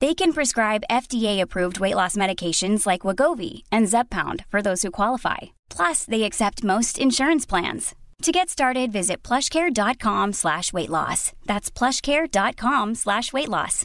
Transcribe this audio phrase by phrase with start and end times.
[0.00, 5.52] They can prescribe FDA-approved weight loss medications like Wagovi and Zepbound for those who qualify.
[5.68, 7.94] Plus, they accept most insurance plans.
[8.22, 11.32] To get started, visit plushcare.com slash weight loss.
[11.46, 13.84] That's plushcare.com slash weight loss.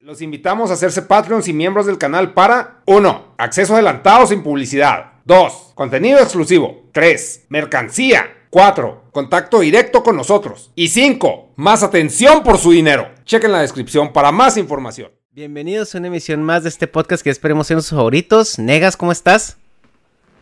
[0.00, 3.34] Los invitamos a hacerse Patreons y miembros del canal para 1.
[3.36, 5.12] Acceso adelantado sin publicidad.
[5.26, 5.72] 2.
[5.74, 6.88] Contenido exclusivo.
[6.92, 7.46] 3.
[7.50, 8.37] Mercancía.
[8.50, 9.04] 4.
[9.12, 10.70] Contacto directo con nosotros.
[10.74, 11.50] Y 5.
[11.56, 13.10] Más atención por su dinero.
[13.24, 15.10] Chequen la descripción para más información.
[15.32, 18.58] Bienvenidos a una emisión más de este podcast que esperemos sean sus favoritos.
[18.58, 19.58] Negas, ¿cómo estás?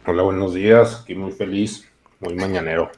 [0.07, 1.01] Hola, buenos días.
[1.03, 1.89] Aquí muy feliz,
[2.21, 2.93] muy mañanero.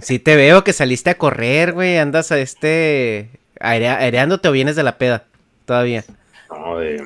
[0.00, 1.98] Sí te veo que saliste a correr, güey.
[1.98, 3.30] Andas a este...
[3.60, 5.26] Aireándote o vienes de la peda
[5.64, 6.04] todavía.
[6.48, 7.02] No, de,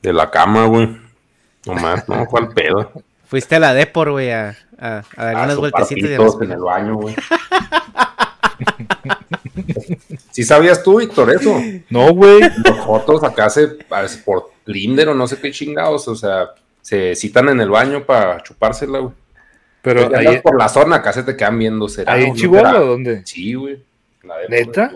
[0.00, 0.96] de la cama, güey.
[1.66, 2.92] Nomás, no, ¿cuál pedo?
[3.26, 6.10] Fuiste a la Depor, güey, a, a, a dar A unas vueltecitas.
[6.10, 7.14] pitos en el baño, güey.
[10.30, 11.60] ¿Sí sabías tú, Víctor, eso?
[11.90, 12.40] No, güey.
[12.40, 13.68] Las fotos acá se,
[14.24, 16.50] por Tinder o no sé qué chingados, o sea,
[16.80, 19.14] se citan en el baño para chupársela, güey.
[19.82, 22.12] Pero ahí, por la zona, acá se te quedan viendo, ¿será?
[22.12, 22.80] ahí en Chihuahua?
[22.80, 23.22] ¿o ¿dónde?
[23.24, 23.82] Sí, güey.
[24.22, 24.90] La de ¿Neta?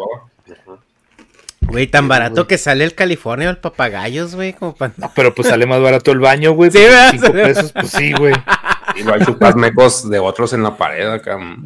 [1.60, 4.92] Güey, tan barato que sale el California el papagayos, güey, como para...
[4.96, 6.70] No, pero pues sale más barato el baño, güey.
[6.70, 6.80] Sí.
[7.12, 8.34] Cinco pesos, pues sí, güey.
[8.96, 11.38] Y lo hay chupas mecos de otros en la pared acá.
[11.38, 11.56] No,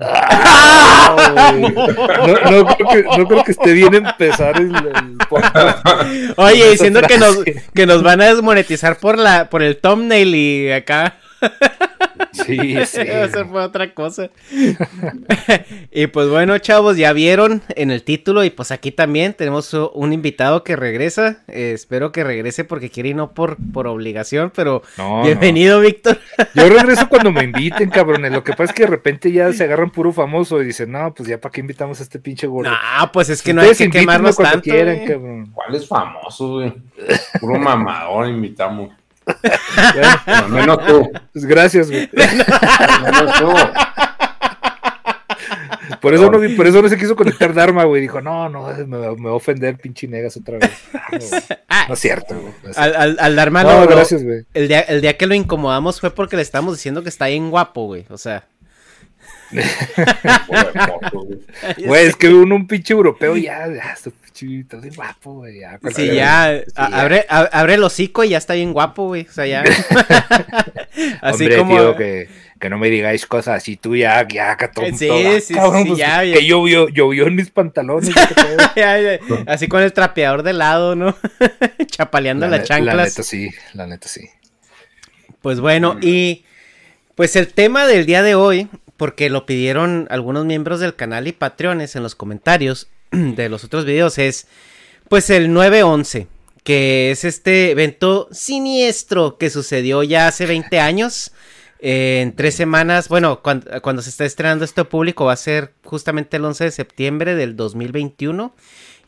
[2.50, 5.87] no creo que, no creo que esté bien empezar el, el podcast.
[6.37, 7.38] Oye, diciendo que nos,
[7.75, 11.16] que nos van a desmonetizar por la por el thumbnail y acá
[12.32, 13.04] Sí, sí.
[13.04, 14.30] va a ser por otra cosa.
[15.91, 20.12] y pues bueno, chavos, ya vieron en el título y pues aquí también tenemos un
[20.12, 21.42] invitado que regresa.
[21.48, 26.19] Eh, espero que regrese porque quiere y no por, por obligación, pero No, bienvenido, Víctor.
[26.54, 28.32] Yo regreso cuando me inviten, cabrones.
[28.32, 31.12] Lo que pasa es que de repente ya se agarran puro famoso y dicen, no,
[31.14, 32.70] pues ya para qué invitamos a este pinche gordo.
[32.70, 34.70] No, pues es que no hay que quemarnos cuando tanto.
[34.70, 35.46] quieran.
[35.52, 36.72] ¿Cuál es famoso, güey?
[37.41, 38.91] Puro mamador invitamos.
[39.26, 41.10] Bueno, menos tú.
[41.32, 42.09] pues gracias, güey.
[42.12, 43.53] Menos tú.
[46.00, 48.03] Por eso, no, por eso no se quiso conectar Dharma, güey.
[48.03, 50.70] Dijo, no, no, me, me va a ofender pinche negas otra vez.
[50.92, 51.38] No.
[51.69, 52.53] Ah, No es cierto, güey.
[52.62, 54.44] No es Al, al, al Dharma No, lo- gracias, güey.
[54.54, 57.50] El día, el día que lo incomodamos fue porque le estábamos diciendo que está bien
[57.50, 58.04] guapo, güey.
[58.10, 58.44] O sea.
[61.78, 62.06] Güey.
[62.06, 65.60] Es que uno, un pinche europeo, ya, ya, su pinche, está bien guapo, güey.
[65.60, 66.60] Ya, Sí, ya.
[66.66, 67.00] Sí, a- ya.
[67.00, 69.26] Abre, a- abre el hocico y ya está bien guapo, güey.
[69.28, 69.62] O sea, ya.
[71.22, 71.76] así Hombre, como.
[71.76, 72.28] tío, que,
[72.60, 75.82] que no me digáis cosas así, tú ya, ya, todo, Sí, todo, ah, sí, cabrón,
[75.82, 76.34] sí, pues, ya, ya.
[76.34, 78.10] que llovió, llovió en mis pantalones.
[79.46, 81.16] así con el trapeador de lado, ¿no?
[81.86, 82.96] Chapaleando las ne- chanclas.
[82.96, 84.28] La neta sí, la neta sí.
[85.42, 86.44] Pues bueno, y
[87.14, 91.32] pues el tema del día de hoy, porque lo pidieron algunos miembros del canal y
[91.32, 94.46] patreones en los comentarios de los otros videos, es
[95.08, 96.26] pues el 9-11,
[96.64, 101.32] que es este evento siniestro que sucedió ya hace 20 años.
[101.78, 106.38] eh, en tres semanas, bueno, cuando, se está estrenando esto público va a ser justamente
[106.38, 108.54] el 11 de septiembre del 2021.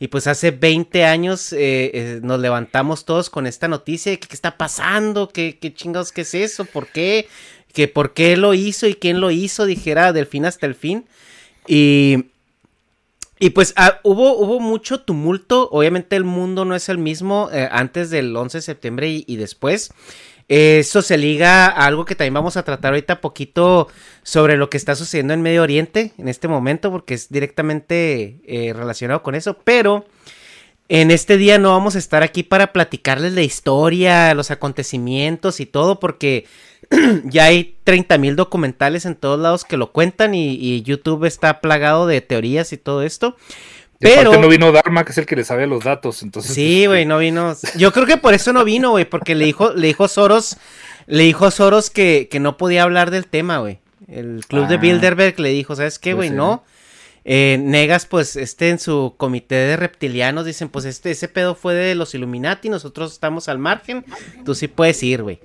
[0.01, 4.29] Y pues hace 20 años eh, eh, nos levantamos todos con esta noticia de que
[4.29, 7.27] qué está pasando, qué, qué chingados, qué es eso, por qué,
[7.79, 11.05] que por qué lo hizo y quién lo hizo, dijera del fin hasta el fin.
[11.65, 12.25] Y,
[13.39, 17.69] y pues ah, hubo, hubo mucho tumulto, obviamente el mundo no es el mismo eh,
[17.71, 19.93] antes del 11 de septiembre y, después.
[20.49, 23.87] Eso se liga a algo que también vamos a tratar ahorita poquito
[24.23, 28.73] sobre lo que está sucediendo en Medio Oriente en este momento, porque es directamente eh,
[28.73, 29.57] relacionado con eso.
[29.63, 30.05] Pero
[30.89, 35.65] en este día no vamos a estar aquí para platicarles la historia, los acontecimientos y
[35.65, 36.45] todo, porque
[37.25, 41.61] ya hay 30 mil documentales en todos lados que lo cuentan y, y YouTube está
[41.61, 43.35] plagado de teorías y todo esto.
[43.99, 46.53] Pero no vino Dharma, que es el que le sabe los datos, entonces.
[46.53, 47.53] Sí, güey, no vino.
[47.75, 50.55] Yo creo que por eso no vino, güey, porque le dijo, le dijo Soros,
[51.05, 53.79] le dijo Soros que, que no podía hablar del tema, güey.
[54.07, 54.77] El club de Ah.
[54.77, 56.29] Bilderberg le dijo, ¿sabes qué, güey?
[56.29, 56.35] Sí.
[56.35, 56.63] No.
[57.31, 61.75] Eh, Negas, pues, este en su comité de reptilianos dicen, pues, este, ese pedo fue
[61.75, 64.03] de los Illuminati, nosotros estamos al margen,
[64.45, 65.39] tú sí puedes ir, güey.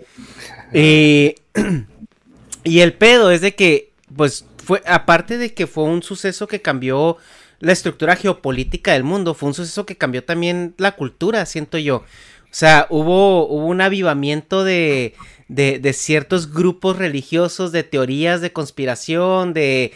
[0.73, 1.35] Y,
[2.65, 6.63] y el pedo es de que, pues, fue, aparte de que fue un suceso que
[6.63, 7.19] cambió
[7.61, 11.97] la estructura geopolítica del mundo, fue un suceso que cambió también la cultura, siento yo.
[11.97, 15.13] O sea, hubo, hubo un avivamiento de,
[15.49, 19.93] de, ciertos grupos religiosos, de teorías de conspiración, de,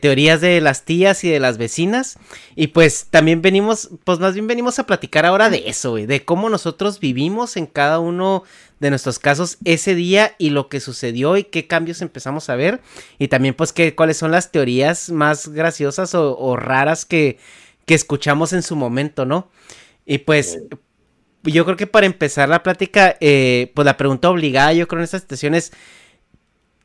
[0.00, 2.18] teorías de las tías y de las vecinas.
[2.54, 6.48] Y pues también venimos, pues más bien venimos a platicar ahora de eso, de cómo
[6.48, 8.44] nosotros vivimos en cada uno
[8.80, 12.80] de nuestros casos ese día y lo que sucedió y qué cambios empezamos a ver.
[13.18, 17.38] Y también pues que, cuáles son las teorías más graciosas o, raras que
[17.86, 19.48] escuchamos en su momento, ¿no?
[20.06, 20.58] Y pues
[21.52, 25.04] yo creo que para empezar la plática, eh, pues la pregunta obligada, yo creo en
[25.04, 25.72] esta situación es,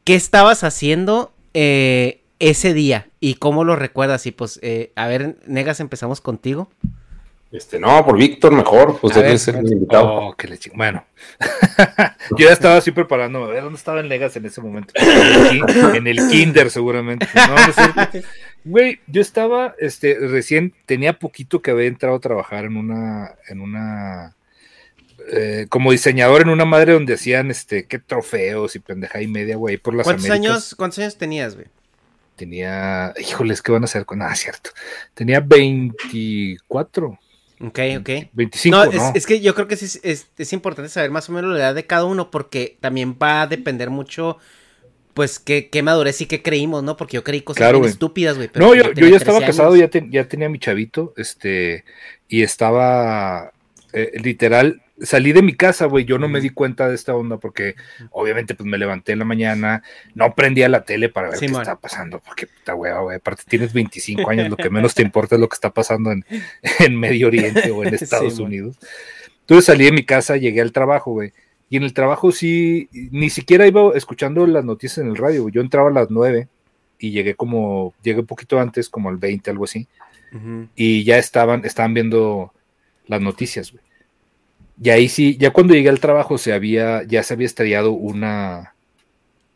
[0.03, 4.25] ¿qué estabas haciendo eh, ese día y cómo lo recuerdas?
[4.25, 6.69] Y pues, eh, a ver, Negas, empezamos contigo.
[7.51, 10.05] Este, no, por Víctor mejor, pues debe ser el invitado.
[10.07, 11.03] Oh, que le ching- Bueno,
[12.37, 13.45] yo ya estaba así preparándome.
[13.45, 14.93] A ver, ¿dónde estaba en Legas en ese momento?
[14.95, 17.27] En el, kin- en el Kinder, seguramente.
[17.33, 18.23] No, no sé.
[18.65, 23.61] Güey, yo estaba, este, recién tenía poquito que había entrado a trabajar en una, en
[23.61, 24.35] una,
[25.31, 29.55] eh, como diseñador en una madre donde hacían, este, qué trofeos y pendeja y media,
[29.57, 30.51] güey, por las ¿Cuántos Américas.
[30.51, 31.67] años, ¿Cuántos años tenías, güey?
[32.35, 34.33] Tenía, híjoles, ¿qué van a hacer con nada?
[34.35, 34.69] cierto.
[35.13, 37.19] Tenía 24,
[37.61, 38.09] Ok, ok.
[38.31, 39.11] 25, No, ¿no?
[39.13, 41.75] es, que yo creo que es, es, es importante saber más o menos la edad
[41.75, 44.37] de cada uno porque también va a depender mucho,
[45.13, 46.95] pues, qué, qué madurez y qué creímos, ¿no?
[46.95, 47.91] Porque yo creí cosas Claro, bien güey.
[47.91, 48.49] estúpidas, güey.
[48.55, 51.83] No, yo, yo ya estaba 13 casado, ya, ten- ya tenía mi chavito, este,
[52.29, 53.51] y estaba,
[53.91, 57.37] eh, literal, salí de mi casa, güey, yo no me di cuenta de esta onda
[57.37, 57.75] porque
[58.11, 59.83] obviamente pues me levanté en la mañana,
[60.15, 61.61] no prendía la tele para ver Sí, qué man.
[61.61, 65.35] estaba pasando, porque puta hueva, güey, aparte tienes 25 años, lo que menos te importa
[65.35, 66.25] es lo que está pasando en,
[66.79, 68.47] en Medio Oriente o en Sí, Estados man.
[68.47, 68.77] Unidos.
[69.41, 71.31] Entonces salí de mi casa, llegué al trabajo, güey.
[71.71, 75.43] Y en el trabajo sí, ni siquiera iba escuchando las noticias en el radio.
[75.43, 75.53] güey.
[75.53, 76.47] Yo entraba a las 9
[76.99, 79.87] y llegué como, llegué un poquito antes, como al 20, algo así.
[80.75, 82.53] Y ya estaban, estaban viendo
[83.07, 83.83] las noticias, güey.
[84.81, 88.73] Y ahí sí, ya cuando llegué al trabajo se había, ya se había estrellado una,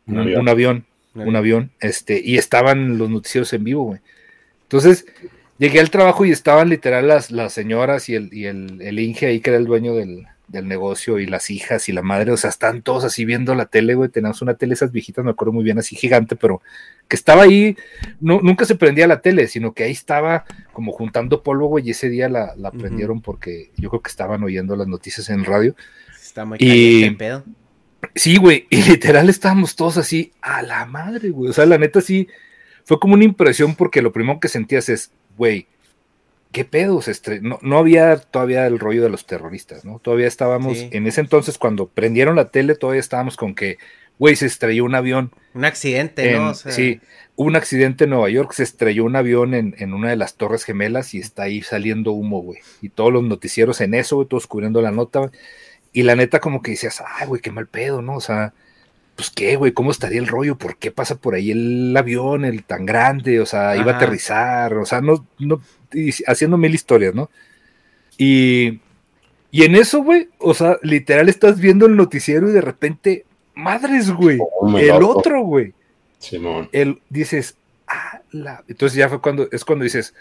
[0.06, 0.40] Un un, avión.
[0.40, 4.00] un avión, Un un avión, este, y estaban los noticieros en vivo, güey.
[4.64, 5.06] Entonces,
[5.58, 9.26] llegué al trabajo y estaban literal las, las señoras y el, y el, el Inge
[9.26, 12.36] ahí que era el dueño del, del negocio y las hijas y la madre, o
[12.36, 14.10] sea, están todos así viendo la tele, güey.
[14.10, 16.60] Teníamos una tele, esas viejitas, me acuerdo muy bien, así gigante, pero
[17.08, 17.76] que estaba ahí,
[18.20, 21.90] no, nunca se prendía la tele, sino que ahí estaba como juntando polvo, güey, y
[21.90, 25.74] ese día la, la prendieron porque yo creo que estaban oyendo las noticias en radio.
[26.20, 27.44] Está muy Y- pedo.
[28.14, 31.50] Sí, güey, y literal estábamos todos así, a la madre, güey.
[31.50, 32.28] O sea, la neta sí,
[32.84, 35.66] fue como una impresión porque lo primero que sentías es, güey,
[36.54, 37.00] ¿qué pedo?
[37.42, 39.98] No, no había todavía el rollo de los terroristas, ¿no?
[39.98, 40.88] Todavía estábamos, Sí.
[40.92, 43.76] en ese entonces, cuando prendieron la tele, todavía estábamos con que,
[44.18, 45.32] güey, se estrelló un avión.
[45.52, 46.50] Un accidente, en- ¿no?
[46.50, 47.00] O sea, Sí,
[47.36, 50.36] hubo un accidente en Nueva York, se estrelló un avión en, en una de las
[50.36, 52.60] torres gemelas y está ahí saliendo humo, güey.
[52.80, 55.30] Y todos los noticieros en eso, güey, todos cubriendo la nota, güey.
[55.92, 58.14] Y la neta como que decías, ay, güey, qué mal pedo, ¿no?
[58.16, 58.54] O sea,
[59.16, 60.56] pues qué, güey, ¿cómo estaría el rollo?
[60.58, 63.40] ¿Por qué pasa por ahí el avión, el tan grande?
[63.40, 65.60] O sea, iba a aterrizar, o sea, no, no,
[65.92, 67.30] y haciendo mil historias, ¿no?
[68.18, 68.80] Y,
[69.50, 74.10] y en eso, güey, o sea, literal estás viendo el noticiero y de repente, madres,
[74.10, 75.72] güey, Oh, el otro, güey
[76.18, 76.68] Simón.
[76.72, 77.56] el, dices,
[77.86, 78.64] ah, la...
[78.68, 80.14] Entonces ya fue cuando, es cuando dices,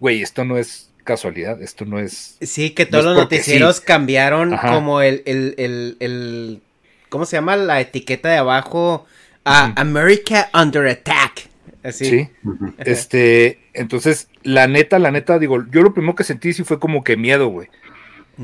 [0.00, 2.36] güey, esto no es casualidad, esto no es...
[2.40, 3.82] Sí, que todos No los noticieros sí.
[3.86, 4.72] cambiaron Ajá.
[4.72, 6.62] como el, el, el, el-
[7.08, 7.56] ¿cómo se llama?
[7.56, 9.06] La etiqueta de abajo
[9.44, 9.72] a Ujú.
[9.76, 11.48] America Under Attack.
[11.82, 12.04] Así.
[12.04, 12.28] Sí.
[12.78, 17.04] Este, entonces, la neta, la neta, digo, yo lo primero que sentí sí fue como
[17.04, 17.68] que miedo, güey.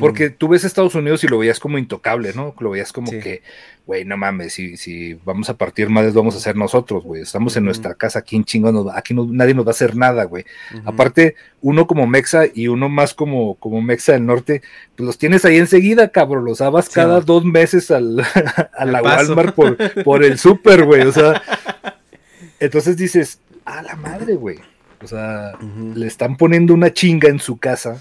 [0.01, 2.55] Porque tú ves Estados Unidos y lo veías como intocable, ¿no?
[2.59, 3.21] Lo veías como Sí.
[3.21, 3.43] que,
[3.87, 7.23] güey, no mames, si, si vamos a partir madres, vamos a hacer nosotros, güey.
[7.23, 9.95] Estamos en nuestra casa, aquí en chingo, nos aquí no- nadie nos va a hacer
[9.97, 10.45] nada, güey.
[10.85, 14.63] Aparte, uno como Mexa y uno más como, como Mexa del Norte,
[14.97, 16.45] pues los tienes ahí enseguida, cabrón.
[16.45, 18.21] Los Sí, cada dos meses al,
[18.77, 19.01] a la.
[19.03, 21.03] Walmart por, por el súper, güey.
[21.03, 21.41] O sea,
[22.61, 24.59] entonces dices, a la madre, güey.
[25.03, 25.53] O sea,
[25.95, 27.99] le están poniendo una chinga en su casa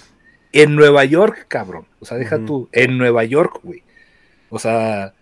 [0.53, 1.86] en Nueva York, cabrón.
[2.00, 3.83] O sea, deja tú, en Nueva York, güey.
[4.50, 5.13] O sea,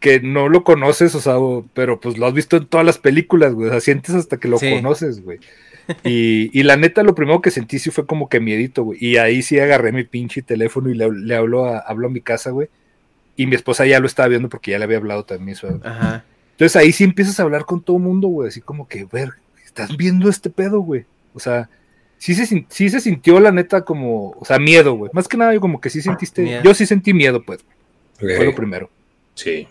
[0.00, 1.34] que no lo conoces, o sea,
[1.74, 3.68] pero pues lo has visto en todas las películas, güey.
[3.68, 4.70] O sea, sientes hasta que lo Sí.
[4.70, 5.40] conoces, güey.
[6.04, 8.98] Y, y la neta, lo primero que sentí sí fue como que miedito, güey.
[9.04, 12.50] Y ahí sí agarré mi pinche teléfono y le, le a, hablo a mi casa,
[12.50, 12.68] güey.
[13.36, 15.56] Y mi esposa ya lo estaba viendo porque ya le había hablado también.
[15.56, 16.24] su- Ajá.
[16.52, 19.30] entonces ahí sí empiezas a hablar con todo el mundo, güey, así como que, ver,
[19.64, 21.04] estás viendo este pedo, güey.
[21.34, 21.68] O sea,
[22.18, 25.10] sí se, sí se sintió la neta como, o sea, miedo, güey.
[25.14, 26.62] Más que nada, yo como que sí sentiste, Miedo.
[26.62, 27.60] yo sí sentí miedo, pues,
[28.18, 28.90] fue lo primero.
[29.34, 29.68] Sí.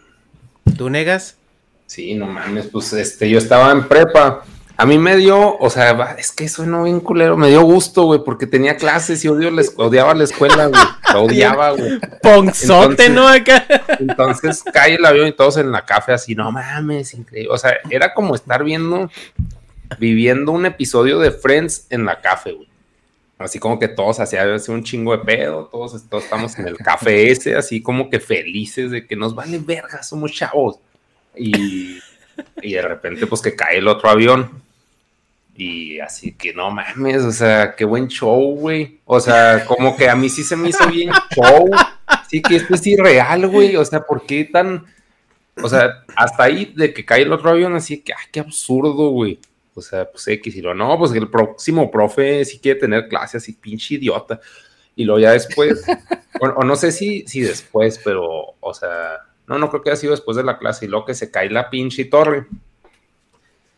[0.77, 1.37] ¿Tú negas?
[1.85, 4.43] Sí, no mames, pues este, yo estaba en prepa.
[4.79, 8.19] A mí me dio, o sea, es que suena bien culero, me dio gusto, güey,
[8.23, 10.81] porque tenía clases y odio la odiaba la escuela, güey.
[11.11, 11.99] La odiaba, güey.
[12.21, 13.27] Ponzote, ¿no?
[13.27, 13.65] Acá.
[13.99, 17.51] Entonces cae el avión y todos en la café así, no mames, increíble.
[17.51, 19.09] O sea, era como estar viendo,
[19.99, 22.67] viviendo un episodio de Friends en la café, güey.
[23.37, 27.29] Así como que todos hacían un chingo de pedo, todos, todos estamos en el café
[27.31, 30.79] ese, así como que felices de que nos vale verga, somos chavos.
[31.35, 31.99] Y,
[32.63, 34.63] y de repente, pues que cae el otro avión.
[35.55, 38.99] Y así que no mames, o sea, qué buen show, güey.
[39.05, 41.69] O sea, como que a mí sí se me hizo bien show.
[42.29, 43.75] Sí, que esto es irreal, güey.
[43.75, 44.85] O sea, ¿por qué tan.?
[45.61, 49.09] O sea, hasta ahí de que cae el otro avión, así que, ay, qué absurdo,
[49.09, 49.39] güey.
[49.77, 53.37] O sea, pues X y lo no, pues el próximo profe sí quiere tener clase
[53.37, 54.39] así, pinche idiota.
[54.95, 55.83] Y luego ya después,
[56.41, 59.99] o, o no sé si, si después, pero, o sea, no, no creo que haya
[59.99, 60.85] sido después de la clase.
[60.85, 62.47] Y luego que se cae la pinche torre.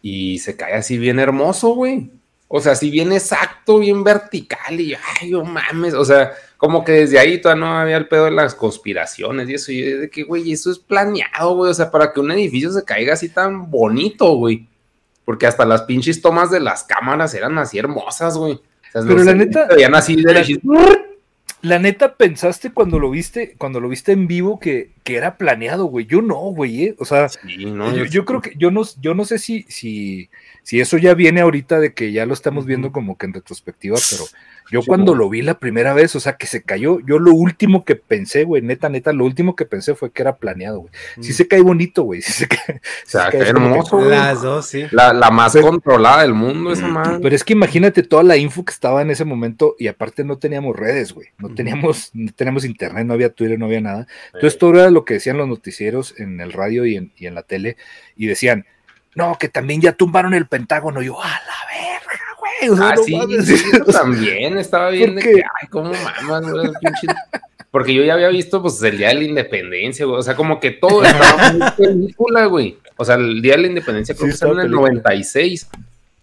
[0.02, 2.10] Y se cae así bien hermoso, güey.
[2.48, 4.80] O sea, así bien exacto, bien vertical.
[4.82, 5.94] Y ay, no mames.
[5.94, 9.54] O sea, como que desde ahí todavía no había el pedo de las conspiraciones y
[9.54, 9.72] eso.
[9.72, 11.70] Y yo de que, güey, eso es planeado, güey.
[11.70, 14.68] O sea, para que un edificio se caiga así tan bonito, güey.
[15.30, 18.54] Porque hasta las pinches tomas de las cámaras eran así hermosas, güey.
[18.54, 20.76] O sea, Pero la neta- así derechitos.
[21.62, 25.86] La neta, pensaste cuando lo viste, cuando lo viste en vivo que, que era planeado,
[25.86, 26.08] güey.
[26.08, 26.96] Yo no, güey, ¿eh?
[26.98, 30.32] O sea, Sí, no, yo, yo creo que, yo no, yo no sé si, si,
[30.64, 33.98] si eso ya viene ahorita de que ya lo estamos viendo como que en retrospectiva,
[34.10, 34.24] pero
[34.72, 35.20] yo Sí, cuando güey.
[35.20, 38.44] lo vi la primera vez, o sea, que se cayó, yo lo último que pensé,
[38.44, 40.92] güey, neta, neta, lo último que pensé fue que era planeado, güey.
[41.22, 42.22] Sí se cae bonito, güey.
[42.30, 44.10] Sí se cae, O sea, se cae hermoso, güey.
[44.10, 44.86] Las dos, sí.
[44.92, 47.20] La, la más Pero- controlada del mundo, esa madre.
[47.22, 50.38] Pero es que imagínate toda la info que estaba en ese momento y aparte no
[50.38, 51.28] teníamos redes, güey.
[51.38, 54.08] No teníamos, no teníamos internet, no había Twitter, no había nada.
[54.34, 57.36] Entonces todo era lo que decían los noticieros en el radio y en, y en
[57.36, 57.78] la tele
[58.16, 58.66] y decían,
[59.16, 61.02] no, que también ya tumbaron el Pentágono.
[61.02, 61.34] Y yo, a la
[61.68, 62.09] verga,
[62.68, 62.70] güey.
[62.72, 63.72] O sea, Ah, no sí, mames.
[63.74, 67.16] yo también estaba bien de que, ay, cómo mamas, güey, pinche-
[67.72, 70.18] Porque yo ya había visto, pues, el Día de la Independencia, güey.
[70.20, 72.78] O sea, como que todo estaba muy película, güey.
[72.98, 74.82] O sea, el Día de la Independencia creo Sí, que en el película.
[74.82, 75.70] 96.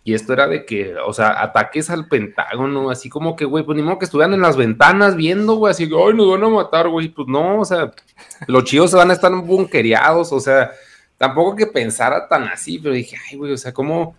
[0.03, 3.75] Y esto era de que, o sea, ataques al Pentágono, así como que, güey, pues
[3.77, 6.49] ni modo que estuvieran en las ventanas viendo, güey, así que, ay, nos van a
[6.49, 7.09] matar, güey.
[7.09, 7.91] Pues no, o sea,
[8.47, 10.71] los chivos van a estar bunkereados, o sea,
[11.19, 14.15] tampoco que pensara tan así, pero dije, ay, güey, o sea, como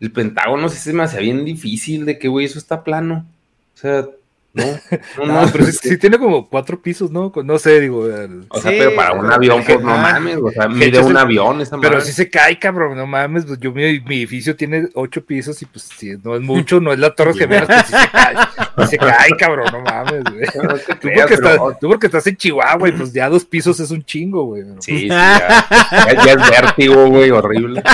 [0.00, 3.26] el Pentágono sí se me hacía bien difícil de que, güey, eso está plano.
[3.74, 4.06] O sea,
[4.52, 4.64] no,
[5.18, 7.30] no, no, no, pero sí, sí tiene como cuatro pisos, ¿no?
[7.44, 8.06] No sé, digo.
[8.08, 9.98] el- O sea, Sí, pero para un avión, pues no Ah.
[10.12, 13.44] mames, o sea, Que mide un avión esa Pero si se cae, cabrón, no mames,
[13.46, 16.92] pues yo mi, mi edificio tiene ocho pisos y pues si no es mucho, no
[16.92, 18.34] es la Torre Gemelas, pues si se cae,
[18.78, 20.40] si se cae, cabrón, no mames, güey.
[20.40, 23.44] No Tú creas, porque, pero- estás, tú porque estás en Chihuahua y pues ya dos
[23.44, 24.64] pisos es un chingo, güey.
[24.80, 27.82] Sí, sí, ya, ya- ya es vértigo, güey, horrible.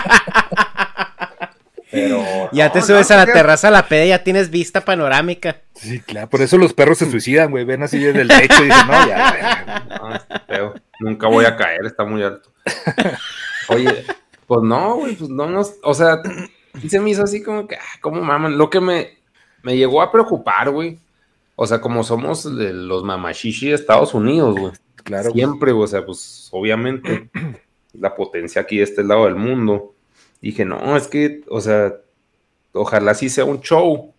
[1.97, 2.25] Pero.
[2.53, 5.62] Ya te subes no, a la terraza a la peda y ya tienes vista panorámica.
[5.75, 8.67] Sí, claro, por eso los perros se suicidan, güey, ven así desde el techo y
[8.67, 10.75] dicen, no, ya, ya, No, está feo.
[11.00, 12.50] Nunca voy a caer, está muy alto.
[13.69, 14.05] Oye,
[14.47, 16.23] pues no, güey, pues no nos, o sea,
[16.83, 19.19] y se me hizo así como que, ah, como maman, lo que me,
[19.62, 20.99] me llegó a preocupar, güey.
[21.57, 24.73] O sea, como somos de los mamashishi de Estados Unidos, güey.
[25.03, 25.31] claro.
[25.31, 27.29] Siempre, güey, o sea, pues obviamente
[27.95, 29.95] la potencia aquí de este lado del mundo.
[30.40, 31.95] Dije, no, es que, o sea,
[32.73, 34.12] ojalá sí sea un show,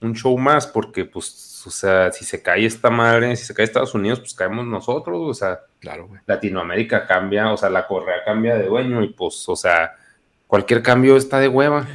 [0.00, 3.64] un show más, porque, pues, o sea, si se cae esta madre, si se cae
[3.64, 6.20] Estados Unidos, pues caemos nosotros, o sea, Claro, güey.
[6.26, 9.94] Latinoamérica cambia, o sea, la correa cambia de dueño y, pues, o sea,
[10.46, 11.86] cualquier cambio está de hueva.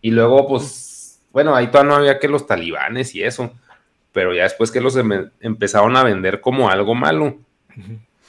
[0.00, 3.52] Y luego, pues, bueno, ahí todavía no había que los talibanes y eso.
[4.12, 7.38] pero ya después que los em- empezaron a vender como algo malo,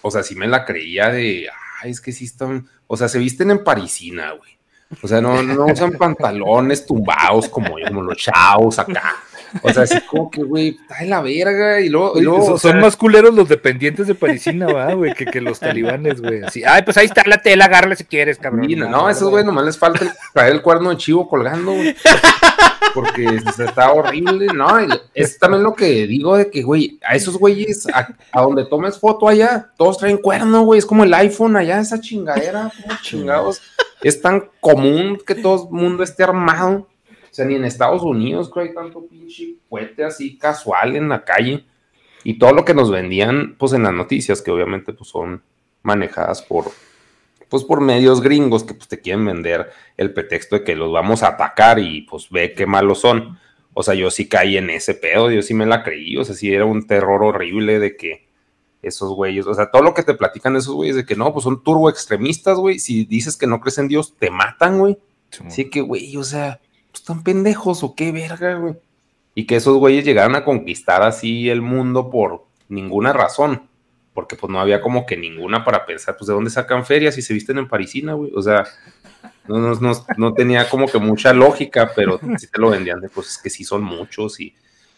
[0.03, 1.47] o sea, sí me la creía de,
[1.81, 4.57] ay, es que sí están, o sea, se visten en parisina, güey.
[5.01, 9.15] O sea, no, no usan pantalones tumbados como, como los chavos acá.
[9.63, 11.81] O sea, así como que, güey, está de la verga.
[11.81, 14.67] Y luego, y Oye, luego, son, o sea, son más culeros los dependientes de Parisina,
[14.67, 16.41] va, güey, que, que los talibanes, güey.
[16.43, 18.65] Así, ay, pues ahí está la tela, agárrala si quieres, cabrón.
[18.77, 21.95] no, no, esos güey nomás les falta el- traer el cuerno de chivo colgando, güey.
[22.93, 23.25] Porque
[23.59, 24.67] está horrible, ¿no?
[25.13, 28.97] Es también lo que digo de que, güey, a esos güeyes, a, a donde tomes
[28.97, 30.79] foto allá, todos traen cuerno, güey.
[30.79, 33.61] Es como el iPhone allá, esa chingadera, como chingados.
[34.03, 36.87] Es tan común que todo el mundo esté armado.
[37.09, 41.23] O sea, ni en Estados Unidos, creo, hay tanto pinche puente así casual en la
[41.23, 41.65] calle.
[42.23, 45.41] Y todo lo que nos vendían, pues en las noticias, que obviamente pues son
[45.83, 46.65] manejadas por,
[47.49, 51.23] pues por medios gringos que pues te quieren vender el pretexto de que los vamos
[51.23, 53.39] a atacar y pues ve qué malos son.
[53.73, 56.35] O sea, yo sí caí en ese pedo, yo sí me la creí, o sea,
[56.35, 58.30] sí era un terror horrible de que
[58.81, 61.43] esos güeyes, o sea, todo lo que te platican esos güeyes de que no, pues
[61.43, 64.97] son turbo extremistas, güey, si dices que no crees en Dios, te matan, güey.
[65.45, 66.59] Así que, güey, o sea,
[66.91, 68.75] pues están pendejos o qué verga, güey.
[69.33, 73.69] Y que esos güeyes llegaron a conquistar así el mundo por ninguna razón.
[74.13, 77.21] Porque pues no había como que ninguna para pensar, pues de dónde sacan ferias y
[77.21, 78.31] se visten en parisina, güey.
[78.35, 78.65] O sea,
[79.47, 83.07] no, no, no, no tenía como que mucha lógica, pero sí te lo vendían de
[83.07, 84.53] pues es que sí son muchos y,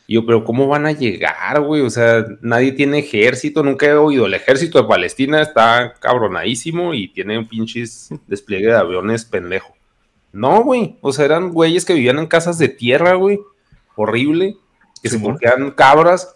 [0.05, 1.81] y yo, pero ¿cómo van a llegar, güey?
[1.81, 4.25] O sea, nadie tiene ejército, nunca he oído.
[4.25, 9.73] El ejército de Palestina está cabronadísimo y tiene un pinches despliegue de aviones pendejo.
[10.33, 10.97] No, güey.
[11.01, 13.39] O sea, eran güeyes que vivían en casas de tierra, güey.
[13.95, 14.57] Horrible.
[15.01, 16.35] Que se voltean cabras.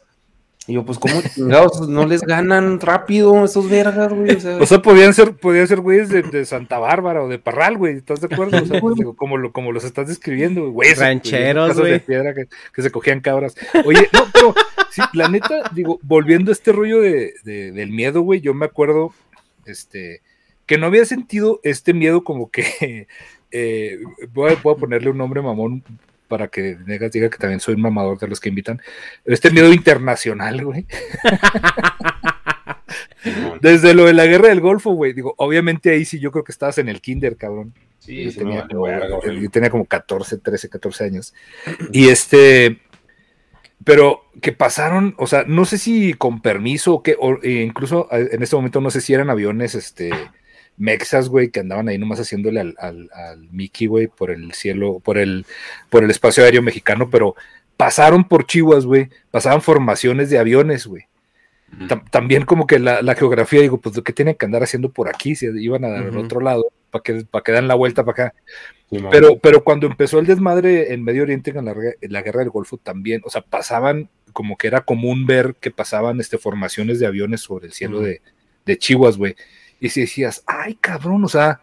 [0.67, 4.35] Y yo, pues, ¿cómo chingados no les ganan rápido esos vergas, güey?
[4.35, 7.39] O sea, O sea, podían ser, podían ser güeyes de, de Santa Bárbara o de
[7.39, 7.95] Parral, güey.
[7.95, 8.61] ¿Estás de acuerdo?
[8.61, 10.73] O sea, pues, digo, como, lo, como los estás describiendo, güey.
[10.73, 11.99] güeyes, Rancheros, casas de güey.
[12.05, 13.55] piedra que, que se cogían cabras.
[13.85, 14.53] Oye, no, pero
[14.91, 18.65] sí, la neta, digo, volviendo a este rollo de, de- del miedo, güey, yo me
[18.65, 19.13] acuerdo,
[19.65, 20.21] este,
[20.65, 23.07] que no había sentido este miedo como que,
[23.51, 23.99] eh,
[24.33, 25.81] voy, a, voy a ponerle un nombre mamón
[26.27, 28.81] para que Negas diga que también soy un mamador de los que invitan.
[29.25, 30.85] Este miedo internacional, güey.
[33.61, 35.13] Desde lo de la guerra del Golfo, güey.
[35.13, 37.73] Digo, obviamente ahí sí yo creo que estabas en el kinder, cabrón.
[37.99, 41.33] sí, yo, tenía como, yo tenía como 14, 13, 14 años.
[41.91, 42.79] Y este,
[43.83, 48.07] pero que pasaron, o sea, no sé si con permiso o qué, o e incluso
[48.11, 50.11] eh, en este momento no sé si eran aviones, este,
[50.77, 54.99] mexas, güey, que andaban ahí nomás haciéndole al, al, al Mickey, güey, por el cielo,
[55.03, 55.45] por el,
[55.89, 57.35] por el espacio aéreo mexicano, pero
[57.75, 61.03] pasaron por Chihuahua, güey, pasaban formaciones de aviones, güey.
[61.89, 65.09] Tam- también como que la, la geografía, digo, pues, ¿qué tienen que andar haciendo por
[65.09, 65.35] aquí?
[65.35, 68.27] Si iban a dar al otro lado, para que, para que dan la vuelta para
[68.29, 68.35] acá.
[69.11, 72.77] Pero, pero cuando empezó el desmadre en Medio Oriente con la, la guerra del Golfo
[72.77, 77.41] también, o sea, pasaban, como que era común ver que pasaban este, formaciones de aviones
[77.41, 78.21] sobre el cielo de,
[78.65, 79.35] de Chihuahua, güey.
[79.79, 81.61] Y si decías, ay, cabrón, o sea,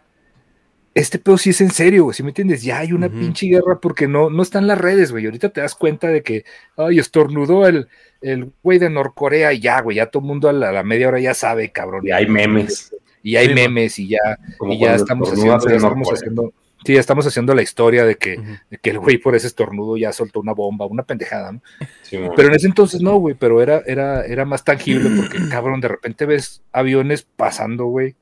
[0.94, 2.62] este pedo sí es en serio, güey, ¿sí me entiendes?
[2.62, 5.24] Ya hay una pinche guerra porque no, no están las redes, güey.
[5.24, 6.44] Ahorita te das cuenta de que,
[6.76, 7.88] ay, estornudó el,
[8.20, 10.84] el güey de Norcorea y ya, güey, ya todo el mundo a la, a la
[10.84, 12.06] media hora ya sabe, cabrón.
[12.06, 12.94] Y hay memes.
[13.24, 14.38] Y hay Sí, memes y ya,
[14.70, 16.52] y ya estamos haciendo, ya estamos haciendo,
[16.84, 18.38] sí, ya estamos haciendo la historia de que,
[18.70, 21.62] de que el güey por ese estornudo ya soltó una bomba, una pendejada, ¿no?
[22.10, 25.88] Pero en ese entonces no, güey, pero era, era, era más tangible porque, cabrón, de
[25.88, 28.14] repente ves aviones pasando, güey,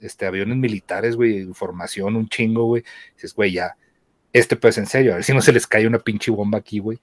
[0.00, 2.84] este, aviones militares, güey, formación, un chingo, güey,
[3.14, 3.76] dices, güey, ya,
[4.32, 6.78] este pues en serio, a ver si no se les cae una pinche bomba aquí,
[6.78, 6.98] güey.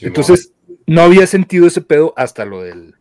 [0.00, 0.52] Entonces,
[0.86, 2.94] no había sentido ese pedo hasta lo del,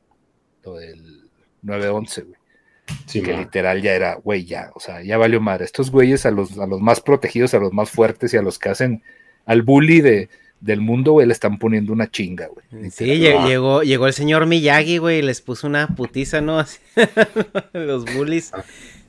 [0.64, 1.30] lo del
[1.64, 2.37] 9-11, güey
[3.21, 5.65] que literal ya era, güey, ya, o sea, ya valió madre.
[5.65, 8.60] Estos güeyes a los, a los más protegidos, a los más fuertes y a los
[8.60, 9.04] que hacen
[9.45, 10.30] al bully de,
[10.62, 12.89] del mundo, güey, le están poniendo una chinga, güey.
[12.91, 16.60] Sí, lle- llegó, llegó el señor Miyagi, güey, y les puso una putiza, ¿no?
[16.60, 16.80] Así,
[17.73, 18.52] Los bullies.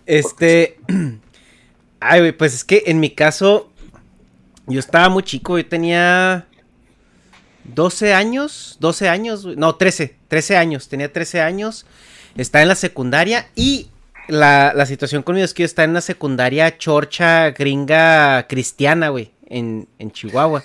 [0.06, 0.78] Este.
[2.00, 3.70] Ay, güey, pues es que en mi caso,
[4.68, 6.46] yo estaba muy chico, yo tenía
[7.74, 11.86] 12 años, 12 años, no, 13, 13 años, tenía 13 años,
[12.42, 13.88] estaba en la secundaria y
[14.28, 19.30] la, la situación conmigo es que yo estaba en una secundaria chorcha gringa cristiana, güey,
[19.48, 20.62] en, en Chihuahua.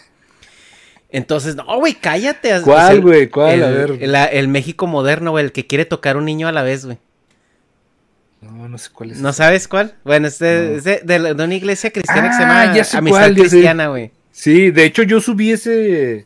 [1.09, 2.59] Entonces, no, güey, cállate.
[2.61, 3.29] ¿Cuál, güey?
[3.29, 3.51] ¿Cuál?
[3.53, 3.91] El, A ver.
[4.01, 6.97] el- el México moderno, güey, el que quiere tocar un niño a la vez, güey.
[8.41, 9.19] No, no sé cuál es.
[9.21, 9.37] ¿No ese.
[9.37, 9.95] sabes cuál?
[10.03, 10.77] Bueno, es de, No.
[10.77, 13.19] es de- de la- de una iglesia cristiana que se Ah, llama ya sé Amistad
[13.19, 13.35] cuál.
[13.35, 14.11] Cristiana, güey.
[14.31, 16.25] Sí, de hecho yo subí ese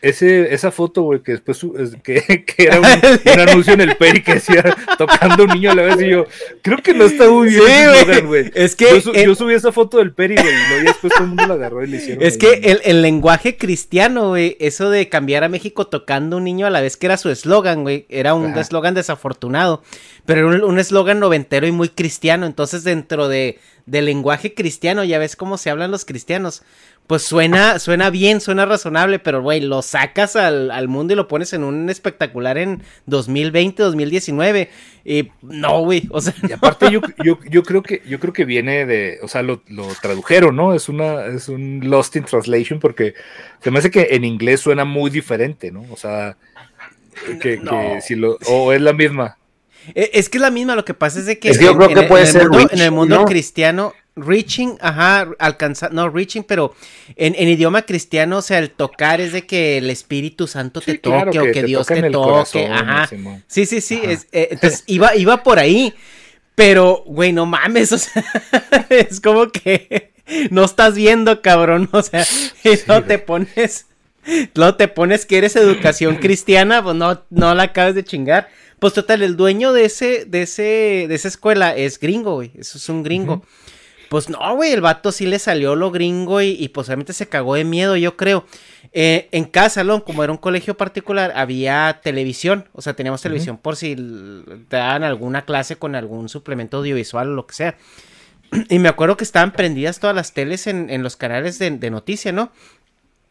[0.00, 1.60] ese, esa foto, güey, que después
[2.02, 4.62] que, que era un, anuncio en el Peri que decía
[4.96, 6.26] tocando un niño a la vez y yo,
[6.62, 8.50] creo que no está muy bien, güey.
[8.54, 11.54] Es que yo, subí esa foto del Peri, güey, y después todo el mundo la
[11.54, 12.22] agarró y le hicieron.
[12.22, 16.66] Es que el, el, lenguaje cristiano, güey, eso de cambiar a México tocando un niño
[16.66, 19.82] a la vez que era su eslogan, güey, era un eslogan desafortunado,
[20.26, 23.58] pero era un eslogan noventero y muy cristiano, entonces dentro de
[23.88, 26.62] del lenguaje cristiano, ya ves cómo se hablan los cristianos
[27.08, 31.54] pues suena, suena bien, suena razonable, pero güey, lo sacas al, mundo y lo pones
[31.54, 34.68] en un espectacular en 2020, 2019.
[35.06, 36.34] Y no, güey, o sea.
[36.46, 39.62] Y aparte yo, yo, creo que yo creo que viene de, o sea, lo,
[40.02, 40.74] tradujeron, ¿no?
[40.74, 43.14] Es una, es un Lost in Translation, porque
[43.62, 45.86] se me hace que en inglés suena muy diferente, ¿no?
[45.90, 46.36] O sea,
[47.40, 47.58] que,
[48.02, 49.38] si lo, o es la misma.
[49.94, 52.02] E, es que es la misma, lo que pasa es de que, yo creo que
[52.02, 56.74] puede ser el mundo, en el mundo cristiano reaching, ajá, alcanzar, no, reaching, pero
[57.16, 61.38] en, idioma cristiano, o sea, el tocar es de que el Espíritu Santo te toque
[61.38, 63.08] o que Dios te toque, ajá.
[63.46, 65.94] Sí, sí, sí, Es, eh, entonces iba, iba por ahí,
[66.54, 68.24] pero, güey, no mames, o sea,
[68.90, 70.12] es como que
[70.50, 72.26] no estás viendo, cabrón, o sea,
[72.64, 73.86] y no te pones,
[74.54, 78.48] no te pones que eres educación cristiana, pues no, no la acabas de chingar.
[78.78, 82.78] Pues total, el dueño de ese, de ese, de esa escuela es gringo, güey, eso
[82.78, 83.42] es un gringo.
[84.08, 87.54] Pues no, güey, el vato sí le salió lo gringo y, y posiblemente se cagó
[87.54, 88.46] de miedo, yo creo.
[88.92, 92.68] Eh, en cada salón, como era un colegio particular, había televisión.
[92.72, 97.34] O sea, teníamos televisión por si te daban alguna clase con algún suplemento audiovisual o
[97.34, 97.76] lo que sea.
[98.70, 102.32] Y me acuerdo que estaban prendidas todas las teles en, los canales de, de noticia,
[102.32, 102.50] ¿no?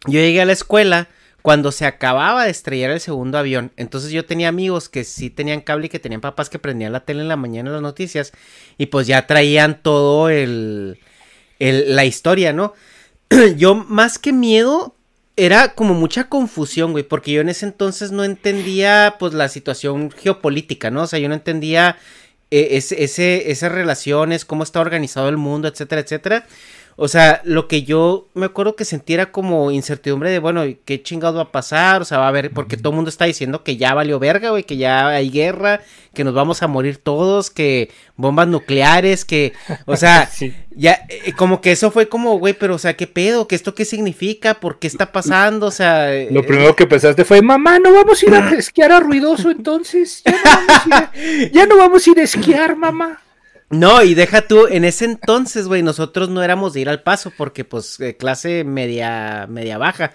[0.05, 1.09] Yo llegué a la escuela
[1.41, 3.71] cuando se acababa de estrellar el segundo avión.
[3.77, 7.05] Entonces yo tenía amigos que sí tenían cable y que tenían papás que prendían la
[7.05, 8.33] tele en la mañana las noticias
[8.77, 10.99] y pues ya traían todo el,
[11.59, 12.73] la historia, ¿no?
[13.57, 14.95] yo más que miedo
[15.37, 20.09] era como mucha confusión, güey, porque yo en ese entonces no entendía pues la situación
[20.11, 21.03] geopolítica, ¿no?
[21.03, 21.97] O sea, yo no entendía
[22.49, 26.47] eh, ese, esas relaciones, cómo está organizado el mundo, etcétera, etcétera.
[26.99, 31.37] O sea, lo que yo me acuerdo que sentía como incertidumbre de, bueno, ¿qué chingados
[31.37, 32.01] va a pasar?
[32.01, 34.49] O sea, va a haber, porque todo el mundo está diciendo que ya valió verga,
[34.49, 35.81] güey, que ya hay guerra,
[36.15, 39.53] que nos vamos a morir todos, que bombas nucleares, que,
[39.85, 40.27] o sea,
[40.75, 43.47] ya, eh, como que eso fue como, güey, pero, o sea, ¿qué pedo?
[43.47, 44.55] ¿Qué esto qué significa?
[44.55, 45.67] ¿Por qué está pasando?
[45.67, 46.11] O sea...
[46.31, 50.23] Lo primero que pensaste fue, mamá, no vamos a ir a esquiar a ruidoso entonces,
[50.25, 50.47] ya no vamos
[50.81, 53.21] a ir a, ya no vamos a, ir a esquiar, mamá.
[53.69, 57.33] No, y deja tú, en ese entonces, güey, nosotros no éramos de ir al paso
[57.35, 60.13] porque, pues, eh, clase media, media baja.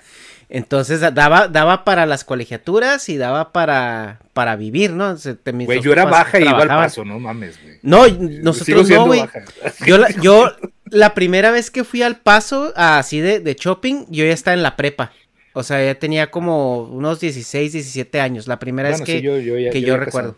[0.49, 5.17] Entonces daba, daba para las colegiaturas y daba para, para vivir, ¿no?
[5.47, 7.79] Güey, yo era baja y iba al paso, no mames, güey.
[7.83, 9.25] No, nosotros no, güey.
[9.87, 10.53] Yo, la, yo,
[10.91, 14.63] la primera vez que fui al paso, así de, de shopping, yo ya estaba en
[14.63, 15.11] la prepa.
[15.55, 18.47] O sea, ya tenía como unos 16, 17 años.
[18.47, 20.37] La primera vez que yo, que yo, recuerdo.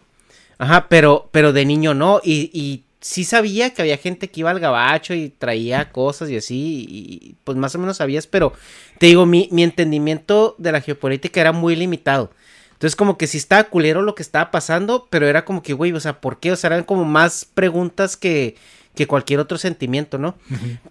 [0.59, 2.20] Ajá, pero, pero de niño no.
[2.22, 6.38] Y, y sí sabía que había gente que iba al gabacho y traía cosas y
[6.38, 8.54] así, y pues más o menos sabías, pero
[8.98, 12.30] te digo, mi, mi entendimiento de la geopolítica era muy limitado.
[12.72, 15.92] Entonces, como que sí estaba culero lo que estaba pasando, pero era como que, güey,
[15.92, 16.52] o sea, ¿por qué?
[16.52, 18.56] O sea, eran como más preguntas que,
[18.94, 20.38] que cualquier otro sentimiento, ¿no?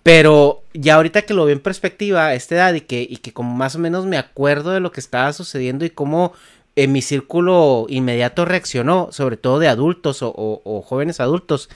[0.04, 3.34] Pero ya ahorita que lo veo en perspectiva a esta edad y que, y que
[3.34, 6.34] como más o menos me acuerdo de lo que estaba sucediendo y cómo
[6.76, 11.70] en mi círculo inmediato reaccionó, sobre todo de adultos o, o jóvenes adultos,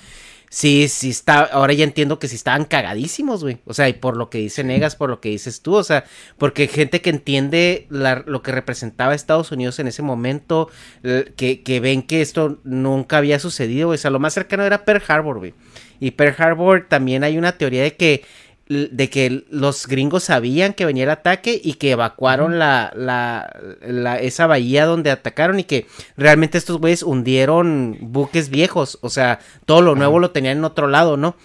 [0.49, 3.59] sí, sí está, ahora ya entiendo que sí estaban cagadísimos, güey.
[3.65, 6.05] O sea, y por lo que dice Negas, por lo que dices tú, o sea,
[6.37, 10.69] porque gente que entiende lo que representaba Estados Unidos en ese momento,
[11.03, 13.95] que, que ven que esto nunca había sucedido, güey.
[13.95, 15.53] O sea, lo más cercano era Pearl Harbor, güey.
[15.99, 18.23] Y Pearl Harbor también hay una teoría de que
[18.69, 24.45] de que los gringos sabían que venía el ataque y que evacuaron la, la, esa
[24.45, 25.85] bahía donde atacaron y que
[26.17, 30.87] realmente estos güeyes hundieron buques viejos, o sea, todo lo nuevo lo tenían en otro
[30.87, 31.35] lado, ¿no?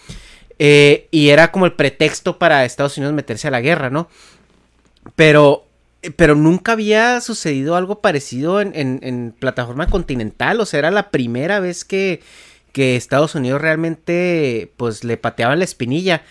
[0.58, 4.08] Eh, y era como el pretexto para Estados Unidos meterse a la guerra, ¿no?
[5.14, 5.66] Pero,
[6.16, 11.60] pero nunca había sucedido algo parecido en, en, plataforma continental, o sea, era la primera
[11.60, 12.20] vez que,
[12.72, 16.22] que Estados Unidos realmente, pues, le pateaba la espinilla.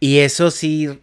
[0.00, 1.00] Y eso sí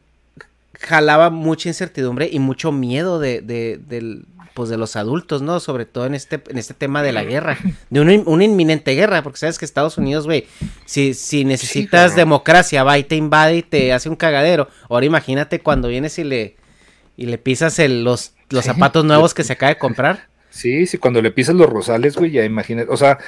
[0.82, 4.24] jalaba mucha incertidumbre y mucho miedo de, de,
[4.54, 5.60] pues de los adultos, ¿no?
[5.60, 7.58] Sobre todo en este, en este tema de la guerra,
[7.90, 10.48] de una, inminente guerra, porque sabes que Estados Unidos, güey,
[10.86, 14.68] si, si necesitas democracia, va y te invade y te hace un cagadero.
[14.90, 16.56] Ahora imagínate cuando vienes y le,
[17.16, 20.32] y le pisas el, los, los zapatos nuevos que se acaba de comprar.
[20.50, 22.92] Sí, sí, cuando le pisas los rosales, güey, ya imagínate.
[22.92, 23.20] O sea,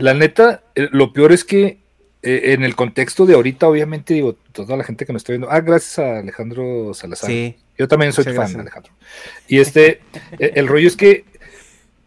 [0.00, 1.81] la neta, eh, lo peor es que
[2.22, 5.50] eh, en el contexto de ahorita, obviamente, digo, toda la gente que me está viendo.
[5.50, 7.28] Ah, gracias a Alejandro Salazar.
[7.28, 7.56] Sí.
[7.76, 8.60] Yo también soy fan, gracias.
[8.60, 8.92] Alejandro.
[9.48, 10.00] Y este,
[10.38, 11.24] eh, el rollo es que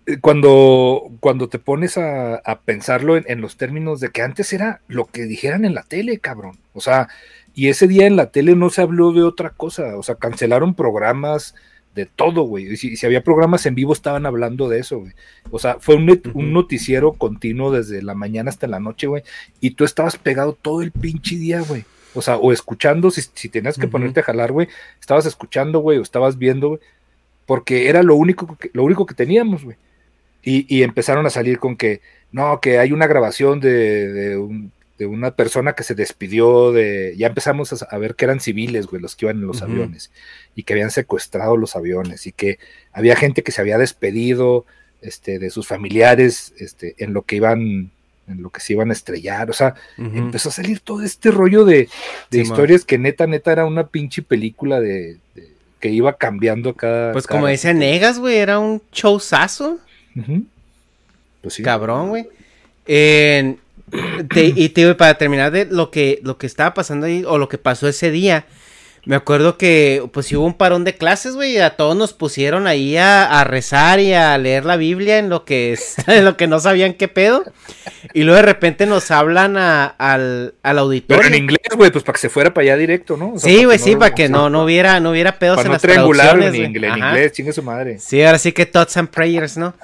[0.05, 4.53] eh, cuando, cuando te pones a, a pensarlo en, en los términos de que antes
[4.53, 6.57] era lo que dijeran en la tele, cabrón.
[6.73, 7.09] O sea,
[7.53, 9.97] y ese día en la tele no se habló de otra cosa.
[9.97, 11.55] O sea, cancelaron programas
[11.95, 12.73] de todo, güey.
[12.73, 15.13] Y si, si había programas en vivo, estaban hablando de eso, güey.
[15.49, 19.23] O sea, fue un, net- un noticiero continuo desde la mañana hasta la noche, güey.
[19.61, 21.85] Y tú estabas pegado todo el pinche día, güey.
[22.13, 24.67] O sea, o escuchando, si, si tenías que ponerte a jalar, güey,
[25.01, 26.79] estabas escuchando, güey, o estabas viendo, güey,
[27.45, 29.77] porque era lo único que, lo único que teníamos, güey.
[30.43, 34.71] Y, y empezaron a salir con que, no, que hay una grabación de, de, un-
[34.97, 38.87] de una persona que se despidió de, ya empezamos a, a ver que eran civiles,
[38.87, 40.09] güey, los que iban en los aviones,
[40.55, 42.59] y que habían secuestrado los aviones, y que
[42.93, 44.65] había gente que se había despedido,
[45.01, 47.91] este, de sus familiares, este, en lo que iban,
[48.27, 51.63] en lo que se iban a estrellar, o sea, empezó a salir todo este rollo
[51.65, 51.87] de, de
[52.31, 57.11] Sí, historias que neta, neta era una pinche película de, de- que iba cambiando cada.
[57.11, 57.73] Pues cada como ratito.
[57.73, 59.77] Negas, güey, era un showzazo.
[60.15, 60.43] Ujú.
[61.41, 61.61] Pues sí.
[61.61, 62.27] Cabrón, güey.
[62.87, 63.59] En-
[64.33, 67.49] te- y te para terminar de lo que, lo que estaba pasando ahí, o lo
[67.49, 68.45] que pasó ese día,
[69.05, 72.65] me acuerdo que pues sí hubo un parón de clases, güey, a todos nos pusieron
[72.67, 76.37] ahí a, a rezar y a leer la Biblia en lo que es, en lo
[76.37, 77.43] que no sabían qué pedo.
[78.13, 81.21] Y luego de repente nos hablan a- al, al auditorio.
[81.21, 83.33] Pero en inglés, güey, pues para que se fuera para allá directo, ¿no?
[83.33, 85.65] O sea, Sí, güey, sí, no- para que no, no hubiera, no hubiera pedos Para
[85.67, 87.99] en no las triangular en, inglés, en inglés, chingue su madre.
[87.99, 89.75] Sí, ahora sí que thoughts and prayers, ¿no?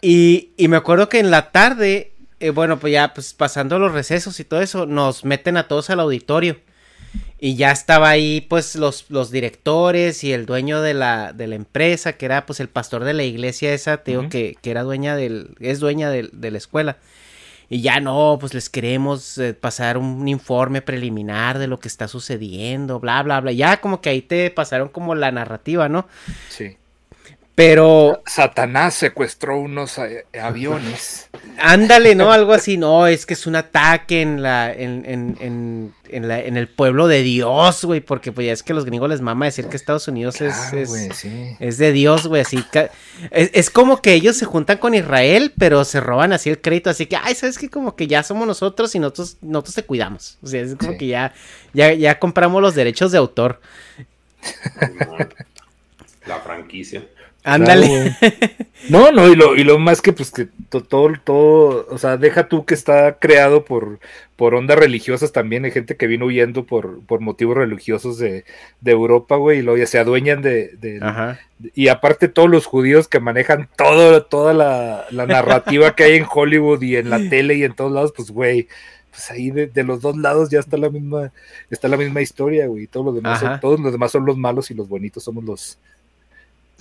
[0.00, 3.92] Y, y me acuerdo que en la tarde, eh, bueno, pues ya pues pasando los
[3.92, 6.56] recesos y todo eso, nos meten a todos al auditorio.
[7.40, 11.54] Y ya estaba ahí pues los, los directores y el dueño de la, de la
[11.54, 14.82] empresa, que era pues el pastor de la iglesia esa, te digo que, que era
[14.82, 16.96] dueña del, es dueña del- de la escuela.
[17.70, 22.08] Y ya no, pues les queremos eh, pasar un informe preliminar de lo que está
[22.08, 23.52] sucediendo, bla, bla, bla.
[23.52, 26.08] Ya como que ahí te pasaron como la narrativa, ¿no?
[26.48, 26.76] Sí.
[27.58, 31.28] Pero Satanás secuestró unos eh, aviones.
[31.58, 32.30] Ándale, ¿no?
[32.30, 36.38] Algo así, no, es que es un ataque en la, en, en, en, en la,
[36.38, 39.46] en el pueblo de Dios, güey, porque pues ya es que los gringos les mama
[39.46, 41.56] decir que Estados Unidos es, es, güey, sí.
[41.58, 42.64] es de Dios, güey, así,
[43.32, 46.90] es, es como que ellos se juntan con Israel, pero se roban así el crédito,
[46.90, 47.68] así que, ay, ¿sabes qué?
[47.68, 50.98] Como que ya somos nosotros y nosotros, nosotros te cuidamos, o sea, es como Sí.
[50.98, 51.34] que ya,
[51.74, 53.60] ya, ya compramos los derechos de autor,
[56.24, 57.02] La franquicia.
[57.44, 58.16] Ándale.
[58.88, 62.16] No, no, y lo, y lo más que pues que to- todo, todo, o sea,
[62.16, 63.98] deja tú que está creado por,
[64.36, 68.44] por ondas religiosas también, hay gente que vino huyendo por, por motivos religiosos de,
[68.80, 71.40] de Europa, güey, y luego ya se adueñan de, de- ajá,
[71.74, 76.26] y aparte todos los judíos que manejan todo, toda la, la narrativa que hay en
[76.32, 78.68] Hollywood y en la tele y en todos lados, pues güey,
[79.10, 81.32] pues ahí de, de los dos lados ya está la misma,
[81.68, 84.70] está la misma historia, güey, todos los demás, son- todos los demás son los malos
[84.70, 85.78] y los bonitos somos los,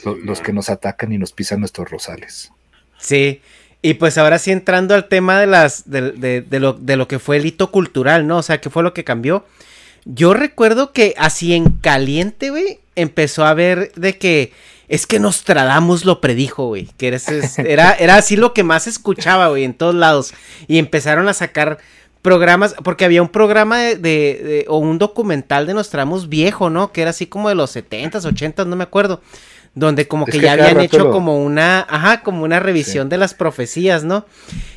[0.03, 2.51] lo- los que nos atacan y nos pisan nuestros rosales.
[2.99, 3.41] Sí,
[3.81, 7.07] y pues ahora sí entrando al tema de las de, de- de lo, de lo
[7.07, 8.37] que fue el hito cultural, ¿no?
[8.37, 9.45] O sea, ¿qué fue lo que cambió?
[10.05, 14.51] Yo recuerdo que así en caliente, güey, empezó a ver de que
[14.87, 17.17] es que Nostradamus lo predijo, güey, que era,
[17.57, 20.33] era, era así lo que más escuchaba, güey, en todos lados.
[20.67, 21.77] Y empezaron a sacar
[22.21, 26.91] programas, porque había un programa de, de- de- o un documental de Nostradamus viejo, ¿no?
[26.93, 29.21] Que era así como de los 70s, 80s, no me acuerdo.
[29.79, 33.09] Donde como Es que que ya habían hecho lo- como una, ajá, como una revisión
[33.09, 34.25] de las profecías, ¿no?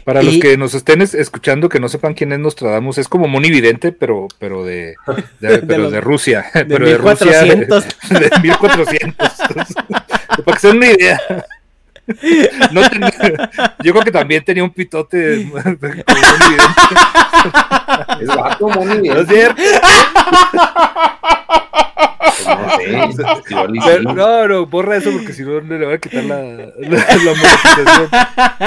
[0.04, 3.08] Para Y- los que nos estén es- escuchando que no sepan quién es Nostradamus, es
[3.08, 4.96] como monividente, pero, pero de,
[5.40, 6.44] de- pero los- de Rusia.
[6.54, 7.44] de pero de Rusia.
[7.44, 7.84] 1400.
[8.10, 9.28] De, de 1400.
[10.44, 11.18] Para que se den una idea.
[12.72, 13.00] No ten-
[13.82, 16.92] yo creo que también tenía un pitote como monividente.
[18.20, 19.08] Es vato, Moni.
[19.08, 19.62] ¿No es cierto?
[22.20, 23.74] Pues no.
[23.86, 27.34] Pero- no, no, borra eso porque si no le voy a quitar la, la, la
[27.34, 28.08] monetización.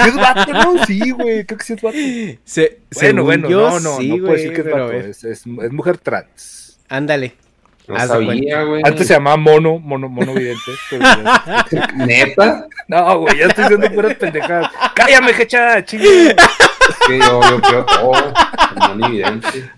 [0.04, 0.86] ¿Sí es vato, no?
[0.86, 1.98] Sí, güey, creo que sí es vato.
[2.44, 5.24] Se, Bueno, bueno, yo, no, no, sí, no puedo decir que es vato, es- es,
[5.24, 6.80] es, es mujer trans.
[6.90, 7.36] Ándale.
[7.86, 8.82] No sabía, güey.
[8.86, 10.72] Antes se llamaba mono, mono, mono vidente.
[11.96, 12.68] Neta.
[12.88, 14.72] no, güey, ya estoy diciendo puras pendejadas.
[14.96, 15.84] ¡Cállame, jecha!
[15.84, 16.36] ¡Chingue!
[18.94, 19.72] Un evidente.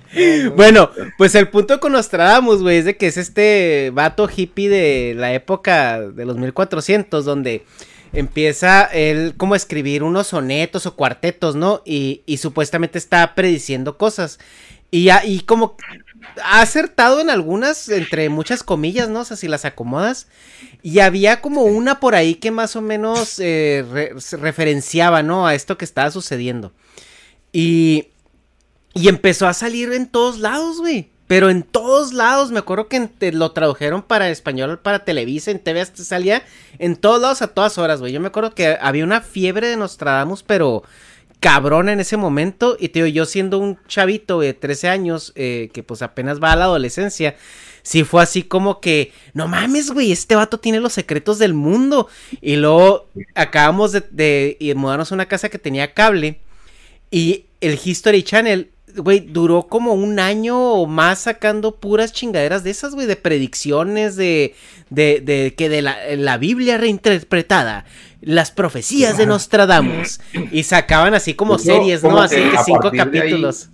[0.55, 5.13] Bueno, pues el punto con Nostradamus, güey, es de que es este vato hippie de
[5.15, 7.65] la época de los 1400, donde
[8.13, 11.81] empieza él como a escribir unos sonetos o cuartetos, ¿no?
[11.85, 14.39] Y, supuestamente está prediciendo cosas.
[14.89, 15.75] Y, y como
[16.43, 19.21] ha acertado en algunas, entre muchas comillas, ¿no?
[19.21, 20.27] O sea, si las acomodas.
[20.81, 25.47] Y había como una por ahí que más o menos eh, referenciaba, ¿no?
[25.47, 26.71] A esto que estaba sucediendo.
[27.55, 28.09] Y,
[28.93, 31.07] y empezó a salir en todos lados, güey.
[31.25, 35.79] pero en todos lados, me acuerdo que lo tradujeron para español, para Televisa, en TV
[35.79, 36.43] hasta salía
[36.79, 38.11] en todos lados a todas horas, güey.
[38.11, 40.83] Yo me acuerdo que había una fiebre de Nostradamus, pero
[41.39, 42.75] cabrón en ese momento.
[42.77, 46.51] Y te digo, yo siendo un chavito de 13 años, eh, que pues apenas va
[46.51, 47.37] a la adolescencia,
[47.83, 52.09] sí fue así como que, no mames, güey, este vato tiene los secretos del mundo.
[52.41, 56.41] Y luego acabamos de, de mudarnos a una casa que tenía cable.
[57.11, 62.71] Y el History Channel güey, duró como un año o más sacando puras chingaderas de
[62.71, 64.55] esas, güey, de predicciones, de,
[64.89, 67.85] de, de que de la, la Biblia reinterpretada,
[68.21, 70.19] las profecías de Nostradamus,
[70.51, 72.19] y sacaban así como series, ¿no?
[72.19, 73.69] Así que cinco capítulos.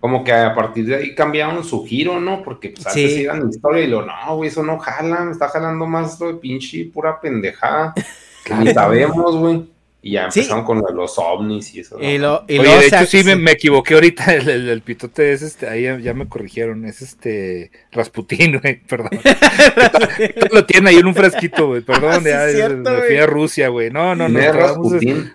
[0.00, 2.42] como que a partir de ahí cambiaron su giro, ¿no?
[2.42, 3.20] Porque pues, antes sí.
[3.22, 6.28] iban la historia y lo, no, güey, eso no jala, me está jalando más lo
[6.28, 7.94] de pinche pura pendejada.
[8.60, 9.77] Ni sabemos, güey.
[10.00, 12.00] Y ya empezaron con los ovnis y eso.
[12.00, 14.32] Y lo, y Oye, de hecho, sí, me, equivoqué ahorita.
[14.34, 16.84] El, pitote es este, ahí ya, me corrigieron.
[16.84, 19.10] Es este Rasputín, güey, perdón.
[20.52, 21.80] lo tiene ahí en un frasquito, güey.
[21.80, 23.90] Perdón, sí, ya cierto, me fui a Rusia, güey.
[23.90, 24.38] No, no, no.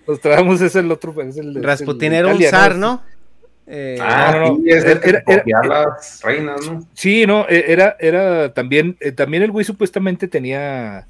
[0.08, 1.13] Nos trabamos es el otro.
[1.21, 3.04] Es el, Rasputín era un zar, ¿no?
[3.65, 6.86] Eh, ah, no, no, es era, era, era, las reinas, ¿no?
[6.93, 11.08] Sí, no, e, era, era también, eh, también el güey supuestamente tenía,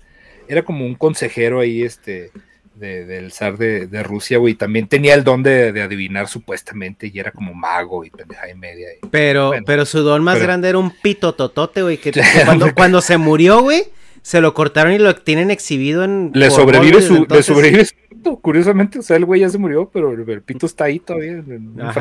[0.48, 2.30] era como un consejero ahí, este,
[2.76, 4.56] del zar de, Rusia, güey.
[4.56, 8.88] También tenía el don de, adivinar supuestamente y era como mago y pendeja y media.
[9.12, 12.12] pero, pero su don más grande era un pito totote, güey, que,
[12.46, 13.84] cuando, cuando se murió, güey,
[14.22, 16.32] se lo cortaron y lo tienen exhibido en...
[16.34, 19.90] Le sobrevive su, le sobrevive su pito, curiosamente, o sea, el güey ya se murió,
[19.92, 21.92] pero el, pito está ahí todavía en un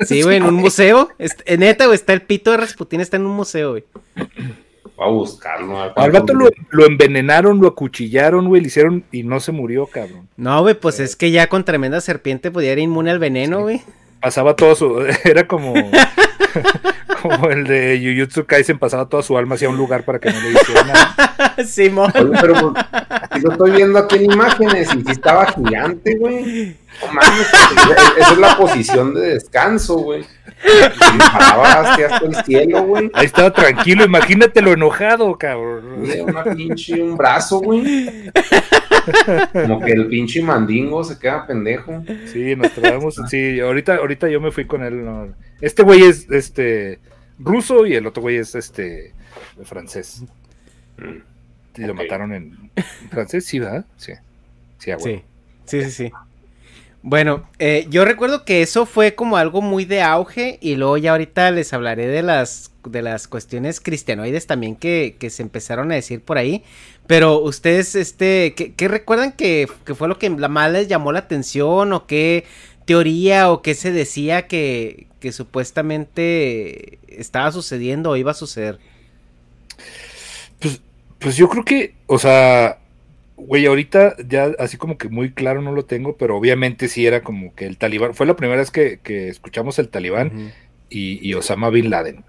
[0.00, 1.10] Sí, güey, en un museo.
[1.18, 3.84] En neta, güey, está el pito de Rasputín, está en un museo, güey
[4.98, 5.80] a buscarlo.
[5.96, 10.28] Al vato lo, envenenaron, lo acuchillaron, güey, le hicieron y no se murió, cabrón.
[10.36, 13.82] No, güey, pues es que ya con tremenda serpiente podía ir inmune al veneno, güey.
[14.20, 15.04] Pasaba todo su.
[15.24, 15.74] Era como.
[17.22, 20.40] como el de Jujutsu Kaisen, pasaba toda su alma hacia un lugar para que no
[20.40, 21.54] le hiciera nada.
[21.66, 22.12] Simón.
[22.12, 26.76] pero pues, lo estoy viendo aquí en imágenes y si estaba gigante, güey.
[27.00, 27.48] No mames,
[28.18, 30.24] esa es la posición de descanso, güey.
[30.62, 33.10] hasta el cielo, güey.
[33.14, 36.04] Ahí estaba tranquilo, imagínate lo enojado, cabrón.
[36.26, 38.30] Una pinche, un brazo, güey.
[39.52, 42.04] Como que el pinche mandingo se queda pendejo.
[42.26, 45.34] Sí, nos traemos, sí, ahorita, ahorita yo me fui con él.
[45.60, 47.00] Este güey es este
[47.38, 49.14] ruso y el otro güey es este
[49.64, 50.22] francés.
[50.98, 52.70] Mm, y lo mataron en,
[53.10, 53.84] francés, sí, ¿verdad?
[53.96, 54.12] Sí.
[54.78, 54.92] Sí,
[55.64, 56.12] sí, sí, sí.
[57.02, 61.12] Bueno, eh, yo recuerdo que eso fue como algo muy de auge y luego ya
[61.12, 65.96] ahorita les hablaré de las de las cuestiones cristianoides también que, que se empezaron a
[65.96, 66.64] decir por ahí.
[67.06, 72.06] Pero ustedes, este, ¿qué, recuerdan que, fue lo que más les llamó la atención o
[72.06, 72.44] qué
[72.84, 78.78] teoría o qué se decía que, que supuestamente estaba sucediendo o iba a suceder?
[80.60, 80.80] Pues,
[81.18, 82.78] pues yo creo que, o sea,
[83.46, 87.22] Güey, ahorita ya así como que muy claro no lo tengo, pero obviamente sí era
[87.22, 88.14] como que el talibán.
[88.14, 90.52] Fue la primera vez que, escuchamos el talibán
[90.88, 92.24] y, Osama Bin Laden.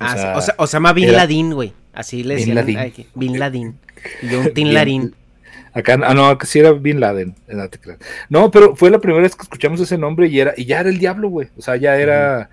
[0.00, 1.72] ah, Osama Bin Laden, güey.
[1.92, 2.64] Así le decían.
[2.64, 3.06] Bin Laden.
[3.14, 3.78] Bin Laden.
[4.22, 5.14] Y un Tin Laden.
[5.74, 7.34] Acá, ah, no, sí era Bin Laden.
[8.28, 10.88] No, pero fue la primera vez que escuchamos ese nombre y era y ya era
[10.88, 11.48] el diablo, güey.
[11.56, 12.50] O sea, ya era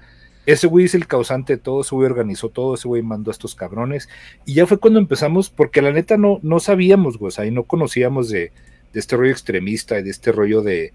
[0.53, 3.33] ese güey es el causante de todo, ese güey organizó todo, ese güey mandó a
[3.33, 4.09] estos cabrones.
[4.45, 7.51] Y ya fue cuando empezamos, porque la neta no, no sabíamos, güey, o sea, y
[7.51, 8.51] no conocíamos de,
[8.93, 10.91] este rollo extremista y de este rollo de,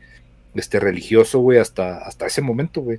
[0.56, 2.98] este religioso, güey, hasta, hasta ese momento, güey.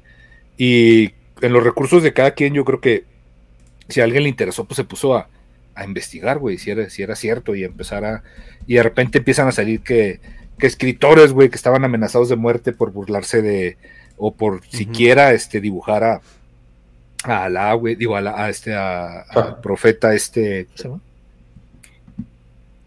[0.58, 3.04] Y en los recursos de cada quien, yo creo que
[3.90, 5.30] si a alguien le interesó, pues se puso a,
[5.86, 8.24] investigar, güey, si era, si era cierto y empezar a...
[8.66, 10.22] Y de repente empiezan a salir que,
[10.58, 13.78] que escritores, güey, que estaban amenazados de muerte por burlarse de...
[14.16, 16.22] o por siquiera este, dibujar a,
[17.26, 19.62] a la güey, digo, a, la, a este, a, al ah.
[19.62, 21.02] profeta, este, ¿cómo se llama?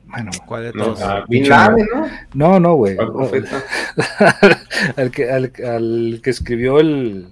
[0.08, 1.00] Bueno, ¿cuál de todos?
[1.00, 2.08] No, Bin Laden, ¿no?
[2.32, 2.96] No, no, güey.
[4.96, 7.28] al, que, al, al, que escribió el.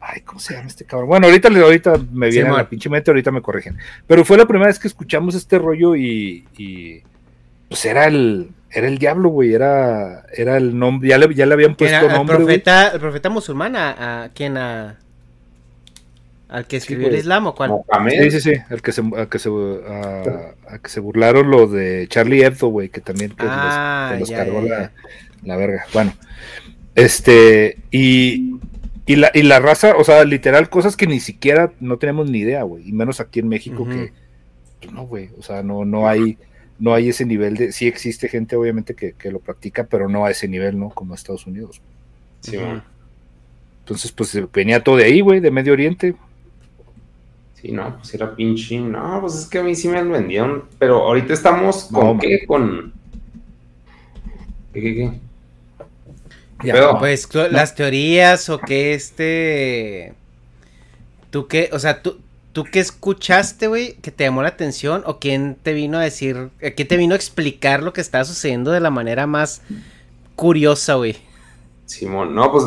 [0.00, 1.08] Ay, ¿cómo se llama este cabrón?
[1.08, 3.78] Bueno, ahorita, ahorita me viene a la pinche mente, ahorita me corrigen.
[4.08, 6.44] Pero fue la primera vez que escuchamos este rollo y.
[6.56, 7.02] y
[7.68, 8.50] pues era el.
[8.68, 9.54] Era el diablo, güey.
[9.54, 11.08] Era, era el nombre.
[11.08, 12.36] Ya le, ya le habían puesto nombre.
[12.36, 14.98] El profeta, el profeta musulmán, a, a quien a
[16.52, 17.82] ¿Al que escribió el Islam o cuál?
[18.10, 18.52] Sí, sí, sí.
[18.68, 19.50] Al que se, al que se,
[20.82, 24.92] que se burlaron lo de Charlie Hebdo, güey, que también que ah, los, cargó La,
[25.42, 25.86] la, verga.
[25.94, 26.12] Bueno,
[26.94, 28.58] este, y,
[29.06, 32.40] y, la, y la raza, o sea, literal, cosas que ni siquiera no tenemos ni
[32.40, 34.12] idea, güey, y menos aquí en México que,
[34.78, 36.36] pues no, güey, o sea, no, no hay,
[36.78, 40.26] no hay ese nivel de, sí existe gente, obviamente, que, que lo practica, pero no
[40.26, 40.90] a ese nivel, ¿no?
[40.90, 41.80] Como Estados Unidos.
[42.40, 42.58] Sí,
[43.78, 46.14] Entonces, pues venía todo de ahí, güey, de Medio Oriente,
[47.62, 48.78] Sí, no, pues era pinche.
[48.80, 50.64] No, pues es que a mí sí me vendieron.
[50.80, 52.44] Pero ahorita estamos con No, qué?
[52.44, 52.92] Con.
[54.74, 55.12] ¿Qué, qué, qué?
[56.64, 60.12] Ya, Pero- Pues las teorías o que este...
[61.30, 61.70] ¿Tú qué?
[61.72, 62.18] O sea, ¿tú,
[62.52, 65.02] tú qué escuchaste, güey, que te llamó la atención?
[65.06, 68.24] ¿O quién te vino a decir, eh, quién te vino a explicar lo que estaba
[68.24, 69.62] sucediendo de la manera más
[70.36, 71.16] curiosa, güey?
[71.86, 72.64] Simón, no, pues.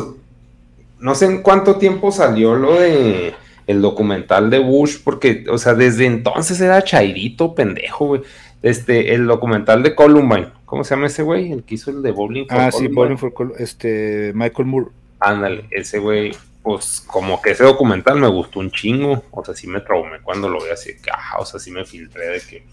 [0.98, 3.34] No sé en cuánto tiempo salió lo de.
[3.66, 8.22] El documental de Bush, porque, o sea, desde entonces era Chairito, pendejo, güey.
[8.62, 10.48] Este, el documental de Columbine.
[10.64, 11.52] ¿Cómo se llama ese güey?
[11.52, 12.94] El que hizo el de Bowling for Ah, sí, Columbine.
[12.96, 14.86] Bowling for Col- este, Michael Moore.
[15.20, 19.66] Ándale, ese güey, pues como que ese documental me gustó un chingo, o sea, sí
[19.66, 22.64] me traumé cuando lo vi así, que, o sea, sí me filtré de que,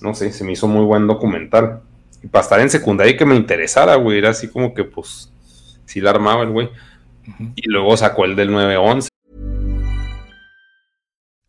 [0.00, 1.80] no sé, se me hizo muy buen documental.
[2.22, 5.30] Y para estar en secundaria y que me interesara, güey, era así como que, pues,
[5.84, 6.68] sí la armaba el güey.
[7.54, 9.09] Y luego sacó el del 911.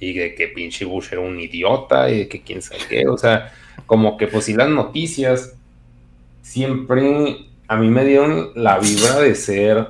[0.00, 3.18] Y de que pinche Bush era un idiota y de que quién sabe qué, o
[3.18, 3.52] sea,
[3.86, 5.54] como que pues sí las noticias
[6.42, 9.88] siempre a mí me dieron la vibra de ser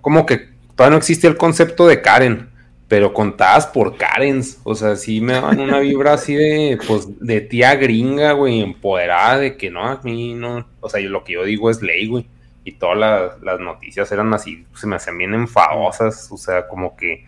[0.00, 2.48] como que todavía no existía el concepto de Karen,
[2.88, 7.42] pero contadas por Karens, o sea, sí me daban una vibra así de pues de
[7.42, 11.34] tía gringa, güey, empoderada de que no, a mí no, o sea, yo, lo que
[11.34, 12.26] yo digo es ley, güey,
[12.64, 16.96] y todas las, las noticias eran así, se me hacían bien enfadosas, o sea, como
[16.96, 17.26] que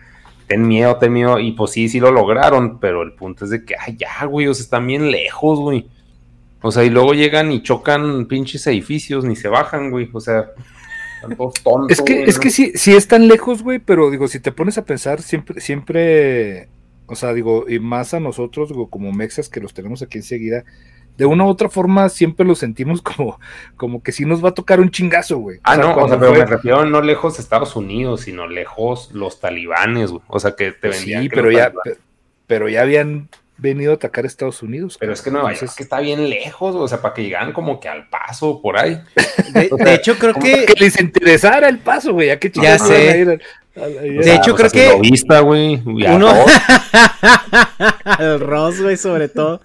[0.50, 3.64] ten miedo, ten miedo, y pues sí, sí lo lograron, pero el punto es de
[3.64, 5.86] que, ay, ya, güey, o sea, están bien lejos, güey.
[6.60, 10.46] O sea, y luego llegan y chocan pinches edificios, ni se bajan, güey, o sea,
[11.14, 11.96] están todos tontos.
[11.96, 12.40] Es que, güey, es ¿no?
[12.40, 16.68] que sí, sí están lejos, güey, pero digo, si te pones a pensar, siempre, siempre,
[17.06, 20.64] o sea, digo, y más a nosotros, digo, como mexas que los tenemos aquí enseguida,
[21.16, 23.38] de una u otra forma siempre lo sentimos como,
[23.76, 25.58] como que sí nos va a tocar un chingazo, güey.
[25.62, 29.40] Ah, no, o sea, pero fue- me refiero no lejos Estados Unidos, sino lejos los
[29.40, 30.22] talibanes, güey.
[30.28, 31.72] O sea, que te Pues vendían sí, que pero ya,
[32.46, 34.96] pero ya habían venido a atacar a Estados Unidos.
[34.98, 37.78] Pero es que Nueva York que está bien lejos, o sea, para que llegaran como
[37.78, 38.98] que al paso por ahí.
[39.52, 40.64] De, de hecho, creo ¿cómo que...
[40.64, 43.38] que les interesara el paso, güey, a qué Ya sé.
[43.74, 45.80] De al- hecho, O creo que- vista, güey.
[45.86, 46.44] Uno-.
[48.04, 49.60] Al Ross, güey, sobre todo.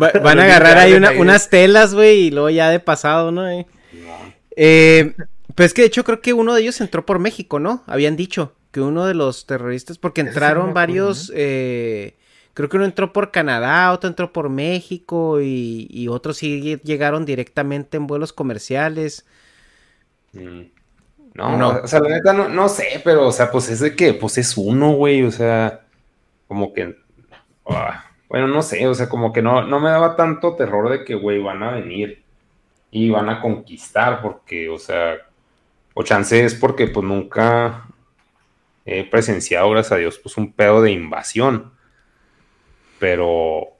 [0.00, 3.48] Va- van a agarrar ahí una- unas telas, güey, y luego ya de pasado, ¿no?
[3.48, 3.66] Eh,
[4.56, 5.14] Eh,
[5.56, 7.82] pues que de hecho creo que uno de ellos entró por México, ¿no?
[7.86, 12.16] Habían dicho que uno de los terroristas, porque entraron varios, eh,
[12.54, 17.24] creo que uno entró por Canadá, otro entró por México y, y otros sí llegaron
[17.24, 19.24] directamente en vuelos comerciales.
[20.32, 20.62] Mm.
[21.34, 21.68] No, No.
[21.82, 24.38] o sea, la neta no, no sé, pero, o sea, pues es de que, pues
[24.38, 25.80] es uno, güey, o sea,
[26.46, 26.96] como que,
[27.68, 31.04] ah, bueno, no sé, o sea, como que no, no me daba tanto terror de
[31.04, 32.22] que, güey, van a venir
[32.90, 35.16] y van a conquistar, porque, o sea,
[35.94, 37.84] o chance es porque, pues, nunca
[38.84, 41.72] he presenciado, gracias a Dios, pues, un pedo de invasión,
[43.00, 43.73] pero,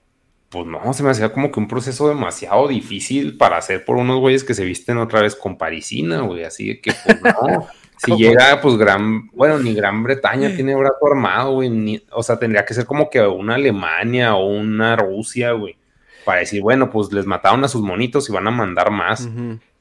[0.55, 4.19] pues, no, se me hacía como que un proceso demasiado difícil para hacer por unos
[4.19, 7.67] güeyes que se visten otra vez con parisina, güey, así de que, pues, no.
[7.97, 12.37] Si llega, pues, Gran, bueno, ni Gran Bretaña tiene brazo armado, güey, ni- o sea,
[12.37, 15.77] tendría que ser como que una Alemania o una Rusia, güey,
[16.25, 19.29] para decir, bueno, pues les mataron a sus monitos y van a mandar más.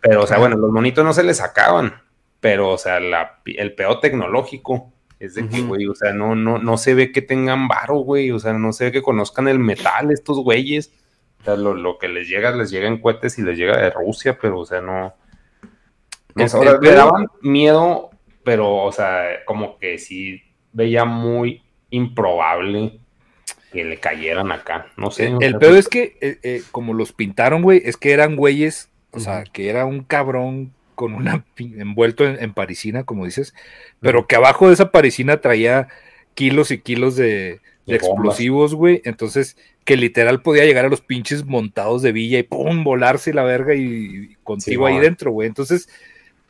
[0.01, 1.95] Pero, o sea, bueno, los monitos no se les sacaban,
[2.39, 4.93] pero, o sea, la, el pedo tecnológico
[5.25, 8.31] es de que, güey, o sea, no, no, no se ve que tengan varo, güey,
[8.31, 10.93] o sea, no se ve que conozcan el metal estos güeyes.
[11.41, 13.91] O sea, lo, lo que les llega, les llega en cohetes y les llega de
[13.91, 15.14] Rusia, pero, o sea, no.
[16.35, 18.11] no ahora, me daban miedo,
[18.45, 22.99] pero, o sea, como que sí veía muy improbable
[23.72, 24.87] que le cayeran acá.
[24.97, 25.35] No sé.
[25.35, 28.12] o El sea, pedo pues, es que, eh, eh, como los pintaron, güey, es que
[28.12, 33.55] eran güeyes, o sea, que era un cabrón con una envuelto en, parisina, como dices,
[34.01, 35.88] pero que abajo de esa parisina traía
[36.34, 39.03] kilos y kilos de, explosivos, güey.
[39.05, 43.45] Entonces, que literal podía llegar a los pinches montados de villa y pum, volarse la
[43.45, 45.49] verga y, contigo ahí dentro, güey.
[45.49, 45.88] Entonces,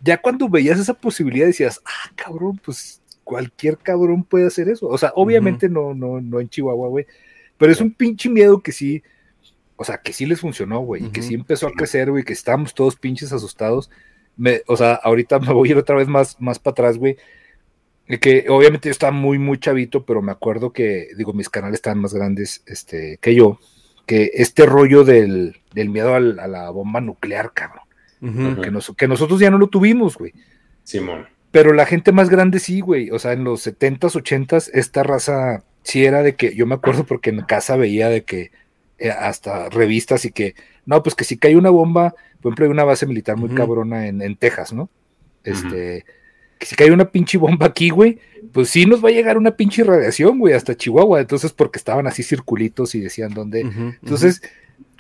[0.02, 4.86] ya cuando veías esa posibilidad decías, ah, cabrón, pues cualquier cabrón puede hacer eso.
[4.86, 7.06] O sea, obviamente no, no, no en Chihuahua, güey.
[7.56, 9.02] Pero es un pinche miedo que sí,
[9.76, 12.32] o sea, que sí les funcionó, güey, y que sí empezó a crecer, güey, que
[12.32, 13.90] estábamos todos pinches asustados.
[14.36, 17.16] Me, o sea, ahorita me voy a ir otra vez más, más para atrás, güey.
[18.20, 22.00] Que obviamente yo estaba muy, muy chavito, pero me acuerdo que, digo, mis canales estaban
[22.00, 23.58] más grandes este, que yo,
[24.06, 27.84] que este rollo del, del miedo a la bomba nuclear, cabrón.
[28.20, 30.32] que, que nosotros ya no lo tuvimos, güey.
[30.82, 31.26] Simón.
[31.50, 33.10] Pero la gente más grande sí, güey.
[33.10, 37.04] O sea, en los 70s, 80s, esta raza sí era de que, yo me acuerdo
[37.04, 38.50] porque en casa veía de que
[38.98, 42.14] eh, hasta revistas y que, no, pues que si cae una bomba,
[42.44, 44.90] por ejemplo, hay una base militar muy cabrona en, Texas, ¿no?
[45.44, 46.04] Este,
[46.58, 48.18] que si cae una pinche bomba aquí, güey,
[48.52, 51.22] pues sí nos va a llegar una pinche radiación, güey, hasta Chihuahua.
[51.22, 53.62] Entonces, porque estaban así circulitos y decían dónde.
[54.02, 54.42] Entonces,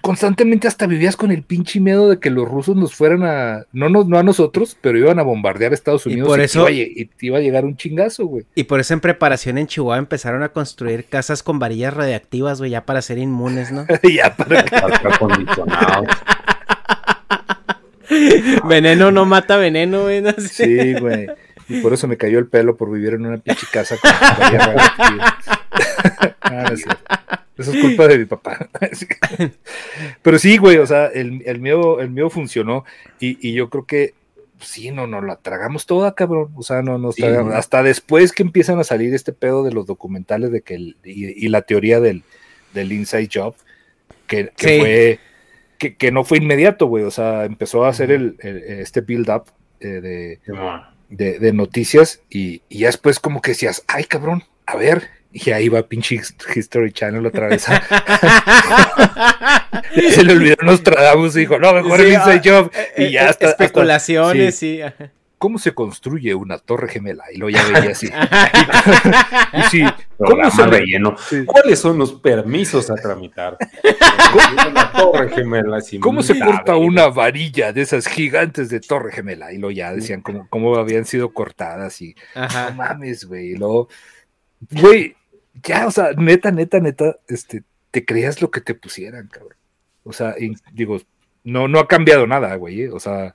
[0.00, 3.90] constantemente hasta vivías con el pinche miedo de que los rusos nos fueran a, no,
[3.90, 6.86] no, no a nosotros, pero iban a bombardear Estados Unidos y, por eso, te iba,
[6.86, 8.46] a, iba, a, llegar un chingazo, güey.
[8.54, 12.70] Y por eso en preparación en Chihuahua empezaron a construir casas con varillas radiactivas, güey,
[12.70, 13.86] ya para ser inmunes, ¿no?
[14.02, 14.60] ya para
[15.10, 16.08] acondicionados.
[18.68, 20.22] veneno no mata veneno, güey.
[20.38, 21.28] Sí, güey.
[21.68, 24.66] Y por eso me cayó el pelo por vivir en una pinche casa con varillas
[24.98, 25.34] radiactivas.
[26.42, 26.72] ah,
[27.56, 28.68] eso es culpa de mi papá.
[30.22, 32.84] Pero sí, güey, o sea, el, el, mío, el mío funcionó
[33.20, 34.14] y, yo creo que
[34.60, 36.50] sí, no, no la tragamos toda, cabrón.
[36.56, 37.54] O sea, no nos tragamos.
[37.54, 41.62] Hasta después que empiezan a salir este pedo de los documentales de que y, la
[41.62, 42.24] teoría del,
[42.72, 43.54] del inside job,
[44.26, 45.20] que, fue
[45.78, 47.04] que, no fue inmediato, güey.
[47.04, 49.44] O sea, empezó a hacer el, este build up
[49.80, 50.38] eh,
[51.08, 55.50] de, de, noticias y, y ya después como que decías, ay, cabrón, a ver, y
[55.50, 56.20] ahí va pinche
[56.54, 57.66] History Channel otra vez.
[60.12, 62.70] se le olvidó Nostradamus y dijo, no, mejor sí, Inside ah, Job.
[62.96, 63.50] Y ya está.
[63.50, 64.80] Especulaciones, sí.
[65.44, 67.24] ¿Cómo se construye una torre gemela?
[67.30, 68.06] Y lo ya veía así.
[69.52, 69.84] y, sí,
[70.16, 71.14] ¿cómo se relleno?
[71.44, 73.58] ¿Cuáles son los permisos a tramitar?
[74.96, 75.80] torre gemela.
[76.00, 79.52] ¿Cómo se corta una varilla de esas gigantes de torre gemela?
[79.52, 83.50] Y lo ya decían cómo, cómo habían sido cortadas y no mames, güey.
[83.50, 83.90] Y luego,
[84.70, 85.14] güey,
[85.62, 89.58] ya, o sea, neta, neta, neta, este, te creías lo que te pusieran, cabrón.
[90.04, 90.36] O sea,
[90.72, 91.02] digo,
[91.42, 92.84] no, no ha cambiado nada, güey.
[92.84, 92.90] ¿eh?
[92.90, 93.34] O sea,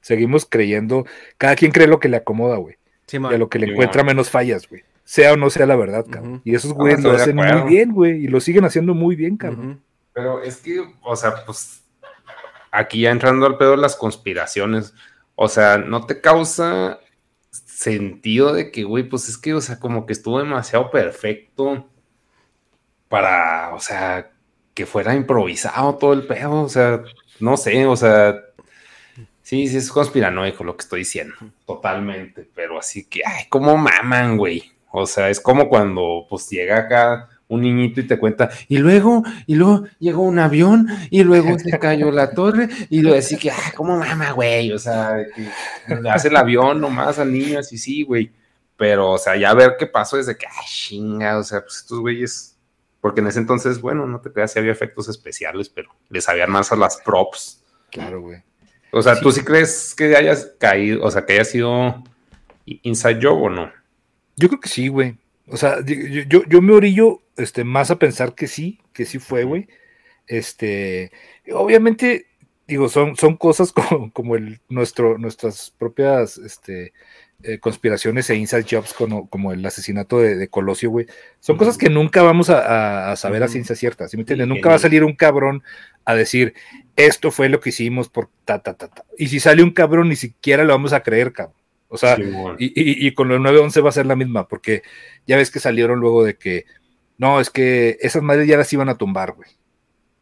[0.00, 1.06] seguimos creyendo,
[1.38, 2.76] cada quien cree lo que le acomoda, güey.
[3.06, 4.82] Sí, y a lo que le encuentra menos fallas, güey.
[5.04, 6.40] Sea o no sea la verdad, cabrón.
[6.44, 8.24] Y esos güeyes lo hacen muy bien, güey.
[8.24, 9.82] Y lo siguen haciendo muy bien, cabrón.
[10.12, 11.82] Pero es que, o sea, pues,
[12.70, 14.94] aquí ya entrando al pedo de las conspiraciones,
[15.34, 17.00] o sea, no te causa
[17.50, 21.88] sentido de que, güey, pues es que, o sea, como que estuvo demasiado perfecto
[23.08, 24.30] para, o sea,
[24.74, 27.02] que fuera improvisado todo el pedo, o sea,
[27.40, 28.36] no sé, o sea,
[29.50, 31.34] sí, sí es conspiranoico lo que estoy diciendo,
[31.66, 36.78] totalmente, pero así que, ay, como maman, güey, o sea, es como cuando, pues, llega
[36.78, 41.58] acá un niñito y te cuenta, y luego, y luego llegó un avión, y luego
[41.58, 44.70] se cayó la torre, y lo decía que, ah, ¿cómo mama, güey?
[44.70, 45.48] O sea, que
[46.08, 48.30] hace el avión nomás al niño, así sí, güey.
[48.76, 51.98] Pero, o sea, ya ver qué pasó desde que, ay, chinga, o sea, pues estos
[51.98, 52.56] güeyes,
[53.00, 56.52] porque en ese entonces, bueno, no te creas si había efectos especiales, pero les sabían
[56.52, 57.64] más a las props.
[57.90, 58.44] Claro, güey.
[58.92, 62.02] O sea, ¿tú sí crees que hayas caído, o sea, que haya sido
[62.64, 63.72] inside job o no?
[64.36, 65.16] Yo creo que sí, güey.
[65.46, 69.44] O sea, yo, yo, me orillo este, más a pensar que sí, que sí fue,
[69.44, 69.68] güey.
[70.26, 71.10] Este,
[71.52, 72.26] obviamente,
[72.66, 76.92] digo, son, son cosas como, como el, nuestro, nuestras propias este,
[77.42, 81.06] eh, conspiraciones e inside jobs, como, como el asesinato de, Colosio, güey.
[81.40, 84.46] Son cosas que nunca vamos a, saber a ciencia cierta, ¿sí me entiendes?
[84.46, 85.62] nunca va a salir un cabrón
[86.04, 86.52] a decir,
[87.06, 89.04] esto fue lo que hicimos por ta, ta, ta, ta.
[89.18, 91.56] Y si sale un cabrón, ni siquiera lo vamos a creer, cabrón.
[91.88, 92.16] O sea,
[92.58, 94.82] y, con los 911 va a ser la misma, porque
[95.26, 96.64] ya ves que salieron luego de que,
[97.18, 99.50] no, es que esas madres ya las iban a tumbar, güey.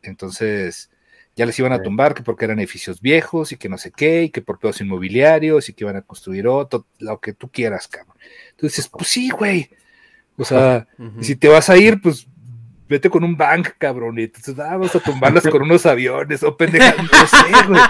[0.01, 0.91] Entonces,
[1.37, 4.25] ya las iban a tumbar, que porque eran edificios viejos y que no sé qué,
[4.25, 7.87] y que por pedos inmobiliarios y que iban a construir otro, lo que tú quieras,
[7.87, 8.17] cabrón.
[8.53, 9.69] Entonces, pues sí, güey.
[10.39, 10.89] O sea,
[11.21, 12.27] si te vas a ir, pues
[12.89, 16.97] vete con un bank, cabrón, y entonces vamos a tumbarlas con unos aviones, o pendejas,
[16.97, 17.81] no sé, güey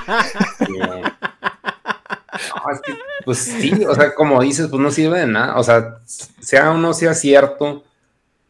[3.25, 5.57] pues sí, o sea, como dices, pues no sirve de nada.
[5.57, 7.85] O sea, sea o no sea cierto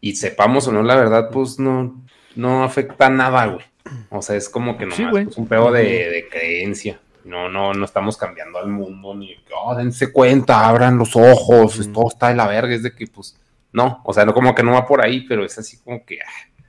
[0.00, 2.00] y sepamos o no la verdad, pues no,
[2.34, 3.64] no afecta nada, güey.
[4.10, 7.00] O sea, es como que no es un pedo de, creencia.
[7.24, 12.08] No, no, no estamos cambiando al mundo, ni, oh, dense cuenta, abran los ojos, todo
[12.08, 13.36] está de la verga, es de que, pues,
[13.72, 16.20] no, o sea, no como que no va por ahí, pero es así como que,
[16.20, 16.62] ah,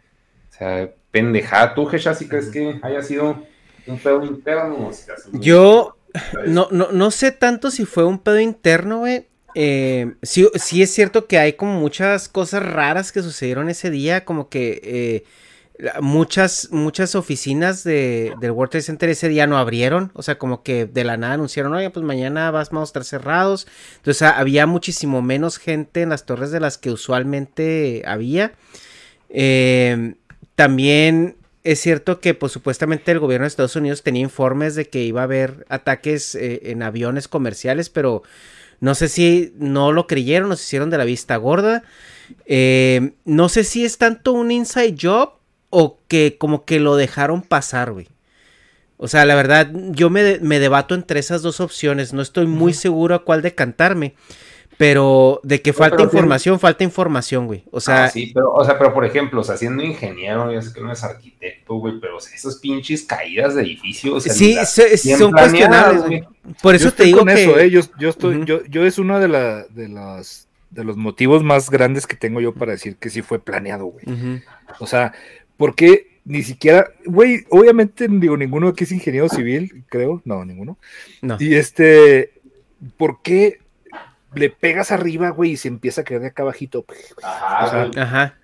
[0.50, 1.74] o sea, pendejada.
[1.74, 3.44] ¿Tú, Gesha, si crees que haya sido
[3.88, 4.92] un pedo interno?
[5.34, 5.98] Yo
[6.46, 9.28] no, no, no sé tanto si fue un pedo interno, güey.
[9.56, 14.26] Eh, sí, sí es cierto que hay como muchas cosas raras que sucedieron ese día,
[14.26, 14.82] como que...
[14.84, 15.24] Eh,
[16.02, 20.62] muchas, muchas oficinas de, del World Trade Center ese día no abrieron, o sea, como
[20.64, 23.68] que de la nada anunciaron, oye, pues mañana vamos a estar cerrados,
[23.98, 28.54] entonces había muchísimo menos gente en las torres de las que usualmente había.
[29.30, 30.16] Eh,
[30.56, 35.04] también es cierto que, pues supuestamente el gobierno de Estados Unidos tenía informes de que
[35.04, 38.24] iba a haber ataques eh, en aviones comerciales, pero
[38.80, 41.84] no sé si no lo creyeron, nos hicieron de la vista gorda.
[42.46, 45.39] Eh, no sé si es tanto un inside job
[45.70, 48.08] o que como que lo dejaron pasar, güey.
[48.98, 52.12] O sea, la verdad, yo me, me debato entre esas dos opciones.
[52.12, 54.14] No estoy muy seguro a cuál decantarme.
[54.80, 57.66] Pero de que falta información, falta información, güey.
[57.70, 58.06] O sea.
[58.06, 60.80] Ah, sí, pero, o sea, pero por ejemplo, o sea, siendo ingeniero, yo sé que
[60.80, 64.24] no es arquitecto, güey, pero o sea, esos pinches caídas de edificios.
[64.24, 64.56] sí,
[65.18, 66.24] son cuestionables, güey.
[66.62, 67.44] Por eso te digo que.
[67.44, 71.44] Eso, eh, yo, estoy, yo, yo es uno de, la, de las de los motivos
[71.44, 74.06] más grandes que tengo yo para decir que sí fue planeado, güey.
[74.80, 75.14] O sea,
[75.60, 80.78] porque ni siquiera, güey, obviamente, digo, ninguno aquí es ingeniero civil, creo, no, ninguno.
[81.22, 81.36] No.
[81.38, 82.32] Y este,
[82.96, 83.60] ¿por qué
[84.34, 86.86] le pegas arriba, güey, y se empieza a caer de acá abajito?
[87.22, 87.92] Ajá.
[87.98, 88.36] Ajá.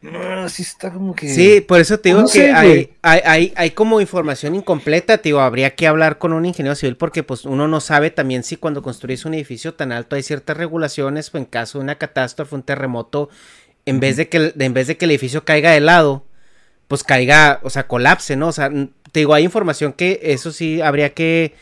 [0.00, 1.28] No, sí está como que.
[1.28, 5.88] Sí, por eso te digo que hay, hay, hay, como información incompleta, digo, habría que
[5.88, 9.34] hablar con un ingeniero civil porque pues uno no sabe también si cuando construís un
[9.34, 13.28] edificio tan alto hay ciertas regulaciones o en caso de una catástrofe, un terremoto,
[13.86, 16.26] en vez de que, en vez de que el edificio caiga de lado,
[16.94, 18.46] pues caiga, o sea, colapse, ¿no?
[18.46, 21.52] O sea, te digo, hay información que eso sí habría que,